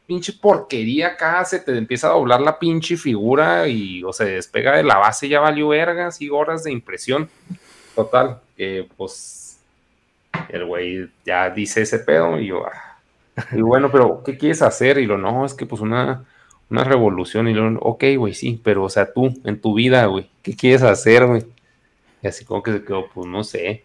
[0.07, 4.77] Pinche porquería acá, se te empieza a doblar la pinche figura y o se despega
[4.77, 7.31] de la base, ya valió vergas y horas de impresión.
[7.95, 8.41] Total,
[8.97, 9.59] pues
[10.49, 12.99] el güey ya dice ese pedo y yo, ah.
[13.53, 14.99] y bueno, pero ¿qué quieres hacer?
[14.99, 16.25] Y lo no, es que pues una,
[16.71, 17.49] una revolución.
[17.49, 20.83] Y lo, ok, güey, sí, pero o sea, tú, en tu vida, güey, ¿qué quieres
[20.83, 21.45] hacer, güey?
[22.23, 23.85] Y así como que se quedó, pues no sé.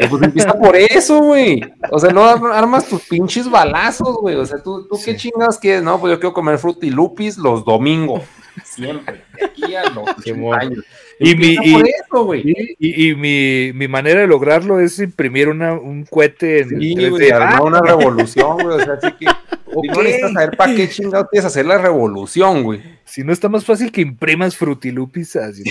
[0.00, 1.60] Y, Pues empieza por eso, güey.
[1.90, 4.36] O sea, no ar- armas tus pinches balazos, güey.
[4.36, 8.22] O sea, tú, tú qué chingados quieres, no, pues yo quiero comer frutilupis los domingos.
[8.64, 9.22] Siempre.
[9.38, 10.84] De aquí a los 80 años.
[11.20, 12.42] Y mi, y, por eso, güey.
[12.44, 16.94] y- y- y mi, mi manera de lograrlo es imprimir una, un cohete en Sí,
[16.96, 17.10] 3D.
[17.10, 18.76] güey, armar Ah, una revolución, güey.
[18.76, 19.26] O sea, así que.
[19.82, 22.80] Y no necesitas saber para qué chingados quieres hacer la revolución, güey.
[23.04, 25.64] Si no está más fácil que imprimas frutilupis así.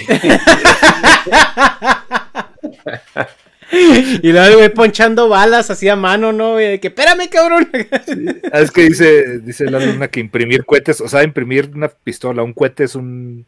[4.21, 6.57] Y luego ponchando balas así a mano, ¿no?
[6.57, 7.69] De que, espérame, cabrón.
[8.51, 12.43] Ah, es que dice, dice la luna que imprimir cohetes, o sea, imprimir una pistola,
[12.43, 13.45] un cohete es un.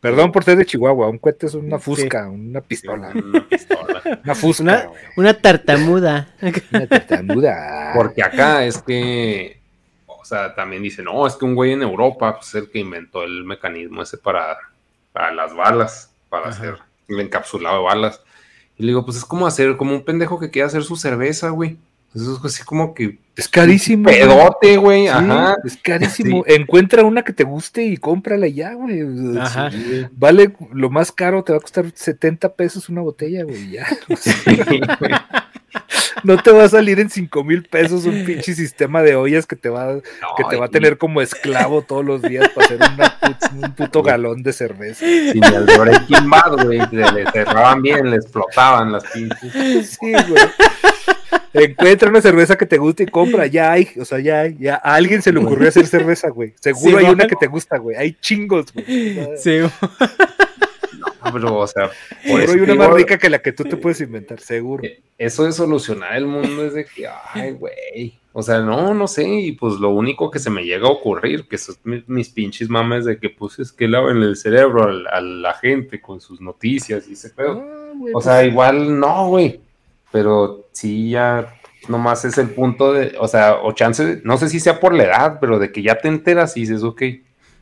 [0.00, 3.10] Perdón por ser de Chihuahua, un cohete es una fusca, una pistola.
[3.14, 4.02] Una pistola.
[4.24, 6.28] Una fusca, Una, una tartamuda.
[6.72, 7.92] Una tartamuda.
[7.94, 9.60] Porque acá es que,
[10.06, 12.78] o sea, también dice, no, es que un güey en Europa pues, es el que
[12.78, 14.56] inventó el mecanismo ese para,
[15.12, 16.76] para las balas, para hacer
[17.08, 18.22] el encapsulado de balas.
[18.78, 21.50] Y le digo, pues es como hacer, como un pendejo que quiere hacer su cerveza,
[21.50, 21.76] güey.
[22.14, 24.04] Eso es así como que Es carísimo.
[24.04, 24.18] güey.
[24.20, 25.02] pedote, güey.
[25.02, 25.56] Sí, Ajá.
[25.64, 26.42] Es carísimo.
[26.46, 29.02] Encuentra una que te guste y cómprala ya, güey.
[29.38, 29.70] Ajá.
[29.70, 30.06] Sí, güey.
[30.16, 33.70] Vale, lo más caro te va a costar 70 pesos una botella, güey.
[33.72, 33.86] Ya.
[36.24, 39.54] No te va a salir en 5 mil pesos un pinche sistema de ollas que
[39.56, 40.00] te va,
[40.36, 43.52] que te va a y- tener como esclavo todos los días para hacer una put-
[43.64, 45.04] un puto galón de cerveza.
[45.06, 46.80] Sin el Breaking Bad, güey.
[46.90, 49.96] Le, le cerraban bien, le explotaban las pinches.
[50.00, 50.42] Sí, güey.
[51.54, 54.74] Encuentra una cerveza que te guste y compra, ya hay, o sea, ya hay, ya
[54.76, 56.54] a alguien se le ocurrió hacer cerveza, güey.
[56.60, 57.96] Seguro Sí, hay una que te gusta, güey.
[57.96, 58.86] Hay chingos, güey.
[59.38, 59.60] Sí,
[61.32, 61.90] pero, o sea,
[62.28, 64.84] por eso hay una más rica que la que tú te puedes inventar, seguro.
[64.84, 68.18] Eh, Eso de solucionar el mundo es de que, ay, güey.
[68.32, 69.28] O sea, no, no sé.
[69.28, 72.68] Y pues lo único que se me llega a ocurrir, que son mi- mis, pinches
[72.68, 77.08] mames de que, pues, es que laven el cerebro a, la gente con sus noticias
[77.08, 77.64] y ese pedo.
[77.66, 79.60] Ah, O sea, igual no, güey.
[80.12, 81.54] Pero sí, ya
[81.88, 85.04] nomás es el punto de, o sea, o chance, no sé si sea por la
[85.04, 87.02] edad, pero de que ya te enteras y dices, ok,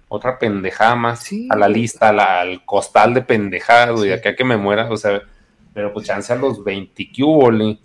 [0.08, 4.14] otra pendejada más Sí, a la lista, a la- al costal de pendejadas, güey, de
[4.14, 5.22] acá que me muera, o sea,
[5.74, 7.78] pero pues chance a los 20 que hubo, le,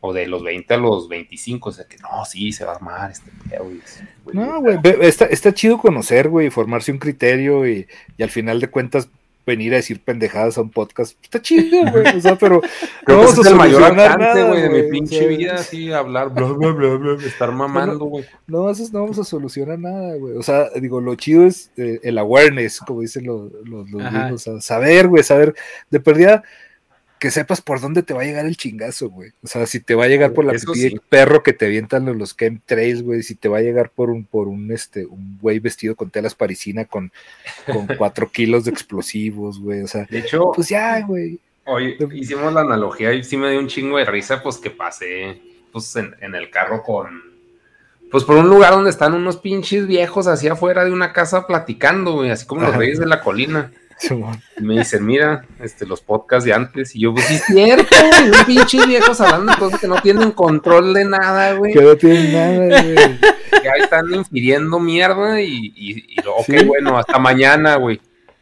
[0.00, 2.76] o de los 20 a los 25, o sea, que no, sí, se va a
[2.76, 3.80] armar este pedo, güey.
[4.24, 4.36] güey.
[4.36, 7.86] No, güey, está, está chido conocer, güey, formarse un criterio y,
[8.16, 9.08] y al final de cuentas
[9.46, 11.16] venir a decir pendejadas a un podcast.
[11.22, 12.60] Está chido, güey, o sea, pero
[13.04, 15.28] Creo no vamos a es el mayor solucionar alcance, nada, güey, de mi pinche sea,
[15.28, 18.24] vida, así, hablar, bla, bla, bla, bla, estar mamando, güey.
[18.48, 20.36] No, eso no vamos a solucionar nada, güey.
[20.36, 24.38] O sea, digo, lo chido es eh, el awareness, como dicen los, los, los o
[24.38, 25.54] sea, saber, güey, saber,
[25.90, 26.42] de perdida,
[27.18, 29.30] que sepas por dónde te va a llegar el chingazo, güey.
[29.42, 31.00] O sea, si te va a llegar por la Eso pipí de sí.
[31.08, 34.24] perro que te avientan los, los chemtrails, güey, si te va a llegar por un,
[34.24, 37.12] por un, este, un güey vestido con telas parisina con,
[37.72, 39.82] con cuatro kilos de explosivos, güey.
[39.82, 41.38] O sea, De hecho, pues ya, güey.
[41.64, 45.40] Oye, hicimos la analogía y sí me dio un chingo de risa, pues que pasé
[45.72, 47.22] pues, en, en el carro con,
[48.10, 52.12] pues por un lugar donde están unos pinches viejos así afuera de una casa platicando,
[52.12, 53.72] güey, así como los reyes de la colina.
[54.60, 56.94] Me dicen, mira, este, los podcasts de antes.
[56.94, 60.00] Y yo, pues sí es cierto, güey, unos pinches viejos hablando de cosas que no
[60.02, 61.72] tienen control de nada, güey.
[61.72, 62.98] Que no tiene nada, güey.
[62.98, 66.64] Ahí están infiriendo mierda y, y, y lo- ok, Sí.
[66.64, 68.00] bueno, hasta mañana, güey.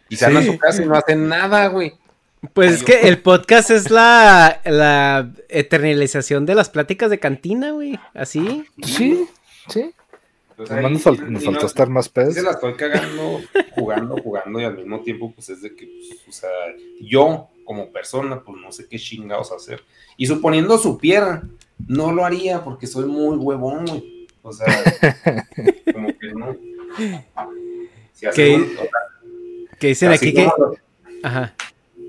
[0.09, 0.47] Y se van a Sí.
[0.49, 1.95] su casa y no hacen nada, güey.
[2.53, 7.99] Pues es que el podcast es la, la eternalización de las pláticas de cantina, güey.
[8.13, 8.65] Así.
[8.83, 9.25] Sí,
[9.69, 9.93] sí.
[10.57, 11.05] Pues ahí nos,
[11.43, 12.35] no- estar más pedos.
[12.35, 13.41] se la estoy cagando,
[13.75, 16.51] jugando, jugando y al mismo tiempo, pues es de que, pues, o sea,
[17.01, 19.83] yo como persona, pues no sé qué chingados hacer.
[20.17, 21.43] Y suponiendo supiera,
[21.89, 24.27] no lo haría porque soy muy huevón, güey.
[24.43, 24.67] O sea,
[25.93, 26.57] como que no.
[28.13, 28.55] Si hace ¿Qué?
[28.55, 28.91] un- o sea,
[29.79, 30.45] Que dicen aquí que.
[30.45, 30.75] lo-
[31.23, 31.55] Ajá.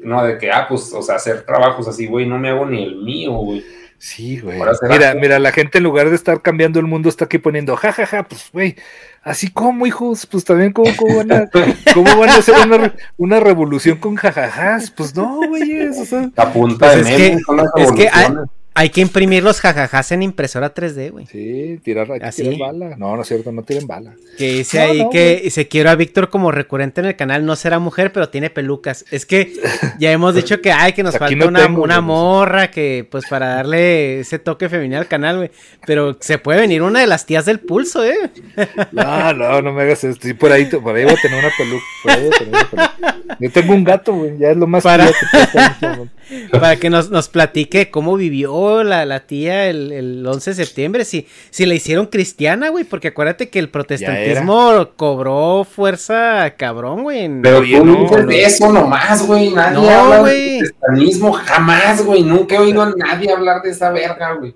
[0.04, 2.84] No, de que, ah, pues, o sea, hacer trabajos así, güey, no me hago ni
[2.84, 3.64] el mío, güey.
[3.98, 4.60] Sí, güey.
[4.90, 8.06] Mira, mira, la gente en lugar de estar cambiando el mundo está aquí poniendo, jajaja,
[8.06, 8.76] ja, ja, pues, güey,
[9.24, 11.50] así como, hijos, pues también, ¿cómo, cómo, van, a,
[11.94, 14.92] cómo van a hacer una, una revolución con jajajas?
[14.92, 17.92] Pues no, güey, o sea, La punta Pues de es que, memes son las es
[17.94, 18.50] que hay, evoluciones.
[18.78, 21.26] Hay que imprimir los jajajas en impresora 3D, güey.
[21.28, 22.44] sí, tirar, hay que Así.
[22.44, 22.96] tirar bala.
[22.98, 24.14] No, no es cierto, no tiren bala.
[24.38, 27.46] Que dice No, ahí no, que se quiere a Víctor como recurrente en el canal.
[27.46, 29.06] No será mujer, pero tiene pelucas.
[29.12, 29.54] Es que
[29.98, 32.08] ya hemos dicho que ay, que nos Aquí falta no una, tengo, una güey.
[32.08, 35.52] morra que, pues, para darle ese toque femenino al canal, güey.
[35.88, 38.30] Pero se puede venir una de las tías del pulso, eh.
[38.92, 40.28] No, no, no me hagas esto.
[40.28, 41.84] Sí, por ahí, por ahí voy a tener una peluca.
[42.04, 43.38] Por ahí voy a tener una peluca.
[43.40, 46.10] Yo tengo un gato, güey, ya es lo más Para- que.
[46.52, 48.52] Para que nos, nos platique cómo vivió
[48.84, 51.06] la, la tía el, el 11 de septiembre.
[51.06, 52.84] Si, si la hicieron cristiana, güey.
[52.84, 57.20] Porque acuérdate que el protestantismo cobró fuerza cabrón, güey.
[57.26, 58.28] en- Pero tú no, dices no.
[58.28, 59.50] de eso nomás, güey.
[59.52, 62.24] Nadie No, habla de cristianismo jamás, güey.
[62.24, 64.54] Nunca he oído a nadie hablar de esa verga, güey.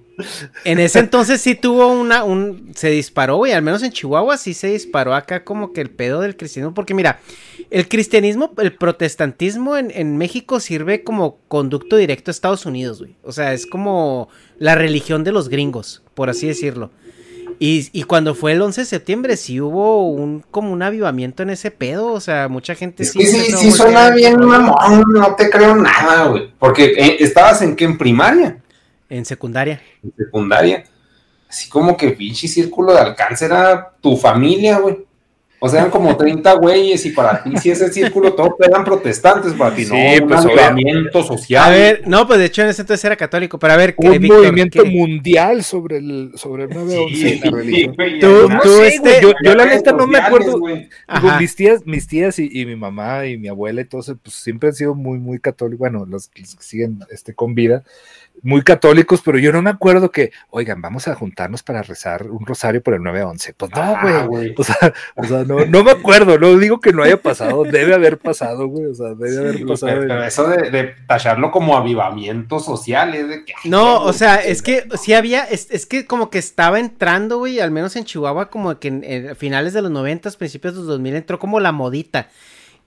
[0.65, 4.53] En ese entonces sí tuvo una, un, se disparó, güey, al menos en Chihuahua sí
[4.53, 7.19] se disparó acá como que el pedo del cristianismo, porque mira,
[7.71, 13.15] el cristianismo, el protestantismo en, en México sirve como conducto directo a Estados Unidos, güey,
[13.23, 16.91] o sea, es como la religión de los gringos, por así decirlo.
[17.61, 21.49] Y, y cuando fue el 11 de septiembre sí hubo un, como un avivamiento en
[21.49, 23.21] ese pedo, o sea, mucha gente sí...
[23.25, 25.03] sí, a sí suena bien, mamón.
[25.09, 26.53] No te creo nada, güey.
[26.57, 27.83] Porque eh, estabas en qué?
[27.83, 28.61] En primaria,
[29.09, 29.81] En secundaria.
[30.01, 30.85] en secundaria.
[31.49, 35.08] Así como que pinche círculo de alcance era tu familia, güey.
[35.61, 39.51] O sea, eran como 30 güeyes y para ti, si ese círculo, todos eran protestantes,
[39.53, 39.91] para ti, Sí,
[40.21, 41.63] no, pues, un avivamiento social.
[41.65, 44.13] A ver, no, pues de hecho en ese entonces era católico, pero a ver, Un
[44.13, 44.89] eh, Víctor, movimiento ¿qué?
[44.89, 47.95] mundial sobre el, sobre el 9-11 Sí, la religión.
[47.95, 50.53] güey, Tú- no tú, sé, este- güey, yo- yo la neta no me acuerdo.
[50.53, 54.17] Digo, mis tías, mis tías y, y mi mamá y mi abuela y todo eso,
[54.17, 57.83] pues siempre han sido muy, muy católicos, bueno, los, los que siguen este, con vida,
[58.43, 62.45] muy católicos, pero yo no me acuerdo que, oigan, vamos a juntarnos para rezar un
[62.45, 63.53] rosario por el 9-11.
[63.57, 64.25] Pues no, Ah, güey.
[64.27, 64.55] güey.
[64.57, 67.93] o sea, o sea no, no me acuerdo, no digo que no haya pasado, debe
[67.93, 69.91] haber pasado, güey, o sea, debe haber Sí, pasado.
[69.93, 73.53] pero, pero eso de, de tacharlo como avivamiento social es de que.
[73.65, 77.59] No, o sea, es que sí había, es, es que como que estaba entrando, güey,
[77.59, 80.87] al menos en Chihuahua, como que en, en finales de los 90, principios de los
[80.87, 82.27] 2000, entró como la modita.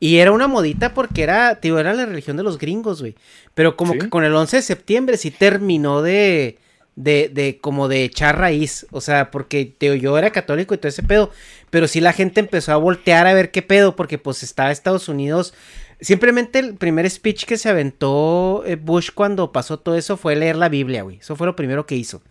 [0.04, 3.14] Y era una modita porque era, tío, era la religión de los gringos, güey.
[3.54, 4.00] Pero como Sí.
[4.00, 6.58] que con el 11 de septiembre sí terminó de,
[6.96, 8.84] de, de, como de echar raíz.
[8.90, 11.30] O sea, porque, tío, yo era católico y todo ese pedo.
[11.70, 15.08] Pero sí la gente empezó a voltear a ver qué pedo, porque pues estaba Estados
[15.08, 15.54] Unidos.
[16.00, 20.56] Simplemente el primer speech que se aventó eh, Bush cuando pasó todo eso fue leer
[20.56, 21.18] la Biblia, güey.
[21.18, 22.22] Eso fue lo primero que hizo.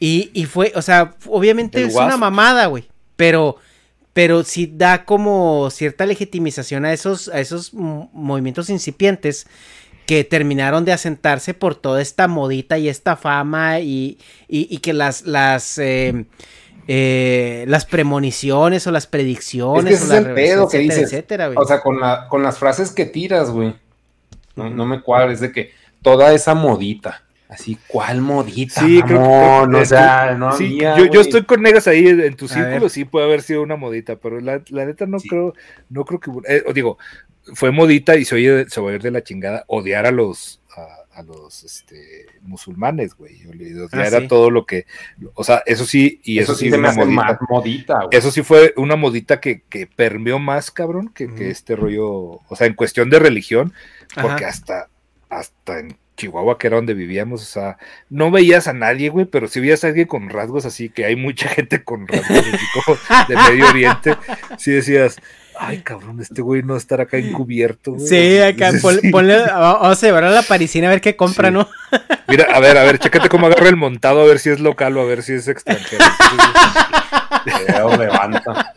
[0.00, 2.88] Y, y fue, o sea, obviamente El es una mamada, güey.
[3.14, 3.58] Pero,
[4.12, 9.46] pero sí da como cierta legitimización a esos, a esos movimientos incipientes
[10.06, 14.18] que terminaron de asentarse por toda esta modita y esta fama y,
[14.48, 16.24] y- y que las, las, eh,
[16.88, 20.78] eh, las premoniciones o las Es predicciones que ese o es la el pedo que
[20.78, 21.12] etcétera, dices.
[21.12, 21.58] etcétera, güey.
[21.58, 23.74] O sea, con, la, con las frases que tiras, güey.
[24.56, 25.70] No, no me cuadra, es de que
[26.02, 27.22] toda esa modita.
[27.50, 28.80] Así, ¿cuál modita?
[28.80, 29.68] Sí, creo que- mamón?
[29.70, 32.46] creo que- o sea, no sí, había, yo, yo estoy con negas ahí en tu
[32.46, 35.28] círculo, sí puede haber sido una modita, pero la, la neta no Sí.
[35.28, 35.54] creo,
[35.88, 36.96] no creo que, eh, digo,
[37.54, 41.22] fue modita y se oye, se oye de la chingada odiar a los, a, a
[41.24, 44.28] los, este, musulmanes, güey, odiar Ah, a sí.
[44.28, 44.86] todo lo que,
[45.34, 47.14] o sea, eso sí, y eso, sí me una hace modita.
[47.24, 48.08] más modita, güey.
[48.12, 52.06] Eso sí fue una modita que, que permeó más, cabrón, que, que este rollo,
[52.48, 53.72] o sea, en cuestión de religión,
[54.14, 54.48] porque Ajá.
[54.48, 54.88] hasta,
[55.28, 57.78] hasta en Chihuahua, que era donde vivíamos, o sea,
[58.10, 61.16] no veías a nadie, güey, pero sí veías a alguien con rasgos así, que hay
[61.16, 62.98] mucha gente con rasgos así como
[63.28, 64.16] de Medio Oriente,
[64.58, 65.16] sí decías,
[65.58, 68.06] ay, cabrón, este güey no estar acá encubierto, güey.
[68.06, 71.54] Sí, acá, pon- ponle, vamos a llevar a la parisina a ver qué compra, Sí.
[71.54, 71.68] ¿no?
[72.28, 74.96] Mira, a ver, a ver, chécate cómo agarra el montado, a ver si es local
[74.96, 76.04] o a ver si es extranjero.
[77.98, 78.72] Levanta.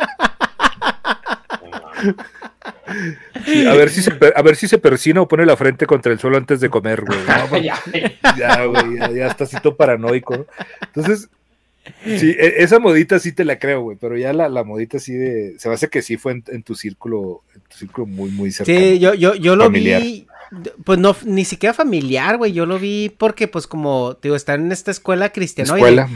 [3.46, 6.12] Sí, a ver si se a ver si se persina o pone la frente contra
[6.12, 7.20] el suelo antes de comer, güey.
[7.28, 10.38] No, pues, ya, güey, ya, ya está así todo paranoico.
[10.38, 10.46] ¿no?
[10.82, 11.30] Entonces,
[12.06, 15.14] sí, e- esa modita sí te la creo, güey, pero ya la, la modita sí
[15.14, 15.56] de.
[15.60, 18.52] Se me hace que sí fue en, en tu círculo, en tu círculo muy, muy
[18.52, 18.78] cercano.
[18.80, 20.02] Sí, yo, yo, yo lo familiar.
[20.02, 20.28] vi,
[20.84, 24.60] pues no, ni siquiera familiar, güey, yo lo vi porque, pues, como, te digo, estar
[24.60, 26.02] en esta escuela cristianoide.
[26.02, 26.10] Escuela.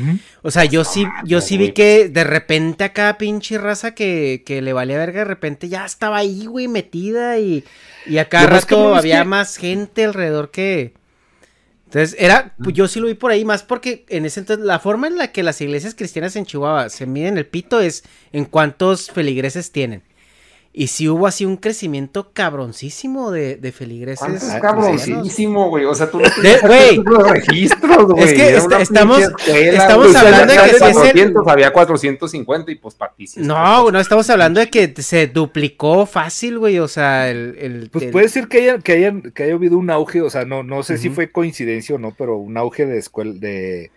[0.43, 4.61] O sea, yo sí, yo sí vi que de repente acá pinche raza que, que
[4.61, 7.63] le valía verga, de repente ya estaba ahí, güey, metida y,
[8.05, 10.93] y acá rato había que- más gente alrededor que...
[11.85, 14.77] Entonces, era, pues yo sí lo vi por ahí, más porque en ese entonces, la
[14.79, 18.03] forma en la que las iglesias cristianas en Chihuahua se miden el pito es
[18.33, 20.03] en cuántos feligreses tienen.
[20.79, 24.19] Y sí hubo así un crecimiento cabroncísimo de, de feligreses.
[24.19, 25.85] ¿Cuánto es cabroncísimo, güey?
[25.85, 26.97] O sea, tú no De- tienes güey.
[26.97, 28.23] los registros, güey.
[28.25, 32.71] Es que est- estamos- escuela, estamos hablando de que si es el- 400, había 450
[32.71, 32.95] y pues.
[33.37, 36.77] No, no estamos hablando de que se duplicó fácil, güey.
[36.77, 37.55] O sea, el.
[37.59, 40.29] el- Pues el- puede ser que haya, que hayan, que haya habido un auge, o
[40.29, 41.15] sea, no, no sé si Ujú.
[41.15, 43.89] fue coincidencia o no, pero un auge de escuela, de,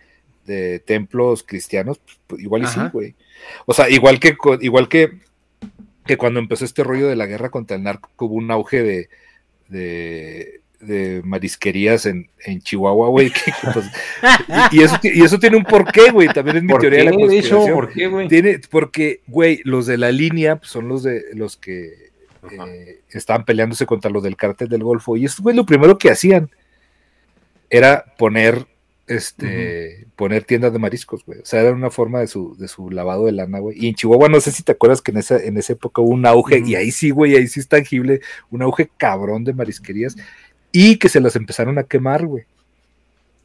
[0.47, 2.89] de templos cristianos, pues, igual y sí, Ajá.
[2.91, 3.13] güey.
[3.67, 5.11] O sea, igual que, igual que,
[6.11, 9.09] que cuando empezó este rollo de la guerra contra el narco, hubo un auge de,
[9.69, 13.29] de, de marisquerías en, en Chihuahua, güey.
[13.31, 13.85] que, pues,
[14.73, 16.27] y, y eso, y eso tiene un porqué, güey.
[16.27, 17.55] También es mi ¿Por teoría qué, de la de hecho?
[17.59, 17.75] conspiración.
[17.75, 18.27] ¿Por qué, güey?
[18.27, 22.11] Tiene, porque, güey, los de la línea pues, son los de los que
[22.51, 25.15] eh, estaban peleándose contra los del cártel del Golfo.
[25.15, 26.49] Y estos, güey, lo primero que hacían
[27.69, 28.67] era poner
[29.11, 31.39] este poner tiendas de mariscos, güey.
[31.39, 33.77] O sea, era una forma de su, de su lavado de lana, güey.
[33.79, 36.11] Y en Chihuahua, no sé si te acuerdas que en esa, en esa época hubo
[36.11, 40.15] un auge, y ahí sí, güey, ahí sí es tangible, un auge cabrón de marisquerías,
[40.71, 42.45] y que se las empezaron a quemar, güey.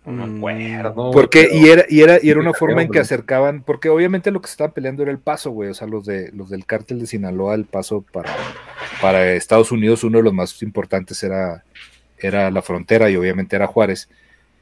[0.07, 1.11] No me acuerdo.
[1.11, 4.31] Porque, güey, y era, y era, y era una forma en que acercaban, porque obviamente
[4.31, 5.71] lo que se estaban peleando era el paso, güey.
[5.71, 8.33] O sea, los de los del cártel de Sinaloa, el paso para,
[9.03, 11.65] para Estados Unidos, uno de los más importantes era,
[12.19, 14.09] era la frontera, y obviamente era Juárez.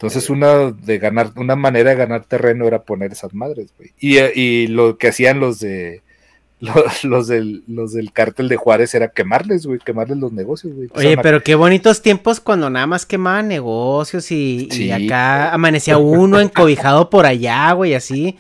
[0.07, 3.93] Entonces, una de ganar, una manera de ganar terreno era poner esas madres, güey.
[3.99, 6.03] Y, y lo que hacían los de
[6.61, 10.89] los, los del, los del cártel de Juárez era quemarles, güey, quemarles los negocios, güey.
[10.95, 16.41] Oye, a- pero qué bonitos tiempos cuando nada más quemaban negocios y, acá amanecía uno
[16.41, 18.37] encobijado por allá, güey, así.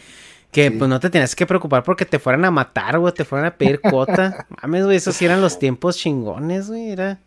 [0.52, 0.76] Que Sí.
[0.78, 3.56] pues no te tenías que preocupar porque te fueran a matar, güey, te fueran a
[3.56, 4.46] pedir cuota.
[4.62, 6.90] Mames, güey, esos sí eran los tiempos chingones, güey.
[6.90, 7.18] Era...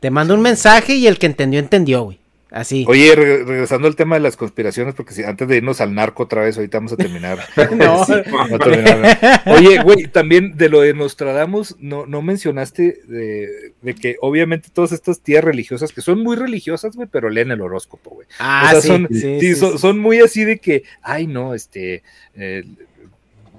[0.00, 2.18] Te mando un mensaje y el que entendió, entendió, güey.
[2.54, 2.84] Así.
[2.86, 6.22] Oye, re- regresando al tema de las conspiraciones, porque si, antes de irnos al narco
[6.22, 7.38] otra vez, ahorita vamos a terminar.
[7.76, 8.04] No.
[8.06, 9.42] Sí, a terminar.
[9.46, 14.92] Oye, güey, también de lo de Nostradamus, no, no mencionaste de, de que obviamente todas
[14.92, 18.28] estas tías religiosas, que son muy religiosas, güey, pero leen el horóscopo, güey.
[18.38, 22.04] Ah, o sea, sí, son, sí, son, son muy así de que, ay, no, este,
[22.36, 22.62] eh,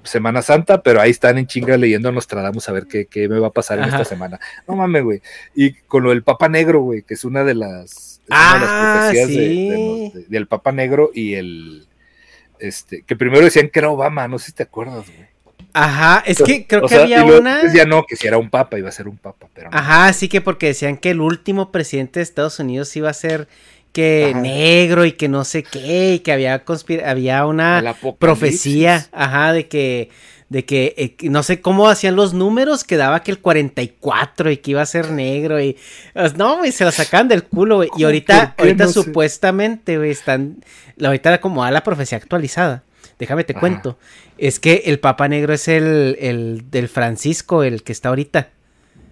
[0.04, 3.38] Semana Santa, pero ahí están en chinga leyendo a Nostradamus a ver qué, qué me
[3.40, 4.40] va a pasar en esta semana.
[4.66, 5.20] No mames, güey.
[5.54, 8.60] Y con lo del Papa Negro, güey, que es una de las, es una de
[8.60, 9.84] las Ah, profecías de- de sí.
[10.14, 11.86] los- del Papa Negro y el,
[12.58, 15.26] este, que primero decían que era Obama, no sé si te acuerdas, güey.
[15.72, 17.72] Ajá, es que creo que sea, había y una...
[17.74, 19.76] Ya no, que si era un papa, iba a ser un papa, pero no.
[19.76, 23.46] Ajá, sí que porque decían que el último presidente de Estados Unidos iba a ser
[23.92, 24.40] que Ajá.
[24.40, 29.68] negro y que no sé qué, y que había conspira había una profecía, ajá, de
[29.68, 30.08] que
[30.48, 34.50] de que eh, que no sé cómo hacían los números, que daba que el 44
[34.50, 35.76] y que iba a ser negro y
[36.36, 37.88] no, güey, se lo sacaban del culo, güey.
[37.96, 40.58] Y ahorita ahorita No supuestamente, güey, están
[40.96, 42.84] la- ahorita como a la profecía actualizada.
[43.18, 43.60] Déjame te Ajá.
[43.60, 43.98] cuento.
[44.38, 48.50] Es que el Papa Negro es el, el del Francisco, el que está ahorita.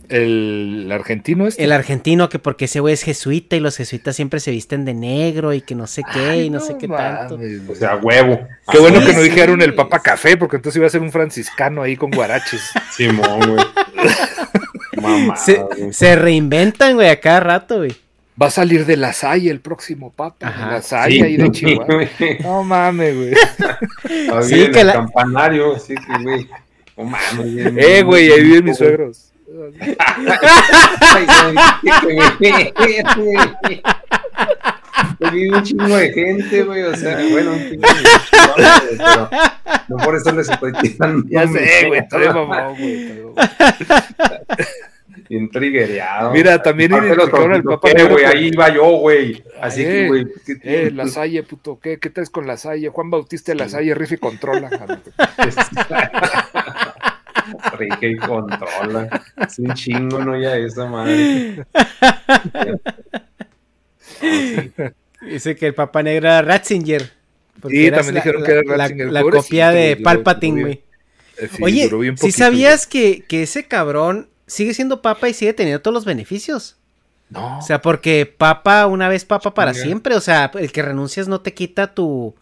[0.08, 1.62] El argentino este.
[1.64, 4.94] El argentino, que porque ese güey es jesuita y los jesuitas siempre se visten de
[4.94, 7.38] negro y que no sé qué Ay, y no, sé qué tanto.
[7.68, 8.40] O sea, huevo.
[8.70, 9.28] Qué bueno que no sí.
[9.30, 12.60] dijeron el Papa Café, porque entonces iba a ser un franciscano ahí con guaraches.
[12.92, 13.64] Simón, güey.
[15.00, 15.92] Mamá, Se, güey.
[15.92, 17.94] se reinventan, güey, a cada rato, güey.
[18.40, 20.48] Va a salir de la Salle el próximo Papa.
[20.48, 20.66] Ajá.
[20.66, 21.86] de La Salle Sí, ahí de Chihuahua.
[22.18, 22.38] güey.
[22.40, 23.34] No mames, güey.
[24.42, 26.48] Sí, que el la- campanario, sí, sí, güey.
[26.96, 29.30] No mames, Eh, güey, ahí viven mis suegros.
[35.20, 39.30] Un chingo de gente, güey, o sea, bueno, un chingo de güey, pero
[39.88, 41.24] no por eso les estoy tirando.
[41.28, 43.08] Ya sé, güey, estoy mamón, güey.
[45.28, 45.50] Bien.
[46.32, 49.42] Mira, también identificaron al ¿qué, Negro güey, ahí iba yo, güey.
[49.60, 50.26] Así Eh, que, güey.
[50.44, 51.98] ¿qué Eh, la Salle, puto, ¿qué?
[51.98, 52.88] ¿Qué traes con la Salle?
[52.88, 54.68] Juan Bautista de la Salle, rifa y controla.
[57.78, 59.22] Rica y controla.
[59.46, 60.38] Es un chingo, ¿no?
[60.40, 61.64] Ya esa madre.
[63.98, 64.70] Sí.
[65.26, 67.02] Dice que el Papa Negro era Ratzinger.
[67.02, 70.82] Sí, también la- dijeron la- que era la- Ratzinger, La, copia de Palpatine, güey.
[71.38, 75.94] sí, Oye, si sabías que, que ese cabrón sigue siendo papa y sigue teniendo todos
[75.94, 76.76] los beneficios?
[77.30, 77.58] No.
[77.58, 80.14] O sea, porque papa, una vez papa para siempre.
[80.14, 82.34] O sea, el que renuncias no te quita tu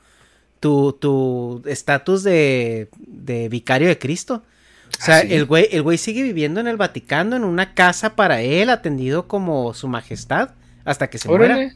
[0.59, 4.43] tu tu estatus de, de vicario de Cristo.
[5.01, 5.35] O sea, ¿Ah, sí?
[5.35, 9.27] el güey el güey sigue viviendo en el Vaticano en una casa para él, atendido
[9.27, 10.51] como su majestad
[10.85, 11.55] hasta que se muera.
[11.57, 11.75] Órale.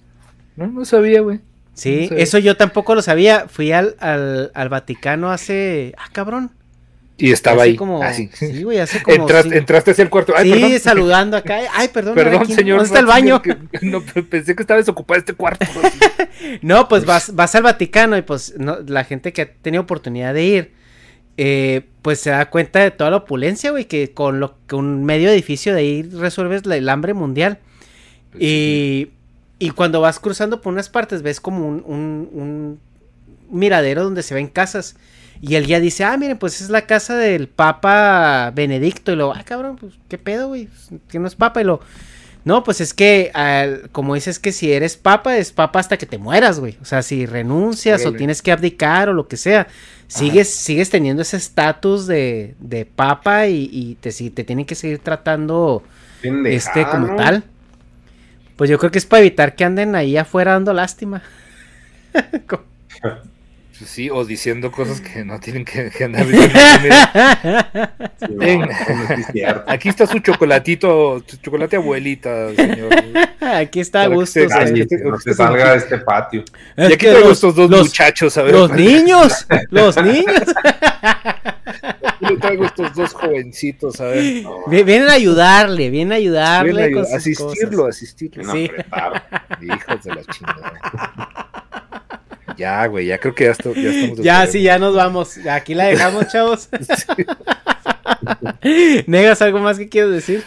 [0.57, 1.41] No, no sabía, güey.
[1.75, 2.23] Sí, No sabía.
[2.25, 3.47] eso yo tampoco lo sabía.
[3.49, 5.93] Fui al, al, al Vaticano hace.
[5.99, 6.51] Ah, cabrón.
[7.19, 7.77] Y estaba Hace ahí.
[7.77, 8.29] como- así.
[8.35, 10.35] sí, güey, hace como Entraste, entraste hacia el cuarto.
[10.37, 10.81] Ay, sí, perdón.
[10.81, 11.59] saludando acá.
[11.75, 12.15] Ay, perdón.
[12.15, 12.77] Perdón, aquí, señor.
[12.77, 13.41] ¿Dónde está el baño?
[13.41, 15.67] Que- no, pensé que estaba desocupado este cuarto.
[16.63, 20.35] No, pues vas, vas al Vaticano y pues no, la gente que ha tenido oportunidad
[20.35, 20.73] de ir,
[21.37, 25.05] eh, pues se da cuenta de toda la opulencia, güey, que con lo que un
[25.05, 27.59] medio edificio de ahí resuelves la- el hambre mundial.
[28.39, 29.09] Y,
[29.59, 32.81] y cuando vas cruzando por unas partes ves como un, un- un
[33.51, 34.97] miradero donde se ven casas.
[35.41, 39.13] Y el guía dice, ah, miren, pues es la casa del Papa Benedicto.
[39.13, 40.69] Y lo, ah, cabrón, pues qué pedo, güey,
[41.09, 41.61] que no es Papa.
[41.61, 41.81] Y lo,
[42.45, 46.07] no, pues es que, al- como dices que si eres papa, es papa hasta que
[46.07, 46.79] te mueras, güey.
[46.81, 49.67] O sea, si renuncias o tienes que abdicar o lo que sea,
[50.09, 54.75] sigues, sigues teniendo ese estatus de, de papa y, y te, si- te tienen que
[54.75, 55.83] seguir tratando
[56.45, 57.45] este como tal.
[58.57, 61.23] Pues yo creo que es para evitar que anden ahí afuera dando lástima.
[63.85, 66.95] Sí, o diciendo cosas que no tienen que, que andar diciendo.
[69.67, 72.89] Aquí está su chocolatito, su chocolate abuelita, señor.
[73.41, 74.41] Aquí está a Para que gusto.
[74.41, 76.45] se- no salga de este patio.
[76.77, 78.53] es Y aquí los- estos dos los- muchachos, a ver.
[78.55, 80.43] Los niños, los niños.
[81.03, 84.45] Aquí le traigo estos dos jovencitos, a ver.
[84.69, 86.73] Vi- Vienen a ayudarle, vienen a ayudarle.
[86.73, 87.97] Ven a con sus asistirlo, cosas.
[87.97, 88.53] asistirlo.
[88.53, 88.71] Sí.
[89.63, 91.26] Hijos de la chingada.
[92.57, 94.19] Ya, güey, ya creo que ya, esto- ya estamos.
[94.21, 95.39] Ya, sí, ya nos vamos.
[95.51, 96.69] Aquí la dejamos, chavos.
[99.07, 100.43] Negas, ¿algo más que quieres decir?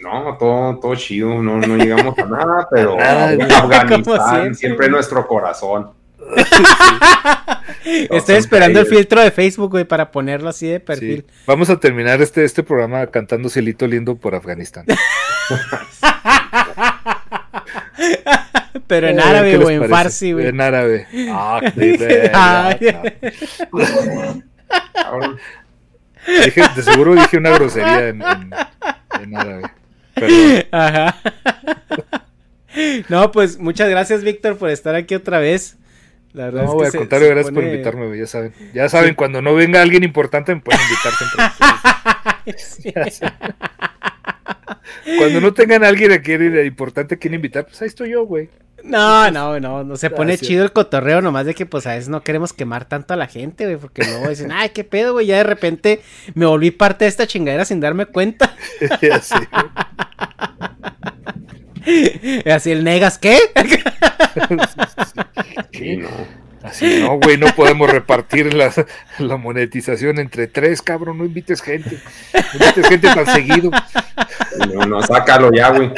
[0.00, 5.26] No, todo, todo chido, no, no llegamos a nada, pero Nada, Afganistán siempre, siempre, nuestro
[5.26, 5.90] corazón.
[7.84, 11.24] Estoy esperando el filtro de Facebook, güey, para ponerlo así de perfil.
[11.26, 11.34] Sí.
[11.46, 14.84] Vamos a terminar este, este programa cantando Cielito Lindo por Afganistán.
[18.86, 19.94] Pero en Eh, árabe, ¿qué les güey, en parece?
[19.96, 20.46] farsi, güey.
[20.46, 21.06] En árabe.
[21.30, 21.60] Ah.
[24.94, 25.38] Cabrón.
[26.44, 28.50] Dije, de seguro dije una grosería en, en-
[29.22, 29.62] en árabe.
[30.14, 30.64] Perdón.
[30.72, 31.16] Ajá.
[33.08, 35.76] No, pues muchas gracias, Víctor, por estar aquí otra vez.
[36.34, 38.52] La verdad No, es que al contrario, gracias por invitarme, güey, ya saben.
[38.74, 41.44] Ya saben, cuando no venga alguien importante me pueden invitar siempre.
[43.10, 43.32] Saben.
[45.18, 48.24] Cuando no tengan a alguien a quien importante a quien invitar, pues ahí estoy yo,
[48.24, 48.48] güey.
[48.84, 50.48] No, no, no, no se pone Gracias.
[50.48, 53.26] chido el cotorreo, nomás de que pues a veces no queremos quemar tanto a la
[53.26, 56.00] gente, güey, porque luego dicen, ay, qué pedo, güey, ya de repente
[56.34, 58.54] me volví parte de esta chingadera sin darme cuenta.
[59.02, 59.36] Ya sé.
[62.50, 63.38] Así el negas, ¿qué?
[65.72, 66.08] Sí, no.
[66.62, 68.72] Así, no, güey, no podemos repartir la,
[69.18, 71.98] la monetización entre tres, cabrón, no invites gente.
[72.34, 73.70] No invites gente tan seguido.
[74.74, 75.92] No, no, sácalo ya, güey.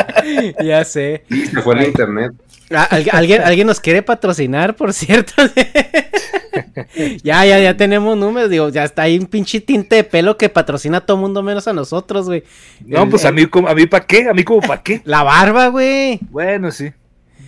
[0.63, 1.25] ya sé.
[1.31, 2.33] Se fue el internet.
[2.73, 5.33] Ah, ¿al- ¿Alguien, alguien nos quiere patrocinar, por cierto.
[7.23, 8.51] ya, ya, ya tenemos números.
[8.51, 11.67] Digo, ya está ahí un pinche tinte de pelo que patrocina a todo mundo menos
[11.69, 12.45] a nosotros, güey.
[12.85, 15.01] No, El- pues a mí, como- a mí para qué, a mí como para qué.
[15.05, 16.19] La barba, güey.
[16.31, 16.91] Bueno, sí.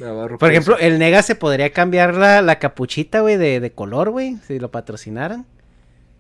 [0.02, 4.10] Navarro, Por ejemplo, el Nega se podría cambiar la, la capuchita, güey, de, de color,
[4.10, 5.46] güey, si lo patrocinaran.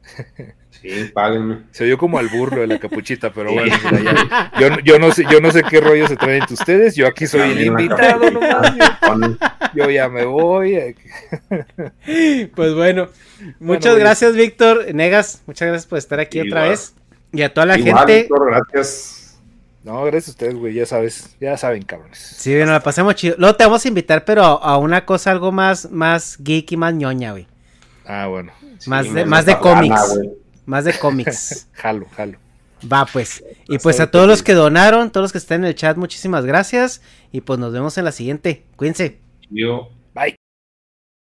[0.82, 1.58] Sí, páguenme.
[1.70, 4.02] Se oyó como al burlo de la capuchita, pero bueno, mira,
[4.34, 7.06] ya- yo, yo no sé, yo no sé qué rollo se traen entre ustedes, yo
[7.06, 8.72] aquí soy el invitado, nomás,
[9.76, 10.74] yo, ya me voy.
[10.74, 10.96] eh,
[12.56, 13.08] Pues bueno,
[13.60, 14.92] muchas gracias, Víctor.
[14.92, 16.94] Negas, muchas gracias por estar aquí otra vez.
[17.32, 18.22] Y a toda la Igual, gente.
[18.22, 19.21] Víctor, gracias.
[19.84, 22.18] No, gracias a ustedes, güey, ya sabes, ya saben, cabrones.
[22.18, 23.34] Sí, bueno, la pasamos chido.
[23.38, 26.94] Luego te vamos a invitar, pero a, una cosa algo más, más geek y más
[26.94, 27.48] ñoña, güey.
[28.04, 28.52] Ah, bueno,
[28.86, 30.20] Más de, más de gana, cómics.
[30.66, 31.68] Más de cómics.
[31.72, 32.38] jalo, jalo.
[32.90, 33.44] Va, pues.
[33.68, 36.44] Y pues a todos los que donaron, todos los que están en el chat, muchísimas
[36.44, 37.00] gracias.
[37.30, 38.64] Y pues nos vemos en la siguiente.
[38.76, 39.18] Cuídense.
[39.50, 39.88] Yo.